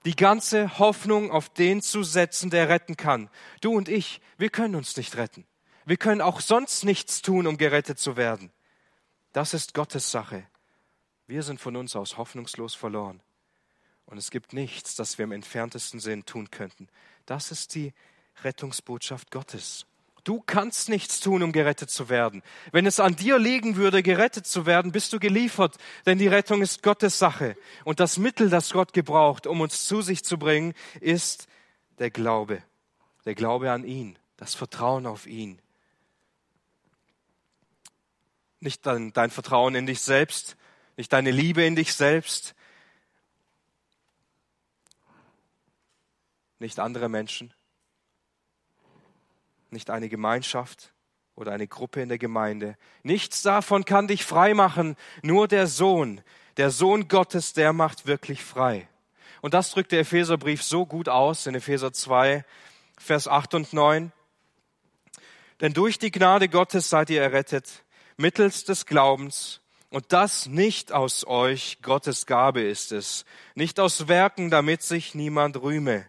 Die 0.04 0.16
ganze 0.16 0.78
Hoffnung 0.78 1.30
auf 1.30 1.48
den 1.48 1.82
zu 1.82 2.02
setzen, 2.02 2.50
der 2.50 2.68
retten 2.68 2.96
kann. 2.96 3.30
Du 3.60 3.72
und 3.72 3.88
ich, 3.88 4.20
wir 4.36 4.50
können 4.50 4.74
uns 4.74 4.96
nicht 4.96 5.16
retten. 5.16 5.46
Wir 5.86 5.96
können 5.96 6.20
auch 6.20 6.40
sonst 6.40 6.84
nichts 6.84 7.22
tun, 7.22 7.46
um 7.46 7.56
gerettet 7.56 7.98
zu 7.98 8.16
werden. 8.16 8.52
Das 9.32 9.54
ist 9.54 9.74
Gottes 9.74 10.10
Sache. 10.10 10.46
Wir 11.26 11.42
sind 11.42 11.60
von 11.60 11.76
uns 11.76 11.96
aus 11.96 12.16
hoffnungslos 12.16 12.74
verloren. 12.74 13.20
Und 14.06 14.18
es 14.18 14.30
gibt 14.30 14.52
nichts, 14.52 14.94
das 14.94 15.18
wir 15.18 15.24
im 15.24 15.32
entferntesten 15.32 16.00
Sinn 16.00 16.24
tun 16.26 16.50
könnten. 16.50 16.88
Das 17.26 17.50
ist 17.50 17.74
die 17.74 17.92
Rettungsbotschaft 18.42 19.30
Gottes. 19.30 19.86
Du 20.24 20.40
kannst 20.40 20.88
nichts 20.88 21.20
tun, 21.20 21.42
um 21.42 21.52
gerettet 21.52 21.90
zu 21.90 22.08
werden. 22.08 22.42
Wenn 22.72 22.86
es 22.86 22.98
an 22.98 23.14
dir 23.14 23.38
liegen 23.38 23.76
würde, 23.76 24.02
gerettet 24.02 24.46
zu 24.46 24.64
werden, 24.64 24.90
bist 24.90 25.12
du 25.12 25.20
geliefert, 25.20 25.76
denn 26.06 26.16
die 26.16 26.28
Rettung 26.28 26.62
ist 26.62 26.82
Gottes 26.82 27.18
Sache. 27.18 27.56
Und 27.84 28.00
das 28.00 28.16
Mittel, 28.16 28.48
das 28.48 28.70
Gott 28.70 28.94
gebraucht, 28.94 29.46
um 29.46 29.60
uns 29.60 29.86
zu 29.86 30.00
sich 30.00 30.24
zu 30.24 30.38
bringen, 30.38 30.72
ist 31.00 31.46
der 31.98 32.10
Glaube. 32.10 32.62
Der 33.26 33.34
Glaube 33.34 33.70
an 33.70 33.84
ihn, 33.84 34.18
das 34.38 34.54
Vertrauen 34.54 35.06
auf 35.06 35.26
ihn. 35.26 35.60
Nicht 38.60 38.86
dein, 38.86 39.12
dein 39.12 39.30
Vertrauen 39.30 39.74
in 39.74 39.84
dich 39.84 40.00
selbst, 40.00 40.56
nicht 40.96 41.12
deine 41.12 41.32
Liebe 41.32 41.62
in 41.64 41.76
dich 41.76 41.92
selbst, 41.92 42.54
nicht 46.60 46.78
andere 46.78 47.10
Menschen, 47.10 47.52
nicht 49.74 49.90
eine 49.90 50.08
Gemeinschaft 50.08 50.94
oder 51.34 51.52
eine 51.52 51.68
Gruppe 51.68 52.00
in 52.00 52.08
der 52.08 52.18
Gemeinde. 52.18 52.76
Nichts 53.02 53.42
davon 53.42 53.84
kann 53.84 54.08
dich 54.08 54.24
frei 54.24 54.54
machen, 54.54 54.96
nur 55.22 55.48
der 55.48 55.66
Sohn, 55.66 56.22
der 56.56 56.70
Sohn 56.70 57.08
Gottes, 57.08 57.52
der 57.52 57.72
macht 57.72 58.06
wirklich 58.06 58.42
frei. 58.42 58.88
Und 59.42 59.52
das 59.52 59.70
drückt 59.72 59.92
der 59.92 60.00
Epheserbrief 60.00 60.62
so 60.62 60.86
gut 60.86 61.08
aus 61.10 61.46
in 61.46 61.54
Epheser 61.54 61.92
2, 61.92 62.44
Vers 62.96 63.28
8 63.28 63.54
und 63.54 63.72
9. 63.74 64.12
Denn 65.60 65.74
durch 65.74 65.98
die 65.98 66.10
Gnade 66.10 66.48
Gottes 66.48 66.88
seid 66.88 67.10
ihr 67.10 67.20
errettet, 67.20 67.84
mittels 68.16 68.64
des 68.64 68.86
Glaubens, 68.86 69.60
und 69.90 70.12
das 70.12 70.46
nicht 70.46 70.90
aus 70.90 71.24
euch, 71.24 71.78
Gottes 71.80 72.26
Gabe 72.26 72.62
ist 72.62 72.90
es, 72.90 73.24
nicht 73.54 73.78
aus 73.78 74.08
Werken, 74.08 74.50
damit 74.50 74.82
sich 74.82 75.14
niemand 75.14 75.62
rühme. 75.62 76.04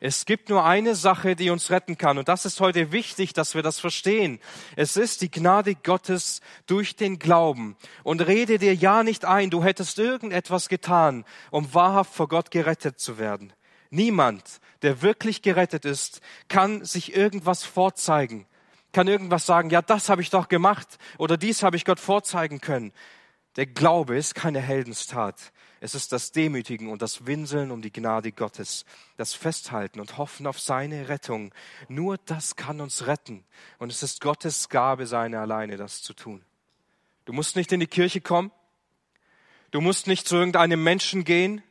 Es 0.00 0.26
gibt 0.26 0.48
nur 0.48 0.64
eine 0.64 0.94
Sache, 0.94 1.34
die 1.34 1.50
uns 1.50 1.70
retten 1.70 1.98
kann. 1.98 2.18
Und 2.18 2.28
das 2.28 2.44
ist 2.44 2.60
heute 2.60 2.92
wichtig, 2.92 3.32
dass 3.32 3.54
wir 3.54 3.62
das 3.62 3.80
verstehen. 3.80 4.38
Es 4.76 4.96
ist 4.96 5.22
die 5.22 5.30
Gnade 5.30 5.74
Gottes 5.74 6.40
durch 6.66 6.94
den 6.94 7.18
Glauben. 7.18 7.76
Und 8.04 8.26
rede 8.26 8.58
dir 8.58 8.74
ja 8.74 9.02
nicht 9.02 9.24
ein, 9.24 9.50
du 9.50 9.64
hättest 9.64 9.98
irgendetwas 9.98 10.68
getan, 10.68 11.24
um 11.50 11.74
wahrhaft 11.74 12.14
vor 12.14 12.28
Gott 12.28 12.50
gerettet 12.52 13.00
zu 13.00 13.18
werden. 13.18 13.52
Niemand, 13.90 14.60
der 14.82 15.02
wirklich 15.02 15.42
gerettet 15.42 15.84
ist, 15.84 16.20
kann 16.48 16.84
sich 16.84 17.16
irgendwas 17.16 17.64
vorzeigen. 17.64 18.46
kann 18.92 19.08
irgendwas 19.08 19.46
sagen, 19.46 19.70
ja, 19.70 19.82
das 19.82 20.08
habe 20.08 20.22
ich 20.22 20.30
doch 20.30 20.48
gemacht 20.48 20.98
oder 21.18 21.36
dies 21.36 21.62
habe 21.62 21.76
ich 21.76 21.84
Gott 21.84 22.00
vorzeigen 22.00 22.60
können. 22.60 22.92
Der 23.56 23.66
Glaube 23.66 24.16
ist 24.16 24.34
keine 24.34 24.60
Heldenstat. 24.60 25.52
Es 25.80 25.94
ist 25.94 26.12
das 26.12 26.32
Demütigen 26.32 26.88
und 26.88 27.02
das 27.02 27.26
Winseln 27.26 27.70
um 27.70 27.82
die 27.82 27.92
Gnade 27.92 28.32
Gottes, 28.32 28.84
das 29.16 29.34
Festhalten 29.34 30.00
und 30.00 30.18
Hoffen 30.18 30.46
auf 30.46 30.58
seine 30.58 31.08
Rettung. 31.08 31.54
Nur 31.88 32.18
das 32.18 32.56
kann 32.56 32.80
uns 32.80 33.06
retten. 33.06 33.44
Und 33.78 33.92
es 33.92 34.02
ist 34.02 34.20
Gottes 34.20 34.68
Gabe, 34.68 35.06
seine 35.06 35.38
alleine, 35.38 35.76
das 35.76 36.02
zu 36.02 36.14
tun. 36.14 36.44
Du 37.24 37.32
musst 37.32 37.56
nicht 37.56 37.70
in 37.72 37.80
die 37.80 37.86
Kirche 37.86 38.20
kommen. 38.20 38.50
Du 39.70 39.80
musst 39.80 40.06
nicht 40.06 40.26
zu 40.26 40.36
irgendeinem 40.36 40.82
Menschen 40.82 41.24
gehen. 41.24 41.62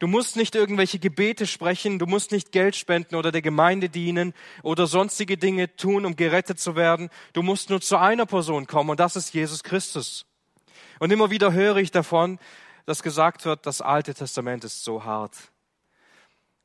Du 0.00 0.08
musst 0.08 0.36
nicht 0.36 0.54
irgendwelche 0.54 0.98
Gebete 0.98 1.46
sprechen, 1.46 1.98
du 1.98 2.06
musst 2.06 2.32
nicht 2.32 2.50
Geld 2.50 2.74
spenden 2.74 3.14
oder 3.14 3.30
der 3.30 3.42
Gemeinde 3.42 3.88
dienen 3.88 4.34
oder 4.62 4.86
sonstige 4.86 5.38
Dinge 5.38 5.74
tun, 5.76 6.04
um 6.04 6.16
gerettet 6.16 6.58
zu 6.58 6.74
werden. 6.74 7.10
Du 7.32 7.42
musst 7.42 7.70
nur 7.70 7.80
zu 7.80 7.96
einer 7.96 8.26
Person 8.26 8.66
kommen 8.66 8.90
und 8.90 9.00
das 9.00 9.14
ist 9.14 9.32
Jesus 9.32 9.62
Christus. 9.62 10.26
Und 10.98 11.12
immer 11.12 11.30
wieder 11.30 11.52
höre 11.52 11.76
ich 11.76 11.90
davon, 11.90 12.38
dass 12.86 13.02
gesagt 13.02 13.44
wird, 13.44 13.66
das 13.66 13.80
Alte 13.80 14.14
Testament 14.14 14.64
ist 14.64 14.84
so 14.84 15.04
hart. 15.04 15.50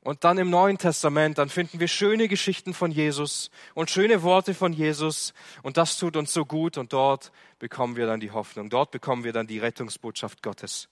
Und 0.02 0.24
dann 0.24 0.38
im 0.38 0.50
Neuen 0.50 0.78
Testament, 0.78 1.38
dann 1.38 1.50
finden 1.50 1.80
wir 1.80 1.90
schöne 1.90 2.30
Geschichten 2.30 2.74
von 2.74 2.90
Jesus 2.90 3.52
und 3.74 3.90
schöne 3.90 4.24
Worte 4.24 4.54
von 4.54 4.72
Jesus 4.72 5.34
und 5.62 5.76
das 5.76 5.98
tut 5.98 6.16
uns 6.16 6.34
so 6.34 6.46
gut 6.46 6.78
und 6.78 6.94
dort 6.94 7.32
bekommen 7.60 7.98
wir 7.98 8.08
dann 8.08 8.22
die 8.22 8.32
Hoffnung, 8.32 8.70
dort 8.70 8.92
bekommen 8.92 9.26
wir 9.26 9.34
dann 9.34 9.48
die 9.48 9.60
Rettungsbotschaft 9.60 10.42
Gottes. 10.42 10.88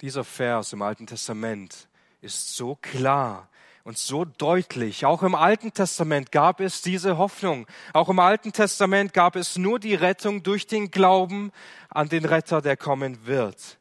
Dieser 0.00 0.22
Vers 0.22 0.72
im 0.72 0.82
Alten 0.82 1.06
Testament 1.06 1.88
ist 2.20 2.54
so 2.54 2.76
klar 2.76 3.48
und 3.84 3.98
so 3.98 4.24
deutlich. 4.24 5.06
Auch 5.06 5.22
im 5.22 5.34
Alten 5.34 5.72
Testament 5.72 6.32
gab 6.32 6.60
es 6.60 6.82
diese 6.82 7.18
Hoffnung. 7.18 7.66
Auch 7.92 8.08
im 8.08 8.18
Alten 8.18 8.52
Testament 8.52 9.14
gab 9.14 9.36
es 9.36 9.56
nur 9.56 9.78
die 9.78 9.94
Rettung 9.94 10.42
durch 10.42 10.66
den 10.66 10.90
Glauben 10.90 11.52
an 11.88 12.08
den 12.08 12.24
Retter, 12.24 12.60
der 12.60 12.76
kommen 12.76 13.26
wird. 13.26 13.78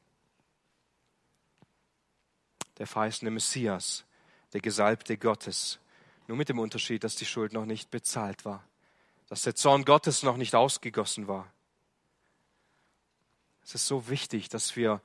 Der 2.78 2.88
verheißene 2.88 3.32
Messias, 3.32 4.06
der 4.54 4.62
Gesalbte 4.62 5.18
Gottes. 5.18 5.80
Nur 6.28 6.38
mit 6.38 6.50
dem 6.50 6.60
Unterschied, 6.60 7.04
dass 7.04 7.16
die 7.16 7.26
Schuld 7.26 7.54
noch 7.54 7.66
nicht 7.66 7.92
bezahlt 7.92 8.46
war, 8.46 8.64
dass 9.28 9.42
der 9.42 9.56
Zorn 9.56 9.84
Gottes 9.84 10.24
noch 10.24 10.38
nicht 10.38 10.56
ausgegossen 10.56 11.28
war. 11.28 11.52
Es 13.64 13.76
ist 13.76 13.88
so 13.88 14.10
wichtig, 14.10 14.50
dass 14.50 14.76
wir 14.76 15.02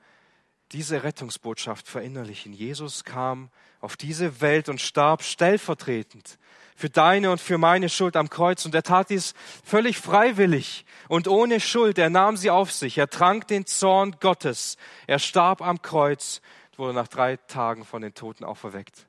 diese 0.71 1.03
Rettungsbotschaft 1.03 1.87
verinnerlichen. 1.87 2.53
Jesus 2.53 3.03
kam 3.03 3.49
auf 3.81 3.97
diese 3.97 4.41
Welt 4.41 4.69
und 4.69 4.81
starb 4.81 5.23
stellvertretend 5.23 6.37
für 6.75 6.89
deine 6.89 7.31
und 7.31 7.39
für 7.39 7.57
meine 7.57 7.87
Schuld 7.87 8.15
am 8.17 8.29
Kreuz. 8.29 8.65
Und 8.65 8.75
er 8.75 8.83
tat 8.83 9.09
dies 9.09 9.33
völlig 9.63 9.97
freiwillig 9.97 10.85
und 11.07 11.27
ohne 11.27 11.59
Schuld. 11.59 11.97
Er 11.97 12.09
nahm 12.09 12.35
sie 12.35 12.49
auf 12.49 12.71
sich. 12.71 12.97
Er 12.97 13.09
trank 13.09 13.47
den 13.47 13.65
Zorn 13.65 14.17
Gottes. 14.19 14.77
Er 15.07 15.19
starb 15.19 15.61
am 15.61 15.81
Kreuz 15.81 16.41
und 16.71 16.79
wurde 16.79 16.93
nach 16.93 17.07
drei 17.07 17.37
Tagen 17.37 17.85
von 17.85 18.01
den 18.01 18.13
Toten 18.13 18.43
auferweckt. 18.43 19.07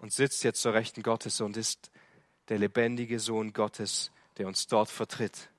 Und 0.00 0.12
sitzt 0.12 0.44
jetzt 0.44 0.62
zur 0.62 0.74
Rechten 0.74 1.02
Gottes 1.02 1.40
und 1.40 1.56
ist 1.56 1.90
der 2.48 2.58
lebendige 2.58 3.20
Sohn 3.20 3.52
Gottes, 3.52 4.10
der 4.38 4.46
uns 4.46 4.66
dort 4.66 4.90
vertritt. 4.90 5.50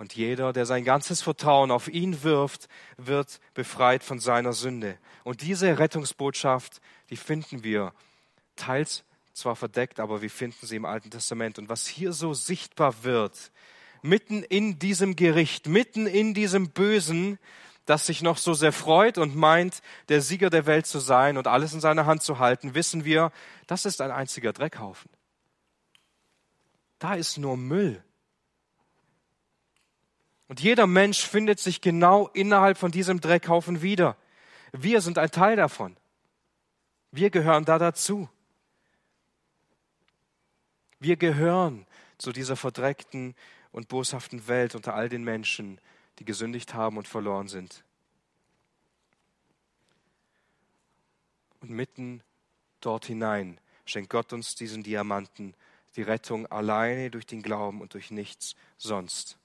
Und 0.00 0.16
jeder, 0.16 0.54
der 0.54 0.64
sein 0.64 0.82
ganzes 0.86 1.20
Vertrauen 1.20 1.70
auf 1.70 1.86
ihn 1.86 2.22
wirft, 2.22 2.68
wird 2.96 3.38
befreit 3.52 4.02
von 4.02 4.18
seiner 4.18 4.54
Sünde. 4.54 4.96
Und 5.24 5.42
diese 5.42 5.78
Rettungsbotschaft, 5.78 6.80
die 7.10 7.18
finden 7.18 7.64
wir 7.64 7.92
teils 8.56 9.04
zwar 9.34 9.56
verdeckt, 9.56 10.00
aber 10.00 10.22
wir 10.22 10.30
finden 10.30 10.66
sie 10.66 10.76
im 10.76 10.86
Alten 10.86 11.10
Testament. 11.10 11.58
Und 11.58 11.68
was 11.68 11.86
hier 11.86 12.14
so 12.14 12.32
sichtbar 12.32 13.04
wird, 13.04 13.52
mitten 14.00 14.42
in 14.42 14.78
diesem 14.78 15.16
Gericht, 15.16 15.68
mitten 15.68 16.06
in 16.06 16.32
diesem 16.32 16.70
Bösen, 16.70 17.38
das 17.84 18.06
sich 18.06 18.22
noch 18.22 18.38
so 18.38 18.54
sehr 18.54 18.72
freut 18.72 19.18
und 19.18 19.36
meint, 19.36 19.82
der 20.08 20.22
Sieger 20.22 20.48
der 20.48 20.64
Welt 20.64 20.86
zu 20.86 20.98
sein 20.98 21.36
und 21.36 21.46
alles 21.46 21.74
in 21.74 21.80
seiner 21.80 22.06
Hand 22.06 22.22
zu 22.22 22.38
halten, 22.38 22.74
wissen 22.74 23.04
wir, 23.04 23.32
das 23.66 23.84
ist 23.84 24.00
ein 24.00 24.12
einziger 24.12 24.54
Dreckhaufen. 24.54 25.10
Da 26.98 27.16
ist 27.16 27.36
nur 27.36 27.58
Müll. 27.58 28.02
Und 30.50 30.58
jeder 30.58 30.88
Mensch 30.88 31.22
findet 31.28 31.60
sich 31.60 31.80
genau 31.80 32.26
innerhalb 32.26 32.76
von 32.76 32.90
diesem 32.90 33.20
Dreckhaufen 33.20 33.82
wieder. 33.82 34.16
Wir 34.72 35.00
sind 35.00 35.16
ein 35.16 35.30
Teil 35.30 35.54
davon. 35.54 35.96
Wir 37.12 37.30
gehören 37.30 37.64
da 37.64 37.78
dazu. 37.78 38.28
Wir 40.98 41.16
gehören 41.16 41.86
zu 42.18 42.32
dieser 42.32 42.56
verdreckten 42.56 43.36
und 43.70 43.86
boshaften 43.86 44.48
Welt 44.48 44.74
unter 44.74 44.94
all 44.94 45.08
den 45.08 45.22
Menschen, 45.22 45.80
die 46.18 46.24
gesündigt 46.24 46.74
haben 46.74 46.96
und 46.96 47.06
verloren 47.06 47.46
sind. 47.46 47.84
Und 51.60 51.70
mitten 51.70 52.24
dort 52.80 53.04
hinein 53.04 53.60
schenkt 53.84 54.10
Gott 54.10 54.32
uns 54.32 54.56
diesen 54.56 54.82
Diamanten, 54.82 55.54
die 55.94 56.02
Rettung 56.02 56.48
alleine 56.48 57.08
durch 57.08 57.26
den 57.26 57.40
Glauben 57.40 57.80
und 57.80 57.94
durch 57.94 58.10
nichts 58.10 58.56
sonst. 58.78 59.39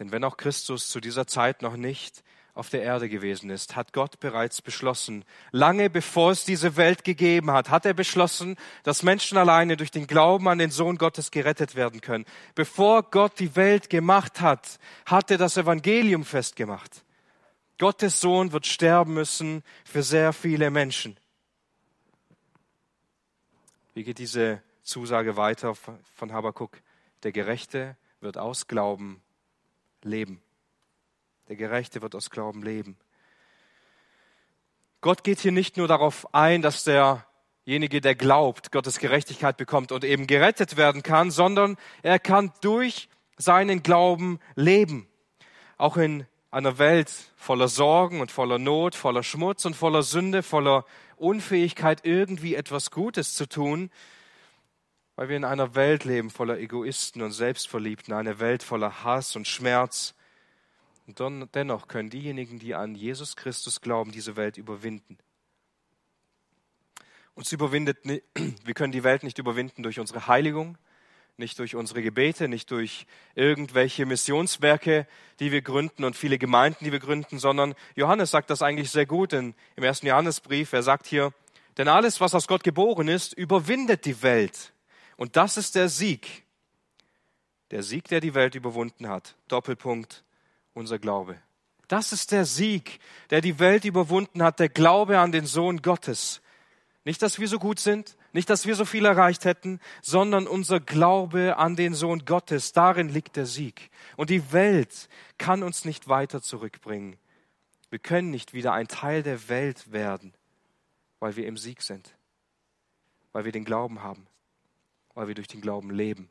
Denn 0.00 0.12
wenn 0.12 0.24
auch 0.24 0.38
Christus 0.38 0.88
zu 0.88 0.98
dieser 0.98 1.26
Zeit 1.26 1.60
noch 1.60 1.76
nicht 1.76 2.24
auf 2.54 2.70
der 2.70 2.82
Erde 2.82 3.08
gewesen 3.10 3.50
ist, 3.50 3.76
hat 3.76 3.92
Gott 3.92 4.18
bereits 4.18 4.62
beschlossen, 4.62 5.26
lange 5.52 5.90
bevor 5.90 6.32
es 6.32 6.44
diese 6.46 6.76
Welt 6.76 7.04
gegeben 7.04 7.50
hat, 7.50 7.68
hat 7.68 7.84
er 7.84 7.92
beschlossen, 7.92 8.56
dass 8.82 9.02
Menschen 9.02 9.36
alleine 9.36 9.76
durch 9.76 9.90
den 9.90 10.06
Glauben 10.06 10.48
an 10.48 10.58
den 10.58 10.70
Sohn 10.70 10.96
Gottes 10.96 11.30
gerettet 11.30 11.74
werden 11.74 12.00
können. 12.00 12.24
Bevor 12.54 13.02
Gott 13.02 13.38
die 13.38 13.54
Welt 13.56 13.90
gemacht 13.90 14.40
hat, 14.40 14.78
hat 15.04 15.30
er 15.30 15.36
das 15.36 15.58
Evangelium 15.58 16.24
festgemacht. 16.24 17.04
Gottes 17.78 18.20
Sohn 18.20 18.52
wird 18.52 18.66
sterben 18.66 19.12
müssen 19.12 19.62
für 19.84 20.02
sehr 20.02 20.32
viele 20.32 20.70
Menschen. 20.70 21.18
Wie 23.92 24.02
geht 24.02 24.18
diese 24.18 24.62
Zusage 24.82 25.36
weiter 25.36 25.74
von 25.74 26.32
Habakuk? 26.32 26.78
Der 27.22 27.32
Gerechte 27.32 27.96
wird 28.20 28.38
aus 28.38 28.66
Glauben 28.66 29.22
leben. 30.04 30.42
Der 31.48 31.56
Gerechte 31.56 32.02
wird 32.02 32.14
aus 32.14 32.30
Glauben 32.30 32.62
leben. 32.62 32.96
Gott 35.00 35.24
geht 35.24 35.40
hier 35.40 35.52
nicht 35.52 35.76
nur 35.76 35.88
darauf 35.88 36.34
ein, 36.34 36.62
dass 36.62 36.84
derjenige, 36.84 38.00
der 38.00 38.14
glaubt, 38.14 38.70
Gottes 38.70 38.98
Gerechtigkeit 38.98 39.56
bekommt 39.56 39.92
und 39.92 40.04
eben 40.04 40.26
gerettet 40.26 40.76
werden 40.76 41.02
kann, 41.02 41.30
sondern 41.30 41.76
er 42.02 42.18
kann 42.18 42.52
durch 42.60 43.08
seinen 43.36 43.82
Glauben 43.82 44.38
leben. 44.54 45.08
Auch 45.78 45.96
in 45.96 46.26
einer 46.50 46.78
Welt 46.78 47.10
voller 47.36 47.68
Sorgen 47.68 48.20
und 48.20 48.30
voller 48.30 48.58
Not, 48.58 48.94
voller 48.94 49.22
Schmutz 49.22 49.64
und 49.64 49.74
voller 49.74 50.02
Sünde, 50.02 50.42
voller 50.42 50.84
Unfähigkeit, 51.16 52.04
irgendwie 52.04 52.54
etwas 52.54 52.90
Gutes 52.90 53.34
zu 53.34 53.48
tun, 53.48 53.90
weil 55.16 55.28
wir 55.28 55.36
in 55.36 55.44
einer 55.44 55.74
Welt 55.74 56.04
leben 56.04 56.30
voller 56.30 56.58
Egoisten 56.58 57.22
und 57.22 57.32
Selbstverliebten, 57.32 58.14
eine 58.14 58.40
Welt 58.40 58.62
voller 58.62 59.04
Hass 59.04 59.36
und 59.36 59.46
Schmerz. 59.46 60.14
Und 61.06 61.54
dennoch 61.54 61.88
können 61.88 62.10
diejenigen, 62.10 62.58
die 62.58 62.74
an 62.74 62.94
Jesus 62.94 63.36
Christus 63.36 63.80
glauben, 63.80 64.12
diese 64.12 64.36
Welt 64.36 64.56
überwinden. 64.56 65.18
Uns 67.34 67.52
überwindet, 67.52 67.98
wir 68.04 68.74
können 68.74 68.92
die 68.92 69.04
Welt 69.04 69.22
nicht 69.22 69.38
überwinden 69.38 69.82
durch 69.82 69.98
unsere 69.98 70.26
Heiligung, 70.26 70.78
nicht 71.36 71.58
durch 71.58 71.74
unsere 71.74 72.02
Gebete, 72.02 72.48
nicht 72.48 72.70
durch 72.70 73.06
irgendwelche 73.34 74.06
Missionswerke, 74.06 75.06
die 75.40 75.50
wir 75.50 75.62
gründen 75.62 76.04
und 76.04 76.16
viele 76.16 76.38
Gemeinden, 76.38 76.84
die 76.84 76.92
wir 76.92 77.00
gründen, 77.00 77.38
sondern 77.38 77.74
Johannes 77.96 78.30
sagt 78.30 78.50
das 78.50 78.62
eigentlich 78.62 78.90
sehr 78.90 79.06
gut 79.06 79.32
in, 79.32 79.54
im 79.74 79.82
ersten 79.82 80.06
Johannesbrief. 80.06 80.72
Er 80.72 80.82
sagt 80.82 81.06
hier, 81.06 81.32
denn 81.78 81.88
alles, 81.88 82.20
was 82.20 82.34
aus 82.34 82.46
Gott 82.46 82.62
geboren 82.62 83.08
ist, 83.08 83.32
überwindet 83.32 84.04
die 84.04 84.22
Welt. 84.22 84.72
Und 85.20 85.36
das 85.36 85.58
ist 85.58 85.74
der 85.74 85.90
Sieg. 85.90 86.46
Der 87.72 87.82
Sieg, 87.82 88.08
der 88.08 88.20
die 88.20 88.32
Welt 88.32 88.54
überwunden 88.54 89.06
hat. 89.06 89.36
Doppelpunkt, 89.48 90.24
unser 90.72 90.98
Glaube. 90.98 91.36
Das 91.88 92.14
ist 92.14 92.32
der 92.32 92.46
Sieg, 92.46 93.00
der 93.28 93.42
die 93.42 93.58
Welt 93.58 93.84
überwunden 93.84 94.42
hat, 94.42 94.60
der 94.60 94.70
Glaube 94.70 95.18
an 95.18 95.30
den 95.30 95.44
Sohn 95.44 95.82
Gottes. 95.82 96.40
Nicht, 97.04 97.20
dass 97.20 97.38
wir 97.38 97.48
so 97.48 97.58
gut 97.58 97.80
sind, 97.80 98.16
nicht, 98.32 98.48
dass 98.48 98.64
wir 98.64 98.74
so 98.74 98.86
viel 98.86 99.04
erreicht 99.04 99.44
hätten, 99.44 99.78
sondern 100.00 100.46
unser 100.46 100.80
Glaube 100.80 101.58
an 101.58 101.76
den 101.76 101.92
Sohn 101.92 102.24
Gottes. 102.24 102.72
Darin 102.72 103.10
liegt 103.10 103.36
der 103.36 103.44
Sieg. 103.44 103.90
Und 104.16 104.30
die 104.30 104.54
Welt 104.54 105.10
kann 105.36 105.62
uns 105.62 105.84
nicht 105.84 106.08
weiter 106.08 106.40
zurückbringen. 106.40 107.18
Wir 107.90 107.98
können 107.98 108.30
nicht 108.30 108.54
wieder 108.54 108.72
ein 108.72 108.88
Teil 108.88 109.22
der 109.22 109.50
Welt 109.50 109.92
werden, 109.92 110.32
weil 111.18 111.36
wir 111.36 111.46
im 111.46 111.58
Sieg 111.58 111.82
sind, 111.82 112.16
weil 113.32 113.44
wir 113.44 113.52
den 113.52 113.66
Glauben 113.66 114.02
haben 114.02 114.29
weil 115.14 115.28
wir 115.28 115.34
durch 115.34 115.48
den 115.48 115.60
Glauben 115.60 115.90
leben. 115.90 116.28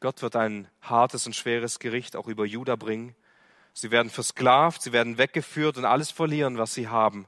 Gott 0.00 0.22
wird 0.22 0.36
ein 0.36 0.68
hartes 0.80 1.26
und 1.26 1.36
schweres 1.36 1.78
Gericht 1.78 2.16
auch 2.16 2.26
über 2.26 2.46
Juda 2.46 2.76
bringen. 2.76 3.14
Sie 3.74 3.90
werden 3.90 4.10
versklavt, 4.10 4.82
sie 4.82 4.92
werden 4.92 5.18
weggeführt 5.18 5.76
und 5.76 5.84
alles 5.84 6.10
verlieren, 6.10 6.58
was 6.58 6.74
sie 6.74 6.88
haben. 6.88 7.26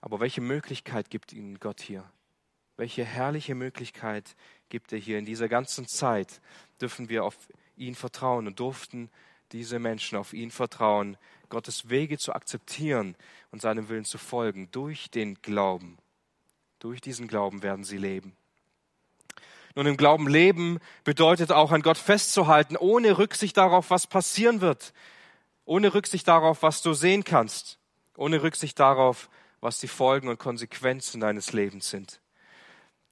Aber 0.00 0.20
welche 0.20 0.42
Möglichkeit 0.42 1.08
gibt 1.08 1.32
ihnen 1.32 1.58
Gott 1.58 1.80
hier? 1.80 2.04
Welche 2.76 3.04
herrliche 3.04 3.54
Möglichkeit 3.54 4.36
gibt 4.68 4.92
er 4.92 4.98
hier? 4.98 5.18
In 5.18 5.24
dieser 5.24 5.48
ganzen 5.48 5.86
Zeit 5.86 6.40
dürfen 6.80 7.08
wir 7.08 7.24
auf 7.24 7.36
ihn 7.76 7.94
vertrauen 7.94 8.46
und 8.46 8.60
durften 8.60 9.10
diese 9.52 9.78
Menschen 9.78 10.18
auf 10.18 10.32
ihn 10.32 10.50
vertrauen, 10.50 11.16
Gottes 11.48 11.88
Wege 11.88 12.18
zu 12.18 12.34
akzeptieren 12.34 13.16
und 13.52 13.62
seinem 13.62 13.88
Willen 13.88 14.04
zu 14.04 14.18
folgen 14.18 14.70
durch 14.72 15.10
den 15.10 15.40
Glauben. 15.40 15.98
Durch 16.84 17.00
diesen 17.00 17.28
Glauben 17.28 17.62
werden 17.62 17.82
sie 17.82 17.96
leben. 17.96 18.36
Nun, 19.74 19.86
im 19.86 19.96
Glauben 19.96 20.28
leben 20.28 20.80
bedeutet 21.02 21.50
auch 21.50 21.72
an 21.72 21.80
Gott 21.80 21.96
festzuhalten, 21.96 22.76
ohne 22.76 23.16
Rücksicht 23.16 23.56
darauf, 23.56 23.88
was 23.88 24.06
passieren 24.06 24.60
wird, 24.60 24.92
ohne 25.64 25.94
Rücksicht 25.94 26.28
darauf, 26.28 26.62
was 26.62 26.82
du 26.82 26.92
sehen 26.92 27.24
kannst, 27.24 27.78
ohne 28.18 28.42
Rücksicht 28.42 28.78
darauf, 28.78 29.30
was 29.62 29.78
die 29.78 29.88
Folgen 29.88 30.28
und 30.28 30.38
Konsequenzen 30.38 31.22
deines 31.22 31.54
Lebens 31.54 31.88
sind. 31.88 32.20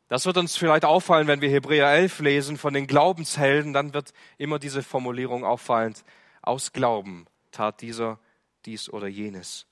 Das 0.08 0.26
wird 0.26 0.36
uns 0.36 0.54
vielleicht 0.54 0.84
auffallen, 0.84 1.26
wenn 1.26 1.40
wir 1.40 1.48
Hebräer 1.48 1.94
11 1.94 2.18
lesen 2.18 2.58
von 2.58 2.74
den 2.74 2.86
Glaubenshelden, 2.86 3.72
dann 3.72 3.94
wird 3.94 4.12
immer 4.36 4.58
diese 4.58 4.82
Formulierung 4.82 5.46
auffallend. 5.46 6.04
Aus 6.42 6.74
Glauben 6.74 7.24
tat 7.52 7.80
dieser 7.80 8.18
dies 8.66 8.90
oder 8.90 9.06
jenes. 9.06 9.64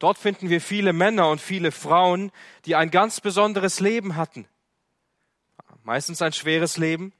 Dort 0.00 0.16
finden 0.16 0.48
wir 0.48 0.62
viele 0.62 0.94
Männer 0.94 1.28
und 1.28 1.42
viele 1.42 1.70
Frauen, 1.70 2.32
die 2.64 2.74
ein 2.74 2.90
ganz 2.90 3.20
besonderes 3.20 3.80
Leben 3.80 4.16
hatten. 4.16 4.48
Meistens 5.84 6.22
ein 6.22 6.32
schweres 6.32 6.78
Leben, 6.78 7.12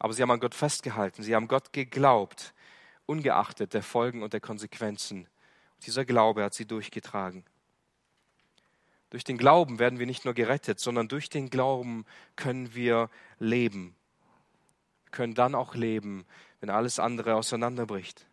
aber 0.00 0.12
sie 0.12 0.20
haben 0.20 0.30
an 0.32 0.40
Gott 0.40 0.56
festgehalten, 0.56 1.22
sie 1.22 1.36
haben 1.36 1.46
Gott 1.46 1.72
geglaubt, 1.72 2.52
ungeachtet 3.06 3.74
der 3.74 3.84
Folgen 3.84 4.24
und 4.24 4.32
der 4.32 4.40
Konsequenzen. 4.40 5.28
Dieser 5.86 6.04
Glaube 6.04 6.42
hat 6.42 6.52
sie 6.52 6.66
durchgetragen. 6.66 7.44
Durch 9.10 9.22
den 9.22 9.38
Glauben 9.38 9.78
werden 9.78 10.00
wir 10.00 10.06
nicht 10.06 10.24
nur 10.24 10.34
gerettet, 10.34 10.80
sondern 10.80 11.06
durch 11.06 11.28
den 11.28 11.48
Glauben 11.48 12.06
können 12.34 12.74
wir 12.74 13.08
leben. 13.38 13.94
Wir 15.04 15.10
können 15.12 15.34
dann 15.34 15.54
auch 15.54 15.76
leben, 15.76 16.26
wenn 16.58 16.70
alles 16.70 16.98
andere 16.98 17.36
auseinanderbricht. 17.36 18.26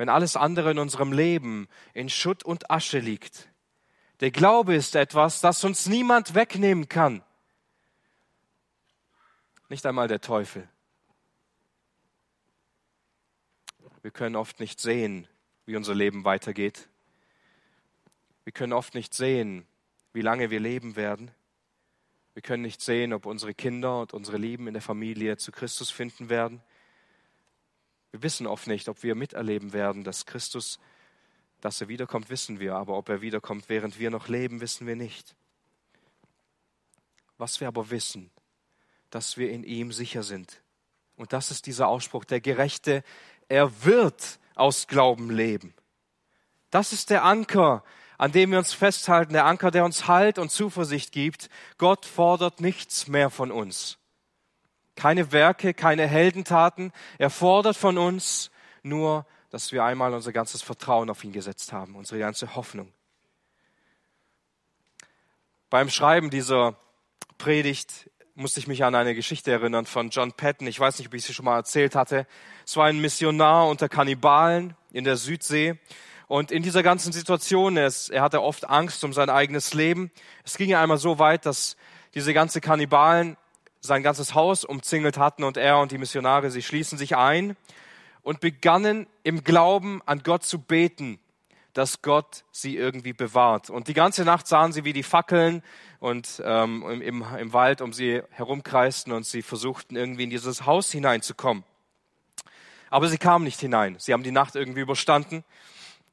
Wenn 0.00 0.08
alles 0.08 0.34
andere 0.34 0.70
in 0.70 0.78
unserem 0.78 1.12
Leben 1.12 1.68
in 1.92 2.08
Schutt 2.08 2.42
und 2.42 2.70
Asche 2.70 3.00
liegt. 3.00 3.50
Der 4.20 4.30
Glaube 4.30 4.74
ist 4.74 4.96
etwas, 4.96 5.42
das 5.42 5.62
uns 5.62 5.88
niemand 5.88 6.34
wegnehmen 6.34 6.88
kann. 6.88 7.22
Nicht 9.68 9.84
einmal 9.84 10.08
der 10.08 10.22
Teufel. 10.22 10.66
Wir 14.00 14.10
können 14.10 14.36
oft 14.36 14.58
nicht 14.58 14.80
sehen, 14.80 15.28
wie 15.66 15.76
unser 15.76 15.94
Leben 15.94 16.24
weitergeht. 16.24 16.88
Wir 18.44 18.54
können 18.54 18.72
oft 18.72 18.94
nicht 18.94 19.12
sehen, 19.12 19.66
wie 20.14 20.22
lange 20.22 20.50
wir 20.50 20.60
leben 20.60 20.96
werden. 20.96 21.30
Wir 22.32 22.40
können 22.40 22.62
nicht 22.62 22.80
sehen, 22.80 23.12
ob 23.12 23.26
unsere 23.26 23.52
Kinder 23.52 24.00
und 24.00 24.14
unsere 24.14 24.38
Lieben 24.38 24.66
in 24.66 24.72
der 24.72 24.82
Familie 24.82 25.36
zu 25.36 25.52
Christus 25.52 25.90
finden 25.90 26.30
werden. 26.30 26.62
Wir 28.10 28.22
wissen 28.22 28.46
oft 28.46 28.66
nicht, 28.66 28.88
ob 28.88 29.02
wir 29.02 29.14
miterleben 29.14 29.72
werden, 29.72 30.04
dass 30.04 30.26
Christus, 30.26 30.78
dass 31.60 31.80
er 31.80 31.88
wiederkommt, 31.88 32.30
wissen 32.30 32.58
wir, 32.60 32.74
aber 32.74 32.96
ob 32.96 33.08
er 33.08 33.20
wiederkommt, 33.20 33.68
während 33.68 33.98
wir 33.98 34.10
noch 34.10 34.28
leben, 34.28 34.60
wissen 34.60 34.86
wir 34.86 34.96
nicht. 34.96 35.36
Was 37.38 37.60
wir 37.60 37.68
aber 37.68 37.90
wissen, 37.90 38.30
dass 39.10 39.36
wir 39.36 39.50
in 39.50 39.64
ihm 39.64 39.92
sicher 39.92 40.22
sind. 40.22 40.60
Und 41.16 41.32
das 41.32 41.50
ist 41.50 41.66
dieser 41.66 41.88
Ausspruch, 41.88 42.24
der 42.24 42.40
Gerechte, 42.40 43.04
er 43.48 43.84
wird 43.84 44.38
aus 44.54 44.86
Glauben 44.86 45.30
leben. 45.30 45.74
Das 46.70 46.92
ist 46.92 47.10
der 47.10 47.24
Anker, 47.24 47.84
an 48.16 48.32
dem 48.32 48.50
wir 48.50 48.58
uns 48.58 48.72
festhalten, 48.72 49.32
der 49.32 49.46
Anker, 49.46 49.70
der 49.70 49.84
uns 49.84 50.06
Halt 50.06 50.38
und 50.38 50.50
Zuversicht 50.50 51.12
gibt. 51.12 51.48
Gott 51.78 52.06
fordert 52.06 52.60
nichts 52.60 53.06
mehr 53.08 53.30
von 53.30 53.50
uns. 53.50 53.99
Keine 55.00 55.32
Werke, 55.32 55.72
keine 55.72 56.06
Heldentaten. 56.06 56.92
Er 57.16 57.30
fordert 57.30 57.74
von 57.74 57.96
uns 57.96 58.50
nur, 58.82 59.24
dass 59.48 59.72
wir 59.72 59.82
einmal 59.82 60.12
unser 60.12 60.30
ganzes 60.30 60.60
Vertrauen 60.60 61.08
auf 61.08 61.24
ihn 61.24 61.32
gesetzt 61.32 61.72
haben, 61.72 61.96
unsere 61.96 62.20
ganze 62.20 62.54
Hoffnung. 62.54 62.92
Beim 65.70 65.88
Schreiben 65.88 66.28
dieser 66.28 66.76
Predigt 67.38 68.10
musste 68.34 68.60
ich 68.60 68.66
mich 68.66 68.84
an 68.84 68.94
eine 68.94 69.14
Geschichte 69.14 69.50
erinnern 69.50 69.86
von 69.86 70.10
John 70.10 70.32
Patton. 70.32 70.66
Ich 70.66 70.78
weiß 70.78 70.98
nicht, 70.98 71.08
ob 71.08 71.14
ich 71.14 71.24
sie 71.24 71.32
schon 71.32 71.46
mal 71.46 71.56
erzählt 71.56 71.94
hatte. 71.94 72.26
Es 72.66 72.76
war 72.76 72.84
ein 72.84 73.00
Missionar 73.00 73.68
unter 73.68 73.88
Kannibalen 73.88 74.76
in 74.92 75.04
der 75.04 75.16
Südsee. 75.16 75.78
Und 76.28 76.52
in 76.52 76.62
dieser 76.62 76.82
ganzen 76.82 77.14
Situation, 77.14 77.78
es, 77.78 78.10
er 78.10 78.20
hatte 78.20 78.42
oft 78.42 78.68
Angst 78.68 79.02
um 79.02 79.14
sein 79.14 79.30
eigenes 79.30 79.72
Leben. 79.72 80.10
Es 80.44 80.58
ging 80.58 80.68
ja 80.68 80.82
einmal 80.82 80.98
so 80.98 81.18
weit, 81.18 81.46
dass 81.46 81.78
diese 82.12 82.34
ganze 82.34 82.60
Kannibalen 82.60 83.38
sein 83.80 84.02
ganzes 84.02 84.34
Haus 84.34 84.64
umzingelt 84.64 85.18
hatten 85.18 85.44
und 85.44 85.56
er 85.56 85.78
und 85.78 85.92
die 85.92 85.98
Missionare, 85.98 86.50
sie 86.50 86.62
schließen 86.62 86.98
sich 86.98 87.16
ein 87.16 87.56
und 88.22 88.40
begannen 88.40 89.06
im 89.22 89.42
Glauben 89.42 90.02
an 90.06 90.22
Gott 90.22 90.44
zu 90.44 90.58
beten, 90.58 91.18
dass 91.72 92.02
Gott 92.02 92.44
sie 92.50 92.76
irgendwie 92.76 93.12
bewahrt. 93.12 93.70
Und 93.70 93.88
die 93.88 93.94
ganze 93.94 94.24
Nacht 94.24 94.46
sahen 94.46 94.72
sie, 94.72 94.84
wie 94.84 94.92
die 94.92 95.02
Fackeln 95.02 95.62
und 95.98 96.42
ähm, 96.44 96.84
im, 97.00 97.24
im 97.38 97.52
Wald 97.52 97.80
um 97.80 97.92
sie 97.92 98.22
herumkreisten 98.30 99.12
und 99.12 99.24
sie 99.24 99.42
versuchten 99.42 99.96
irgendwie 99.96 100.24
in 100.24 100.30
dieses 100.30 100.66
Haus 100.66 100.90
hineinzukommen. 100.90 101.64
Aber 102.90 103.08
sie 103.08 103.18
kamen 103.18 103.44
nicht 103.44 103.60
hinein. 103.60 103.96
Sie 103.98 104.12
haben 104.12 104.24
die 104.24 104.32
Nacht 104.32 104.56
irgendwie 104.56 104.80
überstanden 104.80 105.44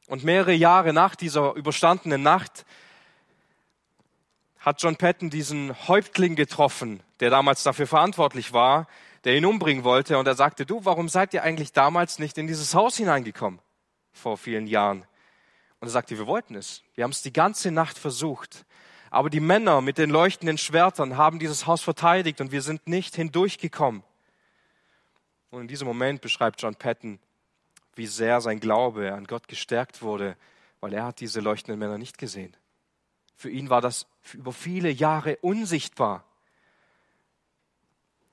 und 0.08 0.24
mehrere 0.24 0.54
Jahre 0.54 0.94
nach 0.94 1.16
dieser 1.16 1.56
überstandenen 1.56 2.22
Nacht 2.22 2.66
hat 4.68 4.82
John 4.82 4.98
Patton 4.98 5.30
diesen 5.30 5.74
Häuptling 5.88 6.36
getroffen, 6.36 7.02
der 7.22 7.30
damals 7.30 7.64
dafür 7.64 7.88
verantwortlich 7.88 8.52
war, 8.52 8.86
der 9.24 9.38
ihn 9.38 9.46
umbringen 9.46 9.86
wollte. 9.86 10.18
Und 10.18 10.28
er 10.28 10.36
sagte, 10.36 10.66
du, 10.66 10.84
warum 10.84 11.08
seid 11.08 11.34
ihr 11.34 11.42
eigentlich 11.42 11.72
damals 11.72 12.20
nicht 12.20 12.38
in 12.38 12.48
dieses 12.48 12.76
Haus 12.76 12.98
hineingekommen? 12.98 13.62
Vor 14.12 14.36
vielen 14.36 14.68
Jahren. 14.68 15.06
Und 15.80 15.88
er 15.88 15.92
sagte, 15.92 16.18
wir 16.18 16.28
wollten 16.28 16.54
es. 16.54 16.84
Wir 16.96 17.06
haben 17.06 17.12
es 17.12 17.22
die 17.22 17.32
ganze 17.32 17.72
Nacht 17.72 17.98
versucht. 17.98 18.66
Aber 19.10 19.30
die 19.30 19.40
Männer 19.40 19.80
mit 19.80 19.98
den 19.98 20.10
leuchtenden 20.10 20.58
Schwertern 20.58 21.16
haben 21.16 21.40
dieses 21.40 21.66
Haus 21.66 21.82
verteidigt 21.82 22.42
und 22.42 22.52
wir 22.52 22.62
sind 22.62 22.90
nicht 22.90 23.16
hindurchgekommen. 23.16 24.04
Und 25.50 25.62
in 25.62 25.68
diesem 25.70 25.88
Moment 25.88 26.20
beschreibt 26.20 26.62
John 26.62 26.76
Patton, 26.76 27.20
wie 27.96 28.06
sehr 28.06 28.42
sein 28.42 28.60
Glaube 28.60 29.14
an 29.14 29.28
Gott 29.28 29.48
gestärkt 29.48 30.02
wurde, 30.02 30.36
weil 30.82 30.92
er 30.92 31.06
hat 31.06 31.22
diese 31.22 31.40
leuchtenden 31.40 31.80
Männer 31.80 31.98
nicht 31.98 32.18
gesehen. 32.18 32.54
Für 33.38 33.52
ihn 33.52 33.70
war 33.70 33.82
das 33.82 34.08
über 34.34 34.52
viele 34.52 34.90
Jahre 34.90 35.38
unsichtbar. 35.38 36.26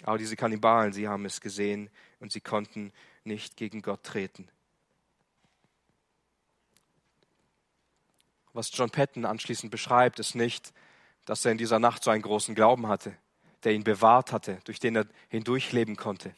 Aber 0.02 0.16
diese 0.16 0.34
Kannibalen, 0.34 0.94
sie 0.94 1.08
haben 1.08 1.26
es 1.26 1.42
gesehen 1.42 1.90
und 2.20 2.32
sie 2.32 2.40
konnten 2.40 2.90
nicht 3.22 3.56
gegen 3.56 3.82
Gott 3.82 4.02
treten. 4.02 4.48
Was 8.54 8.70
John 8.72 8.88
Patton 8.88 9.26
anschließend 9.26 9.70
beschreibt, 9.70 10.18
ist 10.20 10.34
nicht, 10.34 10.72
dass 11.26 11.44
er 11.44 11.52
in 11.52 11.58
dieser 11.58 11.78
Nacht 11.78 12.02
so 12.02 12.10
einen 12.10 12.22
großen 12.22 12.54
Glauben 12.54 12.88
hatte, 12.88 13.14
der 13.62 13.72
ihn 13.72 13.84
bewahrt 13.84 14.32
hatte, 14.32 14.58
durch 14.64 14.78
den 14.78 14.96
er 14.96 15.06
hindurchleben 15.28 15.96
konnte. 15.96 16.34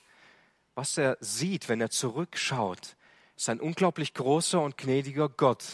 Was 0.74 0.98
er 0.98 1.18
sieht, 1.20 1.68
wenn 1.68 1.80
er 1.80 1.90
zurückschaut, 1.90 2.96
ist 3.36 3.48
ein 3.48 3.60
unglaublich 3.60 4.12
großer 4.12 4.60
und 4.60 4.76
gnädiger 4.76 5.28
Gott. 5.28 5.64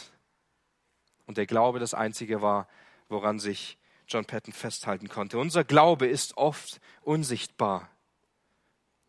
Und 1.25 1.37
der 1.37 1.47
Glaube 1.47 1.79
das 1.79 1.93
Einzige 1.93 2.41
war, 2.41 2.67
woran 3.13 3.39
sich 3.39 3.77
John 4.07 4.25
Patton 4.25 4.51
festhalten 4.51 5.07
konnte. 5.07 5.37
Unser 5.37 5.63
Glaube 5.63 6.07
ist 6.07 6.35
oft 6.35 6.81
unsichtbar. 7.01 7.89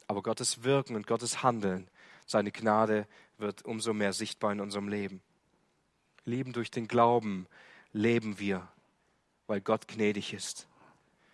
Aber 0.07 0.23
Gottes 0.23 0.63
Wirken 0.63 0.95
und 0.95 1.07
Gottes 1.07 1.43
Handeln, 1.43 1.91
seine 2.27 2.53
Gnade 2.53 3.09
wird 3.39 3.65
umso 3.65 3.93
mehr 3.93 4.13
sichtbar 4.13 4.53
in 4.53 4.61
unserem 4.61 4.89
Leben. 4.89 5.23
Leben 6.25 6.53
durch 6.53 6.71
den 6.71 6.87
Glauben 6.87 7.47
leben 7.93 8.39
wir, 8.39 8.69
weil 9.47 9.61
Gott 9.61 9.89
gnädig 9.89 10.33
ist. 10.33 10.69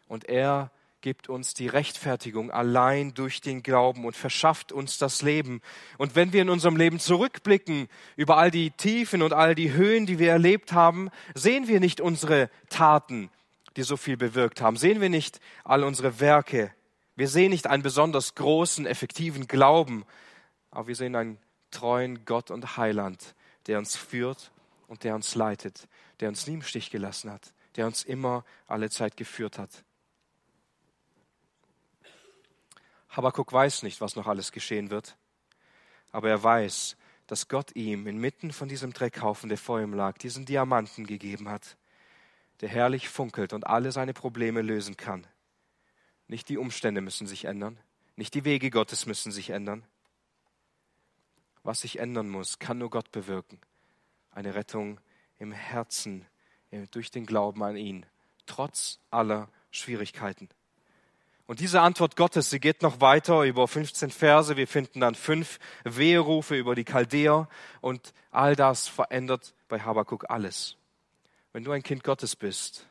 Und 0.08 0.28
er 0.28 0.70
gibt 1.00 1.28
uns 1.28 1.54
die 1.54 1.66
Rechtfertigung 1.66 2.50
allein 2.50 3.14
durch 3.14 3.40
den 3.40 3.62
Glauben 3.62 4.04
und 4.04 4.16
verschafft 4.16 4.72
uns 4.72 4.98
das 4.98 5.22
Leben. 5.22 5.62
Und 5.98 6.14
wenn 6.14 6.32
wir 6.32 6.42
in 6.42 6.50
unserem 6.50 6.76
Leben 6.76 6.98
zurückblicken 6.98 7.88
über 8.16 8.36
all 8.36 8.50
die 8.50 8.70
Tiefen 8.70 9.22
und 9.22 9.32
all 9.32 9.54
die 9.54 9.72
Höhen, 9.72 10.06
die 10.06 10.18
wir 10.18 10.30
erlebt 10.30 10.72
haben, 10.72 11.10
sehen 11.34 11.68
wir 11.68 11.80
nicht 11.80 12.00
unsere 12.00 12.50
Taten, 12.68 13.30
die 13.76 13.82
so 13.82 13.96
viel 13.96 14.16
bewirkt 14.16 14.60
haben. 14.60 14.76
Sehen 14.76 15.00
wir 15.00 15.10
nicht 15.10 15.40
all 15.64 15.84
unsere 15.84 16.20
Werke. 16.20 16.72
Wir 17.16 17.28
sehen 17.28 17.50
nicht 17.50 17.66
einen 17.66 17.82
besonders 17.82 18.34
großen, 18.34 18.86
effektiven 18.86 19.46
Glauben, 19.46 20.04
aber 20.70 20.88
wir 20.88 20.96
sehen 20.96 21.16
einen 21.16 21.38
treuen 21.70 22.24
Gott 22.24 22.50
und 22.50 22.76
Heiland, 22.76 23.34
der 23.66 23.78
uns 23.78 23.96
führt 23.96 24.52
und 24.86 25.04
der 25.04 25.14
uns 25.14 25.34
leitet, 25.34 25.88
der 26.20 26.28
uns 26.28 26.46
nie 26.46 26.54
im 26.54 26.62
Stich 26.62 26.90
gelassen 26.90 27.30
hat, 27.30 27.52
der 27.76 27.86
uns 27.86 28.02
immer 28.02 28.44
alle 28.66 28.90
Zeit 28.90 29.16
geführt 29.16 29.58
hat. 29.58 29.84
Habakuk 33.10 33.52
weiß 33.52 33.82
nicht, 33.82 34.00
was 34.00 34.16
noch 34.16 34.26
alles 34.26 34.52
geschehen 34.52 34.90
wird, 34.90 35.16
aber 36.12 36.30
er 36.30 36.42
weiß, 36.42 36.96
dass 37.26 37.48
Gott 37.48 37.74
ihm 37.76 38.06
inmitten 38.06 38.52
von 38.52 38.68
diesem 38.68 38.92
Dreckhaufen, 38.92 39.48
der 39.48 39.58
vor 39.58 39.80
ihm 39.80 39.94
lag, 39.94 40.18
diesen 40.18 40.46
Diamanten 40.46 41.06
gegeben 41.06 41.48
hat, 41.48 41.76
der 42.60 42.68
herrlich 42.68 43.08
funkelt 43.08 43.52
und 43.52 43.66
alle 43.66 43.92
seine 43.92 44.12
Probleme 44.12 44.62
lösen 44.62 44.96
kann. 44.96 45.26
Nicht 46.28 46.48
die 46.48 46.58
Umstände 46.58 47.00
müssen 47.00 47.26
sich 47.26 47.44
ändern, 47.44 47.78
nicht 48.16 48.34
die 48.34 48.44
Wege 48.44 48.70
Gottes 48.70 49.06
müssen 49.06 49.32
sich 49.32 49.50
ändern. 49.50 49.84
Was 51.62 51.80
sich 51.80 51.98
ändern 51.98 52.28
muss, 52.28 52.58
kann 52.58 52.78
nur 52.78 52.90
Gott 52.90 53.10
bewirken. 53.12 53.60
Eine 54.30 54.54
Rettung 54.54 55.00
im 55.38 55.52
Herzen, 55.52 56.26
durch 56.90 57.10
den 57.10 57.26
Glauben 57.26 57.62
an 57.64 57.76
ihn, 57.76 58.06
trotz 58.46 59.00
aller 59.10 59.48
Schwierigkeiten. 59.70 60.48
Und 61.50 61.58
diese 61.58 61.80
Antwort 61.80 62.14
Gottes, 62.14 62.48
sie 62.48 62.60
geht 62.60 62.80
noch 62.80 63.00
weiter 63.00 63.42
über 63.42 63.66
15 63.66 64.12
Verse. 64.12 64.56
Wir 64.56 64.68
finden 64.68 65.00
dann 65.00 65.16
fünf 65.16 65.58
Weherufe 65.82 66.54
über 66.54 66.76
die 66.76 66.84
Chaldäer 66.84 67.48
und 67.80 68.14
all 68.30 68.54
das 68.54 68.86
verändert 68.86 69.52
bei 69.66 69.80
Habakkuk 69.80 70.30
alles. 70.30 70.76
Wenn 71.52 71.64
du 71.64 71.72
ein 71.72 71.82
Kind 71.82 72.04
Gottes 72.04 72.36
bist, 72.36 72.86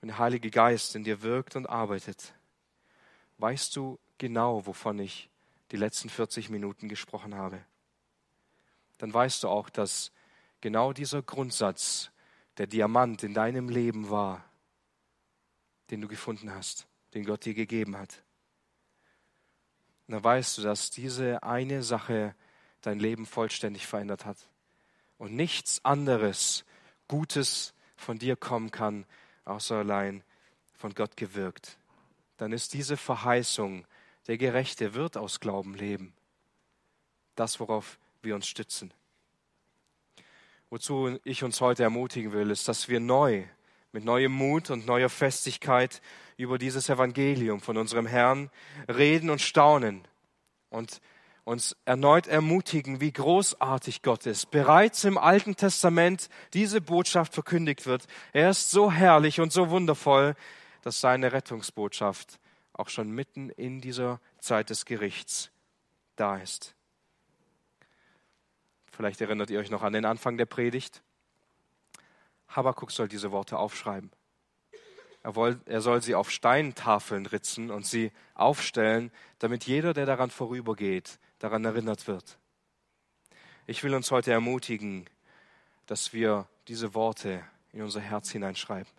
wenn 0.00 0.08
der 0.08 0.18
Heilige 0.18 0.50
Geist 0.50 0.96
in 0.96 1.04
dir 1.04 1.20
wirkt 1.20 1.56
und 1.56 1.66
arbeitet, 1.66 2.32
weißt 3.36 3.76
du 3.76 3.98
genau, 4.16 4.64
wovon 4.64 4.98
ich 4.98 5.28
die 5.72 5.76
letzten 5.76 6.08
40 6.08 6.48
Minuten 6.48 6.88
gesprochen 6.88 7.34
habe. 7.34 7.62
Dann 8.96 9.12
weißt 9.12 9.42
du 9.42 9.48
auch, 9.48 9.68
dass 9.68 10.10
genau 10.62 10.94
dieser 10.94 11.20
Grundsatz 11.20 12.10
der 12.56 12.66
Diamant 12.66 13.24
in 13.24 13.34
deinem 13.34 13.68
Leben 13.68 14.08
war, 14.08 14.47
den 15.90 16.00
du 16.00 16.08
gefunden 16.08 16.54
hast, 16.54 16.86
den 17.14 17.24
Gott 17.24 17.44
dir 17.44 17.54
gegeben 17.54 17.96
hat. 17.96 18.22
Und 20.06 20.14
dann 20.14 20.24
weißt 20.24 20.58
du, 20.58 20.62
dass 20.62 20.90
diese 20.90 21.42
eine 21.42 21.82
Sache 21.82 22.34
dein 22.80 22.98
Leben 22.98 23.26
vollständig 23.26 23.86
verändert 23.86 24.24
hat 24.24 24.38
und 25.18 25.34
nichts 25.34 25.84
anderes 25.84 26.64
Gutes 27.08 27.74
von 27.96 28.18
dir 28.18 28.36
kommen 28.36 28.70
kann, 28.70 29.04
außer 29.44 29.76
allein 29.76 30.22
von 30.74 30.94
Gott 30.94 31.16
gewirkt. 31.16 31.78
Dann 32.36 32.52
ist 32.52 32.72
diese 32.72 32.96
Verheißung, 32.96 33.86
der 34.28 34.38
Gerechte 34.38 34.94
wird 34.94 35.16
aus 35.16 35.40
Glauben 35.40 35.74
leben, 35.74 36.14
das, 37.34 37.60
worauf 37.60 37.98
wir 38.22 38.34
uns 38.34 38.46
stützen. 38.46 38.92
Wozu 40.70 41.18
ich 41.24 41.44
uns 41.44 41.60
heute 41.60 41.82
ermutigen 41.82 42.32
will, 42.32 42.50
ist, 42.50 42.68
dass 42.68 42.88
wir 42.88 43.00
neu 43.00 43.44
mit 43.92 44.04
neuem 44.04 44.32
Mut 44.32 44.70
und 44.70 44.86
neuer 44.86 45.08
Festigkeit 45.08 46.00
über 46.36 46.58
dieses 46.58 46.88
Evangelium 46.88 47.60
von 47.60 47.76
unserem 47.76 48.06
Herrn 48.06 48.50
reden 48.88 49.30
und 49.30 49.40
staunen 49.40 50.06
und 50.70 51.00
uns 51.44 51.76
erneut 51.86 52.26
ermutigen, 52.26 53.00
wie 53.00 53.10
großartig 53.10 54.02
Gott 54.02 54.26
ist. 54.26 54.50
Bereits 54.50 55.04
im 55.04 55.16
Alten 55.16 55.56
Testament 55.56 56.28
diese 56.52 56.82
Botschaft 56.82 57.32
verkündigt 57.32 57.86
wird. 57.86 58.06
Er 58.34 58.50
ist 58.50 58.70
so 58.70 58.92
herrlich 58.92 59.40
und 59.40 59.50
so 59.50 59.70
wundervoll, 59.70 60.34
dass 60.82 61.00
seine 61.00 61.32
Rettungsbotschaft 61.32 62.38
auch 62.74 62.90
schon 62.90 63.10
mitten 63.10 63.48
in 63.50 63.80
dieser 63.80 64.20
Zeit 64.38 64.68
des 64.68 64.84
Gerichts 64.84 65.50
da 66.16 66.36
ist. 66.36 66.74
Vielleicht 68.92 69.20
erinnert 69.20 69.48
ihr 69.48 69.58
euch 69.58 69.70
noch 69.70 69.82
an 69.82 69.94
den 69.94 70.04
Anfang 70.04 70.36
der 70.36 70.46
Predigt. 70.46 71.02
Habakuk 72.48 72.90
soll 72.90 73.08
diese 73.08 73.30
Worte 73.30 73.58
aufschreiben. 73.58 74.10
Er, 75.22 75.34
woll, 75.34 75.60
er 75.66 75.80
soll 75.80 76.02
sie 76.02 76.14
auf 76.14 76.30
Steintafeln 76.30 77.26
ritzen 77.26 77.70
und 77.70 77.84
sie 77.84 78.12
aufstellen, 78.34 79.10
damit 79.38 79.64
jeder, 79.64 79.92
der 79.92 80.06
daran 80.06 80.30
vorübergeht, 80.30 81.18
daran 81.38 81.64
erinnert 81.64 82.06
wird. 82.06 82.38
Ich 83.66 83.82
will 83.84 83.94
uns 83.94 84.10
heute 84.10 84.32
ermutigen, 84.32 85.08
dass 85.86 86.12
wir 86.12 86.48
diese 86.68 86.94
Worte 86.94 87.44
in 87.72 87.82
unser 87.82 88.00
Herz 88.00 88.30
hineinschreiben. 88.30 88.90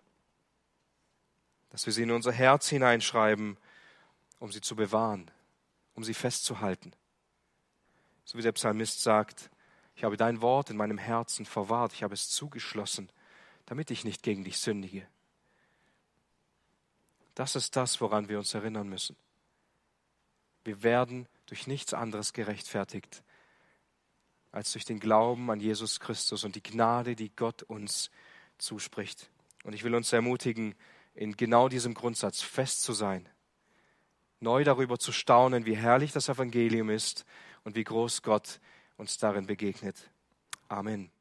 Dass 1.70 1.86
wir 1.86 1.92
sie 1.92 2.02
in 2.02 2.10
unser 2.10 2.32
Herz 2.32 2.68
hineinschreiben, 2.68 3.56
um 4.38 4.52
sie 4.52 4.60
zu 4.60 4.76
bewahren, 4.76 5.30
um 5.94 6.04
sie 6.04 6.14
festzuhalten. 6.14 6.92
So 8.24 8.38
wie 8.38 8.42
der 8.42 8.52
Psalmist 8.52 9.02
sagt, 9.02 9.50
ich 9.96 10.04
habe 10.04 10.16
dein 10.16 10.40
Wort 10.40 10.70
in 10.70 10.76
meinem 10.76 10.98
Herzen 10.98 11.46
verwahrt, 11.46 11.92
ich 11.92 12.02
habe 12.02 12.14
es 12.14 12.28
zugeschlossen 12.28 13.10
damit 13.70 13.92
ich 13.92 14.04
nicht 14.04 14.24
gegen 14.24 14.42
dich 14.42 14.58
sündige. 14.58 15.06
Das 17.36 17.54
ist 17.54 17.76
das, 17.76 18.00
woran 18.00 18.28
wir 18.28 18.36
uns 18.36 18.52
erinnern 18.52 18.88
müssen. 18.88 19.14
Wir 20.64 20.82
werden 20.82 21.28
durch 21.46 21.68
nichts 21.68 21.94
anderes 21.94 22.32
gerechtfertigt 22.32 23.22
als 24.50 24.72
durch 24.72 24.84
den 24.84 24.98
Glauben 24.98 25.52
an 25.52 25.60
Jesus 25.60 26.00
Christus 26.00 26.42
und 26.42 26.56
die 26.56 26.64
Gnade, 26.64 27.14
die 27.14 27.30
Gott 27.30 27.62
uns 27.62 28.10
zuspricht. 28.58 29.30
Und 29.62 29.72
ich 29.72 29.84
will 29.84 29.94
uns 29.94 30.12
ermutigen, 30.12 30.74
in 31.14 31.36
genau 31.36 31.68
diesem 31.68 31.94
Grundsatz 31.94 32.42
fest 32.42 32.82
zu 32.82 32.92
sein, 32.92 33.28
neu 34.40 34.64
darüber 34.64 34.98
zu 34.98 35.12
staunen, 35.12 35.64
wie 35.64 35.76
herrlich 35.76 36.10
das 36.10 36.28
Evangelium 36.28 36.90
ist 36.90 37.24
und 37.62 37.76
wie 37.76 37.84
groß 37.84 38.22
Gott 38.22 38.58
uns 38.96 39.16
darin 39.18 39.46
begegnet. 39.46 40.10
Amen. 40.66 41.12